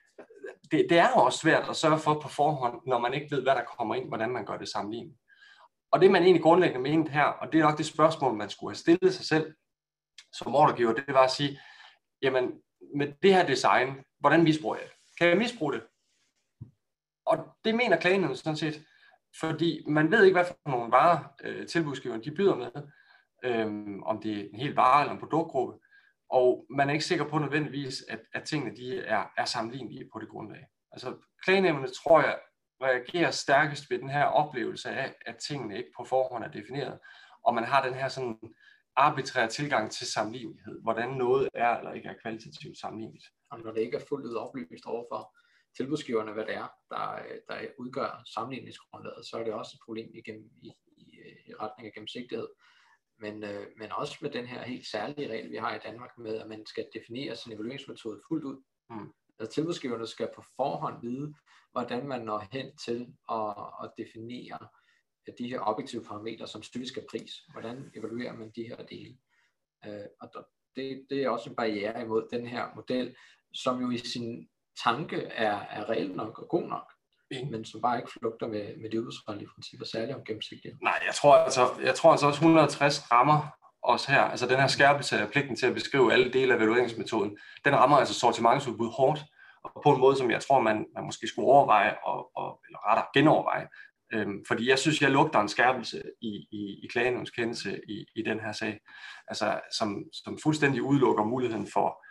[0.72, 3.44] det, det er jo også svært at sørge for på forhånd, når man ikke ved,
[3.44, 5.16] hvad der kommer ind, hvordan man gør det sammenlignet.
[5.92, 8.72] Og det man egentlig grundlæggende mente her, og det er nok det spørgsmål, man skulle
[8.72, 9.54] have stillet sig selv
[10.34, 11.60] som ordregiver, det var at sige,
[12.22, 12.52] jamen
[12.96, 14.94] med det her design, hvordan misbruger jeg det?
[15.18, 15.84] Kan jeg misbruge det?
[17.26, 18.84] Og det mener klagenævnet sådan set,
[19.40, 22.72] fordi man ved ikke, hvad for nogle varer øh, tilbudsgiverne de byder med,
[23.44, 23.68] øh,
[24.04, 25.80] om det er en hel vare eller en produktgruppe,
[26.30, 30.20] og man er ikke sikker på nødvendigvis, at, at tingene de er, er sammenlignelige på
[30.20, 30.66] det grundlag.
[30.91, 31.16] Altså
[31.46, 32.40] klagenævnene tror jeg
[32.82, 37.00] reagerer stærkest ved den her oplevelse af, at tingene ikke på forhånd er defineret,
[37.44, 38.40] og man har den her sådan
[38.95, 43.24] arbitrær tilgang til sammenlignelighed, hvordan noget er eller ikke er kvalitativt sammenlignet.
[43.52, 45.36] Og når det ikke er fuldt ud oplyst overfor
[45.78, 50.22] tilbudsgiverne, hvad det er, der, der udgør sammenligningsgrundlaget, så er det også et problem i,
[50.61, 51.06] i, i,
[51.48, 52.48] i retning af gennemsigtighed.
[53.20, 56.36] Men, øh, men også med den her helt særlige regel, vi har i Danmark med,
[56.36, 58.64] at man skal definere sin evalueringsmetode fuldt ud.
[58.90, 59.14] Mm.
[59.40, 61.34] Altså tilbudsgiverne skal på forhånd vide,
[61.72, 64.60] hvordan man når hen til at, at definere
[65.40, 67.32] de her objektive parametre, som typisk er pris.
[67.52, 69.18] Hvordan evaluerer man de her dele?
[69.86, 73.16] Øh, og det, det er også en barriere imod den her model,
[73.54, 74.50] som jo i sin
[74.84, 76.91] tanke er, er reelt nok og god nok,
[77.32, 77.52] mm.
[77.52, 80.78] men som bare ikke flugter med, med de udbudsretlige principper, særligt om gennemsigtighed.
[80.82, 84.22] Nej, jeg tror altså, jeg tror altså også 160 rammer os her.
[84.22, 87.98] Altså den her skærpelse af pligten til at beskrive alle dele af evalueringsmetoden, den rammer
[87.98, 89.20] altså sortimentsudbud hårdt,
[89.64, 92.90] og på en måde, som jeg tror, man, man måske skulle overveje, og, og, eller
[92.90, 93.68] rettere genoverveje.
[94.14, 98.22] Øhm, fordi jeg synes, jeg lugter en skærpelse i, i, i klagenævns kendelse i, i
[98.22, 98.80] den her sag,
[99.27, 102.06] altså, som, som fuldstændig udelukker muligheden for,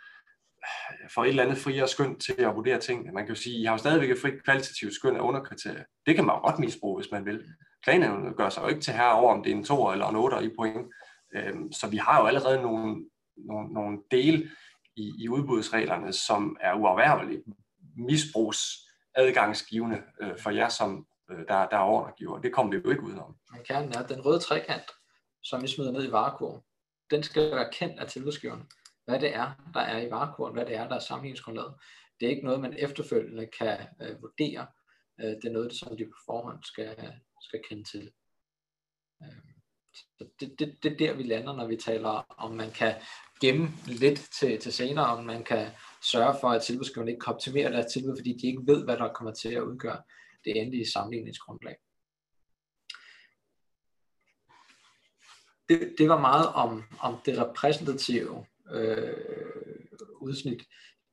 [1.13, 3.13] for et eller andet friere skøn til at vurdere ting.
[3.13, 5.83] Man kan jo sige, at I har jo stadigvæk et fri kvalitativt skøn af underkriterier.
[6.05, 7.43] Det kan man jo godt misbruge, hvis man vil.
[7.83, 10.15] Klagenævnet gør sig jo ikke til her over, om det er en 2 eller en
[10.15, 10.87] 8 i point.
[11.35, 13.05] Øhm, så vi har jo allerede nogle,
[13.37, 14.49] nogle, nogle dele
[14.95, 17.41] i, i udbudsreglerne, som er uafværgeligt
[17.97, 22.41] misbrugsadgangsgivende øh, for jer som øh, der, der er ordregiver.
[22.41, 23.35] Det kommer vi jo ikke udenom.
[23.51, 24.91] Men kernen er, at den røde trekant,
[25.43, 26.61] som vi smider ned i varekurven,
[27.11, 28.65] den skal være kendt af tilbudsgiverne.
[29.05, 31.73] Hvad det er, der er i varekurven, hvad det er, der er sammenhængsgrundlaget.
[32.19, 34.67] Det er ikke noget, man efterfølgende kan øh, vurdere.
[35.19, 38.11] Øh, det er noget, som de på forhånd skal, skal kende til.
[39.23, 39.29] Øh,
[39.93, 42.95] så det, det, det er der, vi lander, når vi taler om, man kan
[43.41, 45.67] gemme lidt til, til senere, om man kan
[46.11, 49.13] sørge for, at tilbudsgiverne ikke kan optimere deres tilbud, fordi de ikke ved, hvad der
[49.13, 50.01] kommer til at udgøre
[50.45, 51.75] det endelige sammenligningsgrundlag.
[55.69, 59.13] Det, det var meget om, om det repræsentative øh,
[60.21, 60.63] udsnit,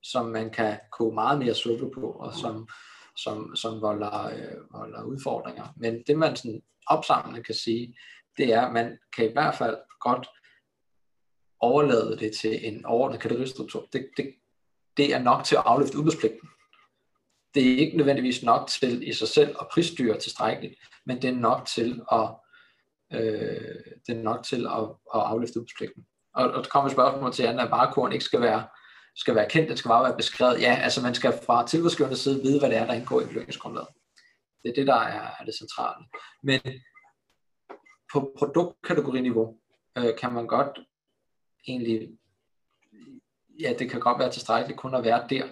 [0.03, 2.69] som man kan koge meget mere suppe på, og som,
[3.17, 5.67] som, som volder, øh, volder udfordringer.
[5.77, 7.99] Men det man sådan opsamlende kan sige,
[8.37, 10.29] det er, at man kan i hvert fald godt
[11.61, 13.89] overlade det til en overordnet kategoristruktur.
[13.93, 14.35] Det, det,
[14.97, 16.49] det er nok til at afløfte udbudspligten
[17.57, 20.75] det er ikke nødvendigvis nok til i sig selv at prisstyre tilstrækkeligt,
[21.07, 22.29] men det er nok til at,
[23.13, 23.75] øh,
[24.07, 24.83] det er nok til at,
[25.15, 26.07] at afløfte udbudspligten.
[26.35, 28.67] Og, og der kommer et spørgsmål til, at varekoren ikke skal være,
[29.15, 30.61] skal være kendt, den skal bare være beskrevet.
[30.61, 33.89] Ja, altså man skal fra tilbudsgivernes side vide, hvad det er, der indgår i evalueringsgrundlaget.
[34.63, 36.05] Det er det, der er, er det centrale.
[36.43, 36.61] Men
[38.13, 39.57] på produktkategoriniveau
[39.99, 40.79] øh, kan man godt
[41.69, 42.09] egentlig,
[43.61, 45.45] ja, det kan godt være tilstrækkeligt kun at være der.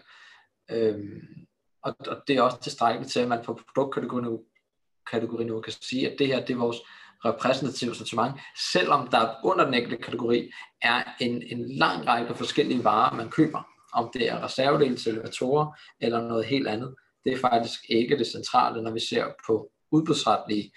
[0.71, 1.44] Øhm,
[1.85, 6.19] og, og det er også tilstrækkeligt til, at man på produktkategori nu kan sige, at
[6.19, 6.77] det her det er vores
[7.25, 8.35] repræsentative sortiment,
[8.73, 10.51] selvom der under den enkelte kategori
[10.83, 13.69] er en, en lang række forskellige varer, man køber.
[13.93, 16.95] Om det er reservedele til elevatorer eller noget helt andet.
[17.25, 20.73] Det er faktisk ikke det centrale, når vi ser på udbudsretlige,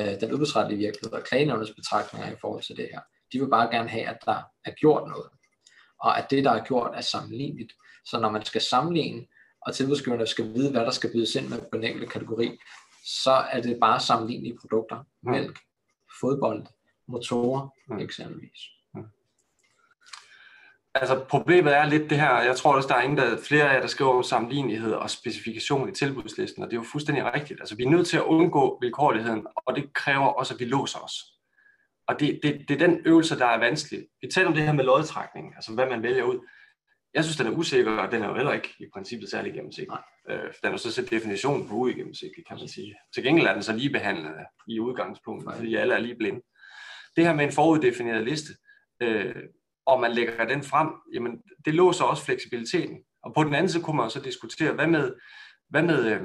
[0.00, 3.00] øh, den udbudsretlige virkelighed og klagenævnets betragtninger i forhold til det her.
[3.32, 5.30] De vil bare gerne have, at der er gjort noget,
[6.00, 7.72] og at det, der er gjort, er sammenligneligt.
[8.04, 9.26] Så når man skal sammenligne
[9.60, 12.58] og tilbudsgiverne skal vide, hvad der skal bydes ind med på den enkelte kategori,
[13.04, 15.04] så er det bare sammenlignelige produkter.
[15.22, 15.58] Mælk,
[16.20, 16.66] fodbold,
[17.08, 17.68] motorer
[18.00, 18.60] eksempelvis.
[20.94, 23.74] Altså problemet er lidt det her, jeg tror også, der er ingen, der, flere af
[23.74, 27.60] jer, der skriver om sammenlignelighed og specifikation i tilbudslisten, og det er jo fuldstændig rigtigt.
[27.60, 30.98] Altså vi er nødt til at undgå vilkårligheden, og det kræver også, at vi låser
[30.98, 31.24] os.
[32.08, 34.06] Og det, det, det er den øvelse, der er vanskelig.
[34.20, 36.38] Vi taler om det her med lodtrækning, altså hvad man vælger ud.
[37.14, 39.98] Jeg synes, den er usikker, og den er jo heller ikke i princippet særlig gennemsigtig.
[40.30, 42.94] Øh, den er så set definitionen på uigennemsigtig, kan man sige.
[43.14, 44.32] Til gengæld er den så lige behandlet
[44.68, 46.40] i udgangspunktet, fordi alle er lige blinde.
[47.16, 48.52] Det her med en foruddefineret liste,
[49.02, 49.36] øh,
[49.86, 52.98] og man lægger den frem, jamen det låser også fleksibiliteten.
[53.22, 55.14] Og på den anden side kunne man så diskutere, hvad med,
[55.68, 56.20] hvad med, øh,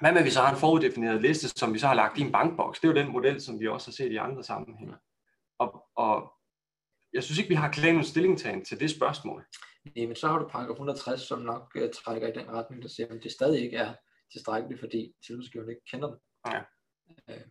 [0.00, 2.20] hvad med, at vi så har en foruddefineret liste, som vi så har lagt i
[2.20, 2.80] en bankboks?
[2.80, 4.94] Det er jo den model, som vi også har set i andre sammenhænge.
[5.58, 6.32] Og, og
[7.14, 9.44] jeg synes ikke, vi har klædt nogen stillingtagen til det spørgsmål.
[9.96, 12.88] Nej, men så har du paragraf 160, som nok uh, trækker i den retning, der
[12.88, 13.94] siger, at det stadig ikke er
[14.32, 16.18] tilstrækkeligt, fordi tilbudsgiverne ikke kender dem.
[16.46, 16.58] Ja.
[17.34, 17.42] Uh,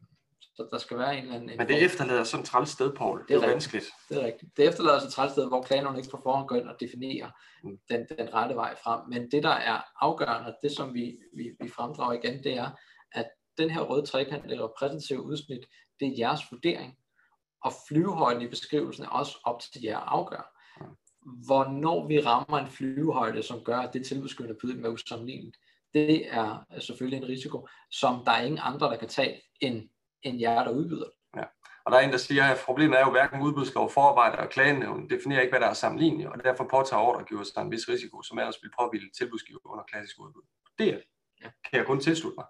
[0.55, 1.57] så der skal være en eller anden...
[1.57, 3.19] Men det efterlader sådan et træls sted, Paul.
[3.27, 3.85] Det er, det er vanskeligt.
[4.09, 4.57] Det er rigtigt.
[4.57, 7.29] Det efterlader sig et træls sted, hvor klagenerne ikke på forhånd går ind og definerer
[7.63, 7.77] mm.
[7.89, 9.01] den, den rette vej frem.
[9.09, 12.69] Men det, der er afgørende, det som vi, vi, vi fremdrager igen, det er,
[13.11, 15.65] at den her røde trekant, det repræsentative udsnit,
[15.99, 16.97] det er jeres vurdering.
[17.63, 20.43] Og flyvehøjden i beskrivelsen er også op til jer at afgøre.
[21.45, 25.57] Hvornår vi rammer en flyvehøjde, som gør, at det tilbudsgivende byder med usammenligneligt,
[25.93, 29.89] det er selvfølgelig en risiko, som der er ingen andre, der kan tage end
[30.23, 31.05] end jer, der udbyder
[31.37, 31.43] Ja.
[31.85, 35.09] Og der er en, der siger, at problemet er jo, hverken udbudslov, forarbejde og klagenævn
[35.09, 38.39] definerer ikke, hvad der er sammenligneligt, og derfor påtager ordregiver sig en vis risiko, som
[38.39, 40.41] ellers vil påvilde tilbudsgiver under klassisk udbud.
[40.79, 41.03] Det
[41.41, 42.45] kan jeg kun tilslutte mig.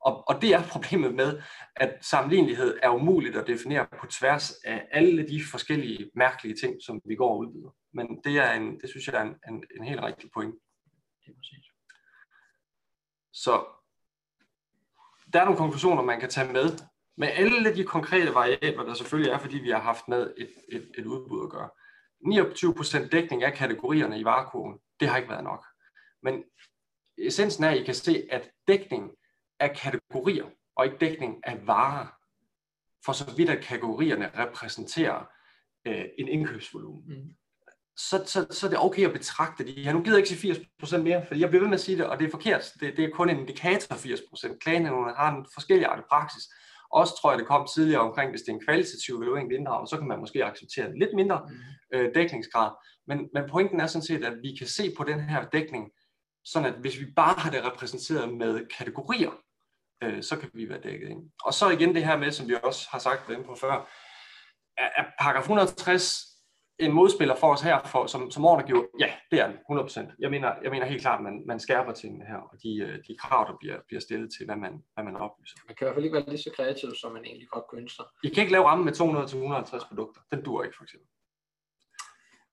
[0.00, 1.42] Og, og det er problemet med,
[1.76, 7.00] at sammenlignelighed er umuligt at definere på tværs af alle de forskellige mærkelige ting, som
[7.04, 7.74] vi går og udbyder.
[7.92, 10.54] Men det, er en, det synes jeg er en, en, en helt rigtig point.
[13.32, 13.64] Så
[15.32, 16.78] der er nogle konklusioner, man kan tage med
[17.18, 20.90] med alle de konkrete variabler, der selvfølgelig er, fordi vi har haft med et, et,
[20.98, 21.70] et udbud at gøre.
[23.04, 25.66] 29% dækning af kategorierne i varekurven, det har ikke været nok.
[26.22, 26.44] Men
[27.18, 29.10] essensen er, at I kan se, at dækning
[29.60, 30.44] af kategorier,
[30.76, 32.06] og ikke dækning af varer,
[33.04, 35.24] for så vidt at kategorierne repræsenterer
[35.86, 37.02] øh, en indkøbsvolumen.
[37.06, 37.34] Mm.
[37.96, 39.92] Så, så, så er det okay at betragte de her.
[39.92, 42.06] Nu gider jeg ikke sige 80% mere, for jeg bliver ved med at sige det,
[42.06, 42.72] og det er forkert.
[42.80, 44.58] Det, det er kun en indikator 80%.
[44.58, 46.42] Klagenævnene har en forskellig art praksis,
[46.90, 49.86] også tror jeg, det kom tidligere omkring, hvis det er en kvalitativ evaluering, vi inddrager,
[49.86, 51.56] så kan man måske acceptere en lidt mindre mm.
[51.98, 52.70] øh, dækningsgrad.
[53.06, 55.90] Men, men pointen er sådan set, at vi kan se på den her dækning,
[56.44, 59.30] sådan at hvis vi bare har det repræsenteret med kategorier,
[60.02, 61.30] øh, så kan vi være dækket ind.
[61.44, 63.88] Og så igen det her med, som vi også har sagt på før,
[64.76, 66.28] at paragraf 160
[66.78, 70.16] en modspiller for os her, for, som, som ordregiver, ja, det er den, 100%.
[70.18, 72.98] Jeg mener, jeg mener helt klart, at man, man skærper tingene her, og de, øh,
[73.08, 75.56] de krav, der bliver, bliver stillet til, hvad man, hvad man oplyser.
[75.66, 77.88] Man kan i hvert fald ikke være lige så kreativ, som man egentlig godt kunne
[77.88, 78.04] sig.
[78.24, 80.20] I kan ikke lave ramme med 200-150 produkter.
[80.30, 81.08] Den dur ikke, for eksempel.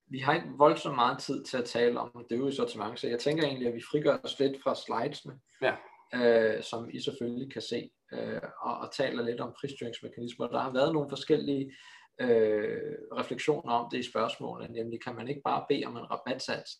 [0.07, 3.19] Vi har ikke voldsomt meget tid til at tale om det øvrige sortiment, så jeg
[3.19, 5.75] tænker egentlig, at vi frigør os lidt fra slidesene, ja.
[6.13, 10.47] Øh, som I selvfølgelig kan se, øh, og, og taler lidt om prisstyringsmekanismer.
[10.47, 11.73] Der har været nogle forskellige
[12.21, 16.71] øh, refleksioner om det i spørgsmålene, nemlig kan man ikke bare bede om en rabatsats,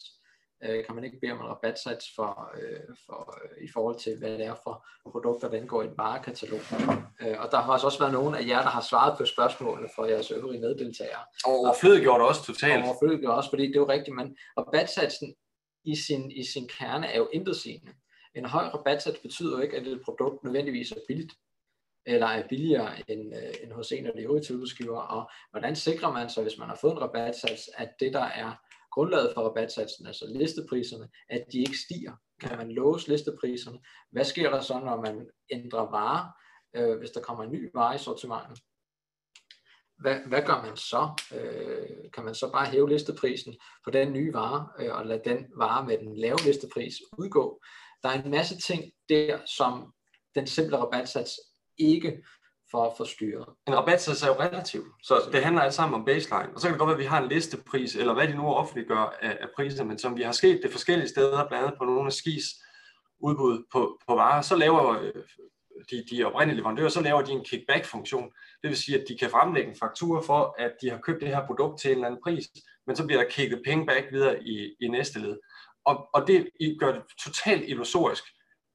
[0.64, 4.18] øh, kan man ikke bede om en rabatsats for, øh, for, øh, i forhold til,
[4.18, 6.60] hvad det er for produkter, der indgår i et varekatalog.
[7.22, 10.06] Øh, og der har også været nogle af jer, der har svaret på spørgsmålene for
[10.06, 11.24] jeres øvrige meddeltagere.
[11.46, 11.52] Og
[12.20, 12.84] det også totalt.
[12.84, 15.36] Og overflødet gjorde også, fordi det er jo rigtigt, men rabatsatsen
[15.84, 17.92] i sin, i sin kerne er jo intetsigende.
[18.36, 21.34] En høj rabatsats betyder jo ikke, at et produkt nødvendigvis er billigt
[22.06, 26.12] eller er billigere end, øh, end hos en af de øvrige tilbudsgiver, og hvordan sikrer
[26.12, 28.52] man så, hvis man har fået en rabatsats, at det, der er
[28.92, 32.14] grundlaget for rabatsatsen, altså listepriserne, at de ikke stiger?
[32.42, 33.80] Kan man låse listepriserne?
[34.12, 36.28] Hvad sker der så, når man ændrer varer,
[36.76, 38.60] øh, hvis der kommer en ny vare i sortimentet?
[39.98, 41.10] Hvad, hvad gør man så?
[41.36, 45.46] Øh, kan man så bare hæve listeprisen på den nye vare, øh, og lade den
[45.58, 47.62] vare med den lave listepris udgå?
[48.06, 49.94] Der er en masse ting der, som
[50.36, 51.32] den simple rabatsats
[51.78, 52.24] ikke
[52.72, 53.46] for at forstyrre.
[53.68, 56.54] En rabatsats er jo relativ, så det handler alt sammen om baseline.
[56.56, 58.48] Og så kan det godt være, at vi har en listepris, eller hvad de nu
[58.48, 61.86] offentliggør af, af priser, men som vi har sket det forskellige steder, blandt andet på
[61.86, 62.44] nogle af skis
[63.20, 65.14] udbud på, på varer, så laver øh,
[65.92, 68.32] de, de oprindelige leverandører, så laver de en kickback-funktion.
[68.62, 71.30] Det vil sige, at de kan fremlægge en faktur for, at de har købt det
[71.30, 72.50] her produkt til en eller anden pris,
[72.88, 75.38] men så bliver der kicket penge back videre i, i næste led.
[75.86, 76.50] Og, og det
[76.80, 78.24] gør det totalt illusorisk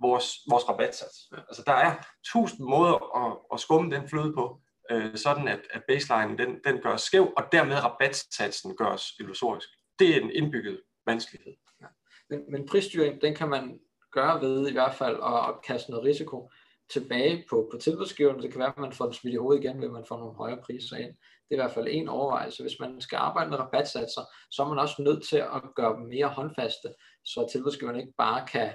[0.01, 1.17] vores, vores rabatsats.
[1.33, 1.97] Altså der er
[2.33, 4.61] tusind måder at, at skumme den fløde på,
[4.91, 9.69] øh, sådan at, at baseline den, den gøres skæv, og dermed rabatsatsen gøres illusorisk.
[9.99, 11.53] Det er en indbygget vanskelighed.
[11.81, 11.87] Ja.
[12.31, 13.81] Men, men prisstyring, den kan man
[14.13, 16.51] gøre ved i hvert fald at, at kaste noget risiko
[16.91, 18.43] tilbage på, på tilbudsgiverne.
[18.43, 20.37] Det kan være, at man får den smidt i hovedet igen, ved man får nogle
[20.37, 21.15] højere priser ind.
[21.51, 22.63] Det er i hvert fald en overvejelse.
[22.63, 26.03] Hvis man skal arbejde med rabatsatser, så er man også nødt til at gøre dem
[26.03, 26.89] mere håndfaste,
[27.25, 28.73] så tilbudsgiverne ikke bare kan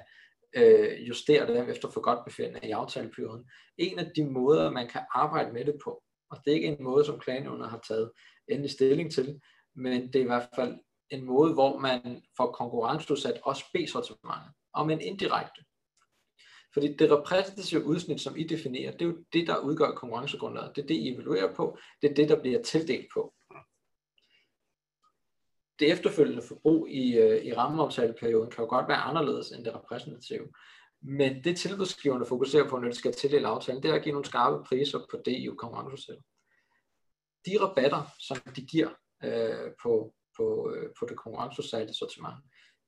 [0.55, 3.49] øh, justere det efter for godt befindende i aftaleperioden.
[3.77, 6.83] En af de måder, man kan arbejde med det på, og det er ikke en
[6.83, 8.11] måde, som klagenævnet har taget
[8.47, 9.39] endelig stilling til,
[9.75, 10.77] men det er i hvert fald
[11.09, 15.61] en måde, hvor man får konkurrenceudsat også B-sortimentet, og men indirekte.
[16.75, 20.75] Fordi det repræsentative udsnit, som I definerer, det er jo det, der udgør konkurrencegrundlaget.
[20.75, 21.77] Det er det, I evaluerer på.
[22.01, 23.33] Det er det, der bliver tildelt på.
[25.79, 30.47] det efterfølgende forbrug i, øh, i rammeaftaleperioden kan jo godt være anderledes end det repræsentative.
[31.01, 34.25] Men det tilbudsgiverne fokuserer på, når de skal tildele aftalen, det er at give nogle
[34.25, 36.23] skarpe priser på det i konkurrenceudsætte.
[37.45, 38.89] De rabatter, som de giver
[39.23, 42.35] øh, på, på, øh, på det konkurrenceudsatte sortiment,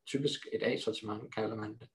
[0.07, 1.89] typisk et A-sortiment kalder man det,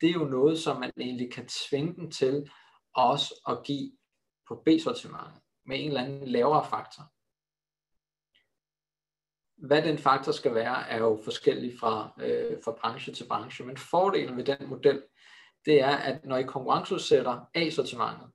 [0.00, 2.50] det er jo noget, som man egentlig kan tvinge dem til
[2.94, 3.92] også at give
[4.48, 7.02] på B-sortimentet med en eller anden lavere faktor.
[9.66, 13.76] Hvad den faktor skal være, er jo forskellig fra, øh, fra branche til branche, men
[13.76, 15.02] fordelen ved den model,
[15.64, 18.30] det er, at når I konkurrenceudsætter A-sortimentet,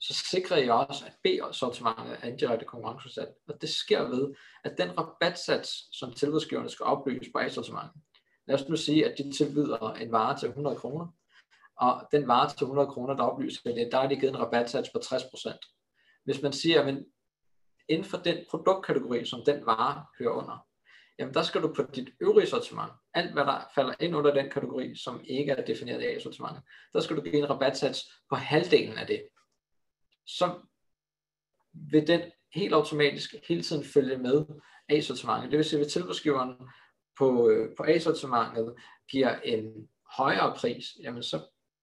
[0.00, 3.28] så sikrer I også, at B-sortimentet er indirekte konkurrenceudsat.
[3.48, 4.34] Og det sker ved,
[4.64, 8.02] at den rabatsats, som tilbudsgiverne skal oplyse på A-sortimentet,
[8.46, 11.06] lad os nu sige, at de tilbyder en vare til 100 kroner,
[11.76, 14.90] og den vare til 100 kroner, der oplyser det, der er de givet en rabatsats
[14.90, 16.22] på 60%.
[16.24, 17.04] Hvis man siger, at
[17.88, 20.66] inden for den produktkategori, som den vare hører under,
[21.18, 24.50] jamen der skal du på dit øvrige sortiment, alt hvad der falder ind under den
[24.50, 26.62] kategori, som ikke er defineret af sortimentet,
[26.92, 29.22] der skal du give en rabatsats på halvdelen af det.
[30.26, 30.54] Så
[31.72, 32.20] vil den
[32.54, 34.44] helt automatisk hele tiden følge med
[34.88, 35.50] af sortimentet.
[35.50, 36.56] Det vil sige, at tilbudsgiveren
[37.18, 38.74] på, øh, på A-sortimentet
[39.10, 41.40] giver en højere pris, jamen så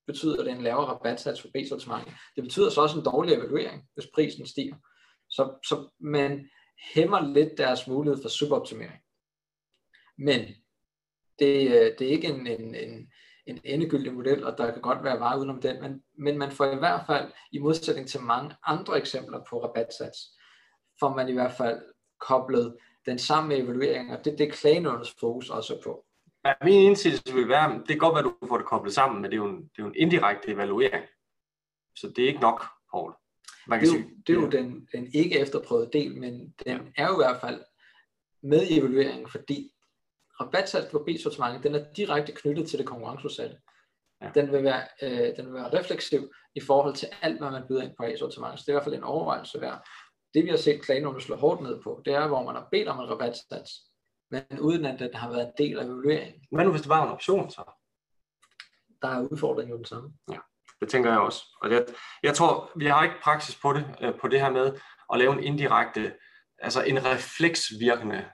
[0.08, 2.14] betyder det en lavere rabatsats for B-sortimentet.
[2.36, 4.76] Det betyder så også en dårlig evaluering, hvis prisen stiger.
[5.30, 6.50] Så, så man
[6.94, 9.02] hæmmer lidt deres mulighed for suboptimering.
[10.18, 10.40] Men
[11.40, 13.10] det, øh, det er ikke en, en, en,
[13.46, 16.66] en endegyldig model, og der kan godt være vej udenom den, men, men man får
[16.66, 20.20] i hvert fald, i modsætning til mange andre eksempler på rabatsats,
[21.00, 21.82] får man i hvert fald
[22.20, 24.22] koblet den sammen med evalueringer.
[24.22, 26.06] Det, det er klagenævnets fokus også på.
[26.46, 29.22] Ja, min indsigelse vil være, det kan godt være, at du får det koblet sammen,
[29.22, 31.06] men det er jo en, det er jo en indirekte evaluering.
[31.96, 33.14] Så det er ikke nok, Paul.
[33.68, 36.34] Man kan det, er jo, sige, det er jo den, den ikke efterprøvede del, men
[36.66, 37.04] den ja.
[37.04, 37.62] er jo i hvert fald
[38.44, 39.72] med i evalueringen, fordi
[40.42, 43.58] rabatsats på B-sortimentet, den er direkte knyttet til det konkurrenceudsatte.
[44.22, 44.30] Ja.
[44.36, 47.82] Den, vil være, øh, den vil være refleksiv i forhold til alt, hvad man byder
[47.82, 48.60] ind på A-sortimentet.
[48.60, 49.88] Så det er i hvert fald en overvejelse værd.
[50.34, 52.88] Det vi har set klagenummer slå hårdt ned på, det er, hvor man har bedt
[52.88, 53.72] om en rabatsats,
[54.32, 56.42] men uden at den har været en del af evalueringen.
[56.52, 57.64] Hvad nu, hvis det var en option så?
[59.02, 60.14] Der er udfordringen jo den samme.
[60.32, 60.38] Ja,
[60.82, 61.44] det tænker jeg også.
[61.62, 64.74] Og det, jeg tror, vi har ikke praksis på det, øh, på det her med
[65.14, 66.14] at lave en indirekte,
[66.60, 68.26] altså en refleksvirkende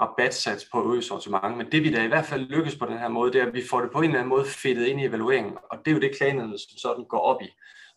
[0.00, 3.08] rabatsats på øget sortiment, men det vi da i hvert fald lykkes på den her
[3.08, 5.06] måde, det er, at vi får det på en eller anden måde fedtet ind i
[5.06, 7.48] evalueringen, og det er jo det klagenævnet som sådan går op i.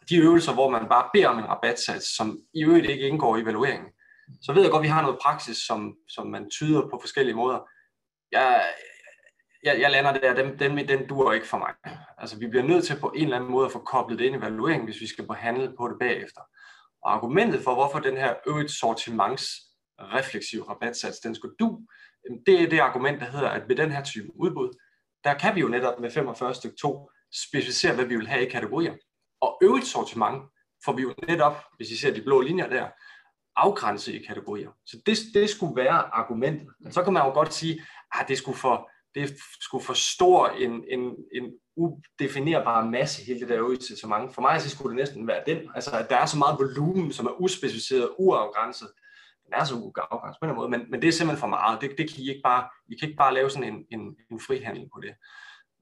[0.09, 3.41] De øvelser, hvor man bare beder om en rabatsats, som i øvrigt ikke indgår i
[3.41, 3.89] evalueringen,
[4.41, 7.35] så ved jeg godt, at vi har noget praksis, som, som man tyder på forskellige
[7.35, 7.59] måder.
[8.31, 8.73] Jeg,
[9.63, 11.73] jeg, jeg lander der, den, den, den dur ikke for mig.
[12.17, 14.35] Altså, vi bliver nødt til på en eller anden måde at få koblet det ind
[14.35, 16.41] i evalueringen, hvis vi skal behandle på det bagefter.
[17.03, 19.45] Og argumentet for, hvorfor den her øget sortiments
[19.99, 21.79] refleksiv rabatsats, den skulle du,
[22.45, 24.69] det er det argument, der hedder, at ved den her type udbud,
[25.23, 27.09] der kan vi jo netop med 45 stykke 2
[27.47, 28.93] specificere, hvad vi vil have i kategorier.
[29.45, 30.43] Og øvrigt sortiment
[30.85, 32.87] får vi jo netop, hvis I ser de blå linjer der,
[33.55, 34.69] afgrænset i kategorier.
[34.85, 36.67] Så det, det skulle være argumentet.
[36.79, 37.81] Men så kan man jo godt sige,
[38.19, 43.49] at det skulle for, det skulle for stor en, en, en udefinerbar masse, hele det
[43.49, 44.33] der øvrigt sortiment.
[44.33, 45.57] For mig så skulle det næsten være den.
[45.75, 48.89] Altså, at der er så meget volumen, som er uspecificeret, uafgrænset,
[49.45, 51.81] den er så afgrænset på en måde, men, men det er simpelthen for meget.
[51.81, 54.39] Det, det kan I ikke bare, I kan ikke bare lave sådan en, en, en
[54.39, 55.13] frihandel på det.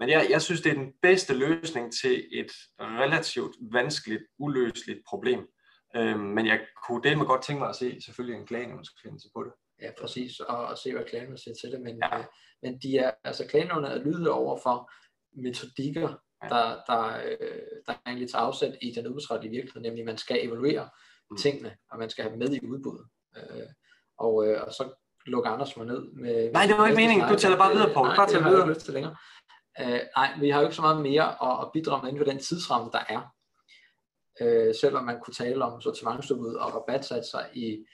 [0.04, 5.48] Men jeg, jeg synes, det er den bedste løsning til et relativt vanskeligt, uløseligt problem.
[5.96, 9.44] Øhm, men jeg kunne det med godt tænke mig at se selvfølgelig en klagenævnskendelse på
[9.44, 9.52] det.
[9.82, 11.82] Ja, præcis, og, og se, hvad klagenævnet siger til det.
[11.82, 12.20] Men, ja.
[12.20, 12.26] øh,
[12.62, 14.92] men de er, altså klagenævnet er lydet over for
[15.42, 16.10] metodikker,
[16.44, 16.48] ja.
[16.48, 20.18] der, der, øh, der er egentlig tager afsæt i den udbudsretlige virkelighed, nemlig at man
[20.18, 20.90] skal evaluere
[21.32, 21.38] mm.
[21.38, 23.06] tingene, og man skal have med i udbuddet.
[23.38, 23.68] Øh,
[24.18, 24.84] og, øh, og så
[25.26, 26.52] lukker Anders mig ned med...
[26.52, 27.30] Nej, det var ikke meningen.
[27.30, 28.04] Du tæller bare videre på.
[28.04, 28.70] Nej, bare tæller videre.
[28.70, 29.16] Lyst til længere.
[29.80, 32.32] Øh, nej, vi har jo ikke så meget mere at, at bidrage med inden for
[32.32, 33.34] den tidsramme, der er.
[34.42, 37.86] Øh, selvom man kunne tale om sortimentsudbud og rabatsatser i,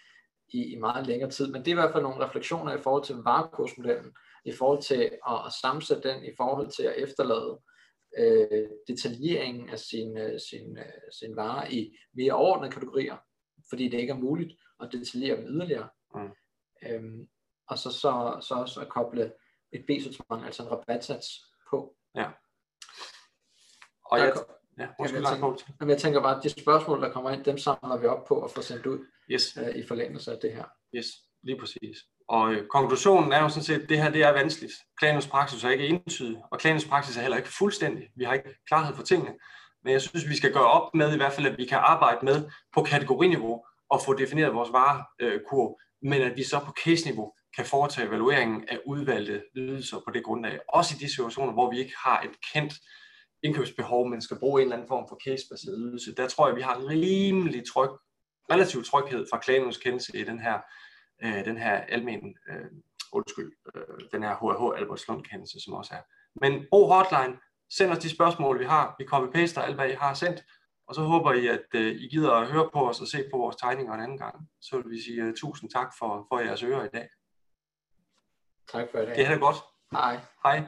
[0.49, 1.51] i, i meget længere tid.
[1.51, 4.11] Men det er i hvert fald nogle refleksioner i forhold til varekursmodellen,
[4.45, 7.59] i forhold til at, at sammensætte den, i forhold til at efterlade
[8.17, 13.17] øh, detaljeringen af sin, øh, sin, øh, sin vare i mere overordnede kategorier,
[13.69, 15.89] fordi det ikke er muligt at detaljere dem yderligere.
[16.15, 16.29] Mm.
[16.89, 17.27] Øhm,
[17.67, 19.33] og så, så, så også at koble
[19.71, 21.95] et B-sortiment, altså en rabatsats på.
[22.15, 22.27] Ja.
[24.05, 24.33] Og jeg,
[24.77, 28.07] ja, jeg, tænker, jeg tænker bare, at de spørgsmål, der kommer ind, dem samler vi
[28.07, 28.99] op på og får sendt ud
[29.31, 29.57] yes.
[29.57, 30.65] øh, i forlængelse af det her.
[30.95, 31.05] Yes,
[31.43, 31.97] lige præcis.
[32.27, 34.73] Og øh, konklusionen er jo sådan set, at det her det er vanskeligt.
[34.99, 38.09] Klanus praksis er ikke entydig, og klanus praksis er heller ikke fuldstændig.
[38.15, 39.33] Vi har ikke klarhed for tingene.
[39.83, 42.25] Men jeg synes, vi skal gøre op med i hvert fald, at vi kan arbejde
[42.25, 47.65] med på kategoriniveau og få defineret vores varekurv, men at vi så på case-niveau kan
[47.65, 50.59] foretage evalueringen af udvalgte ydelser på det grundlag.
[50.67, 52.73] Også i de situationer, hvor vi ikke har et kendt
[53.43, 56.15] indkøbsbehov, men skal bruge en eller anden form for casebaseret ydelse.
[56.15, 57.89] Der tror jeg, vi har rimelig tryg,
[58.51, 60.59] relativ tryghed fra klagenævnskendelse i den her,
[61.23, 62.65] øh, den her almen, øh,
[63.13, 66.01] undskyld, øh, den her HH Albertslund kendelse, som også er.
[66.41, 67.37] Men brug hotline,
[67.69, 68.95] send os de spørgsmål, vi har.
[68.99, 70.43] Vi copy-paster alt, hvad I har sendt,
[70.87, 73.37] og så håber I, at øh, I gider at høre på os og se på
[73.37, 74.35] vores tegninger en anden gang.
[74.61, 77.07] Så vil vi sige uh, tusind tak for, for jeres ører i dag.
[78.71, 79.15] Tak for i dag.
[79.15, 79.55] Det er det godt.
[79.91, 80.19] Hej.
[80.43, 80.63] Hej.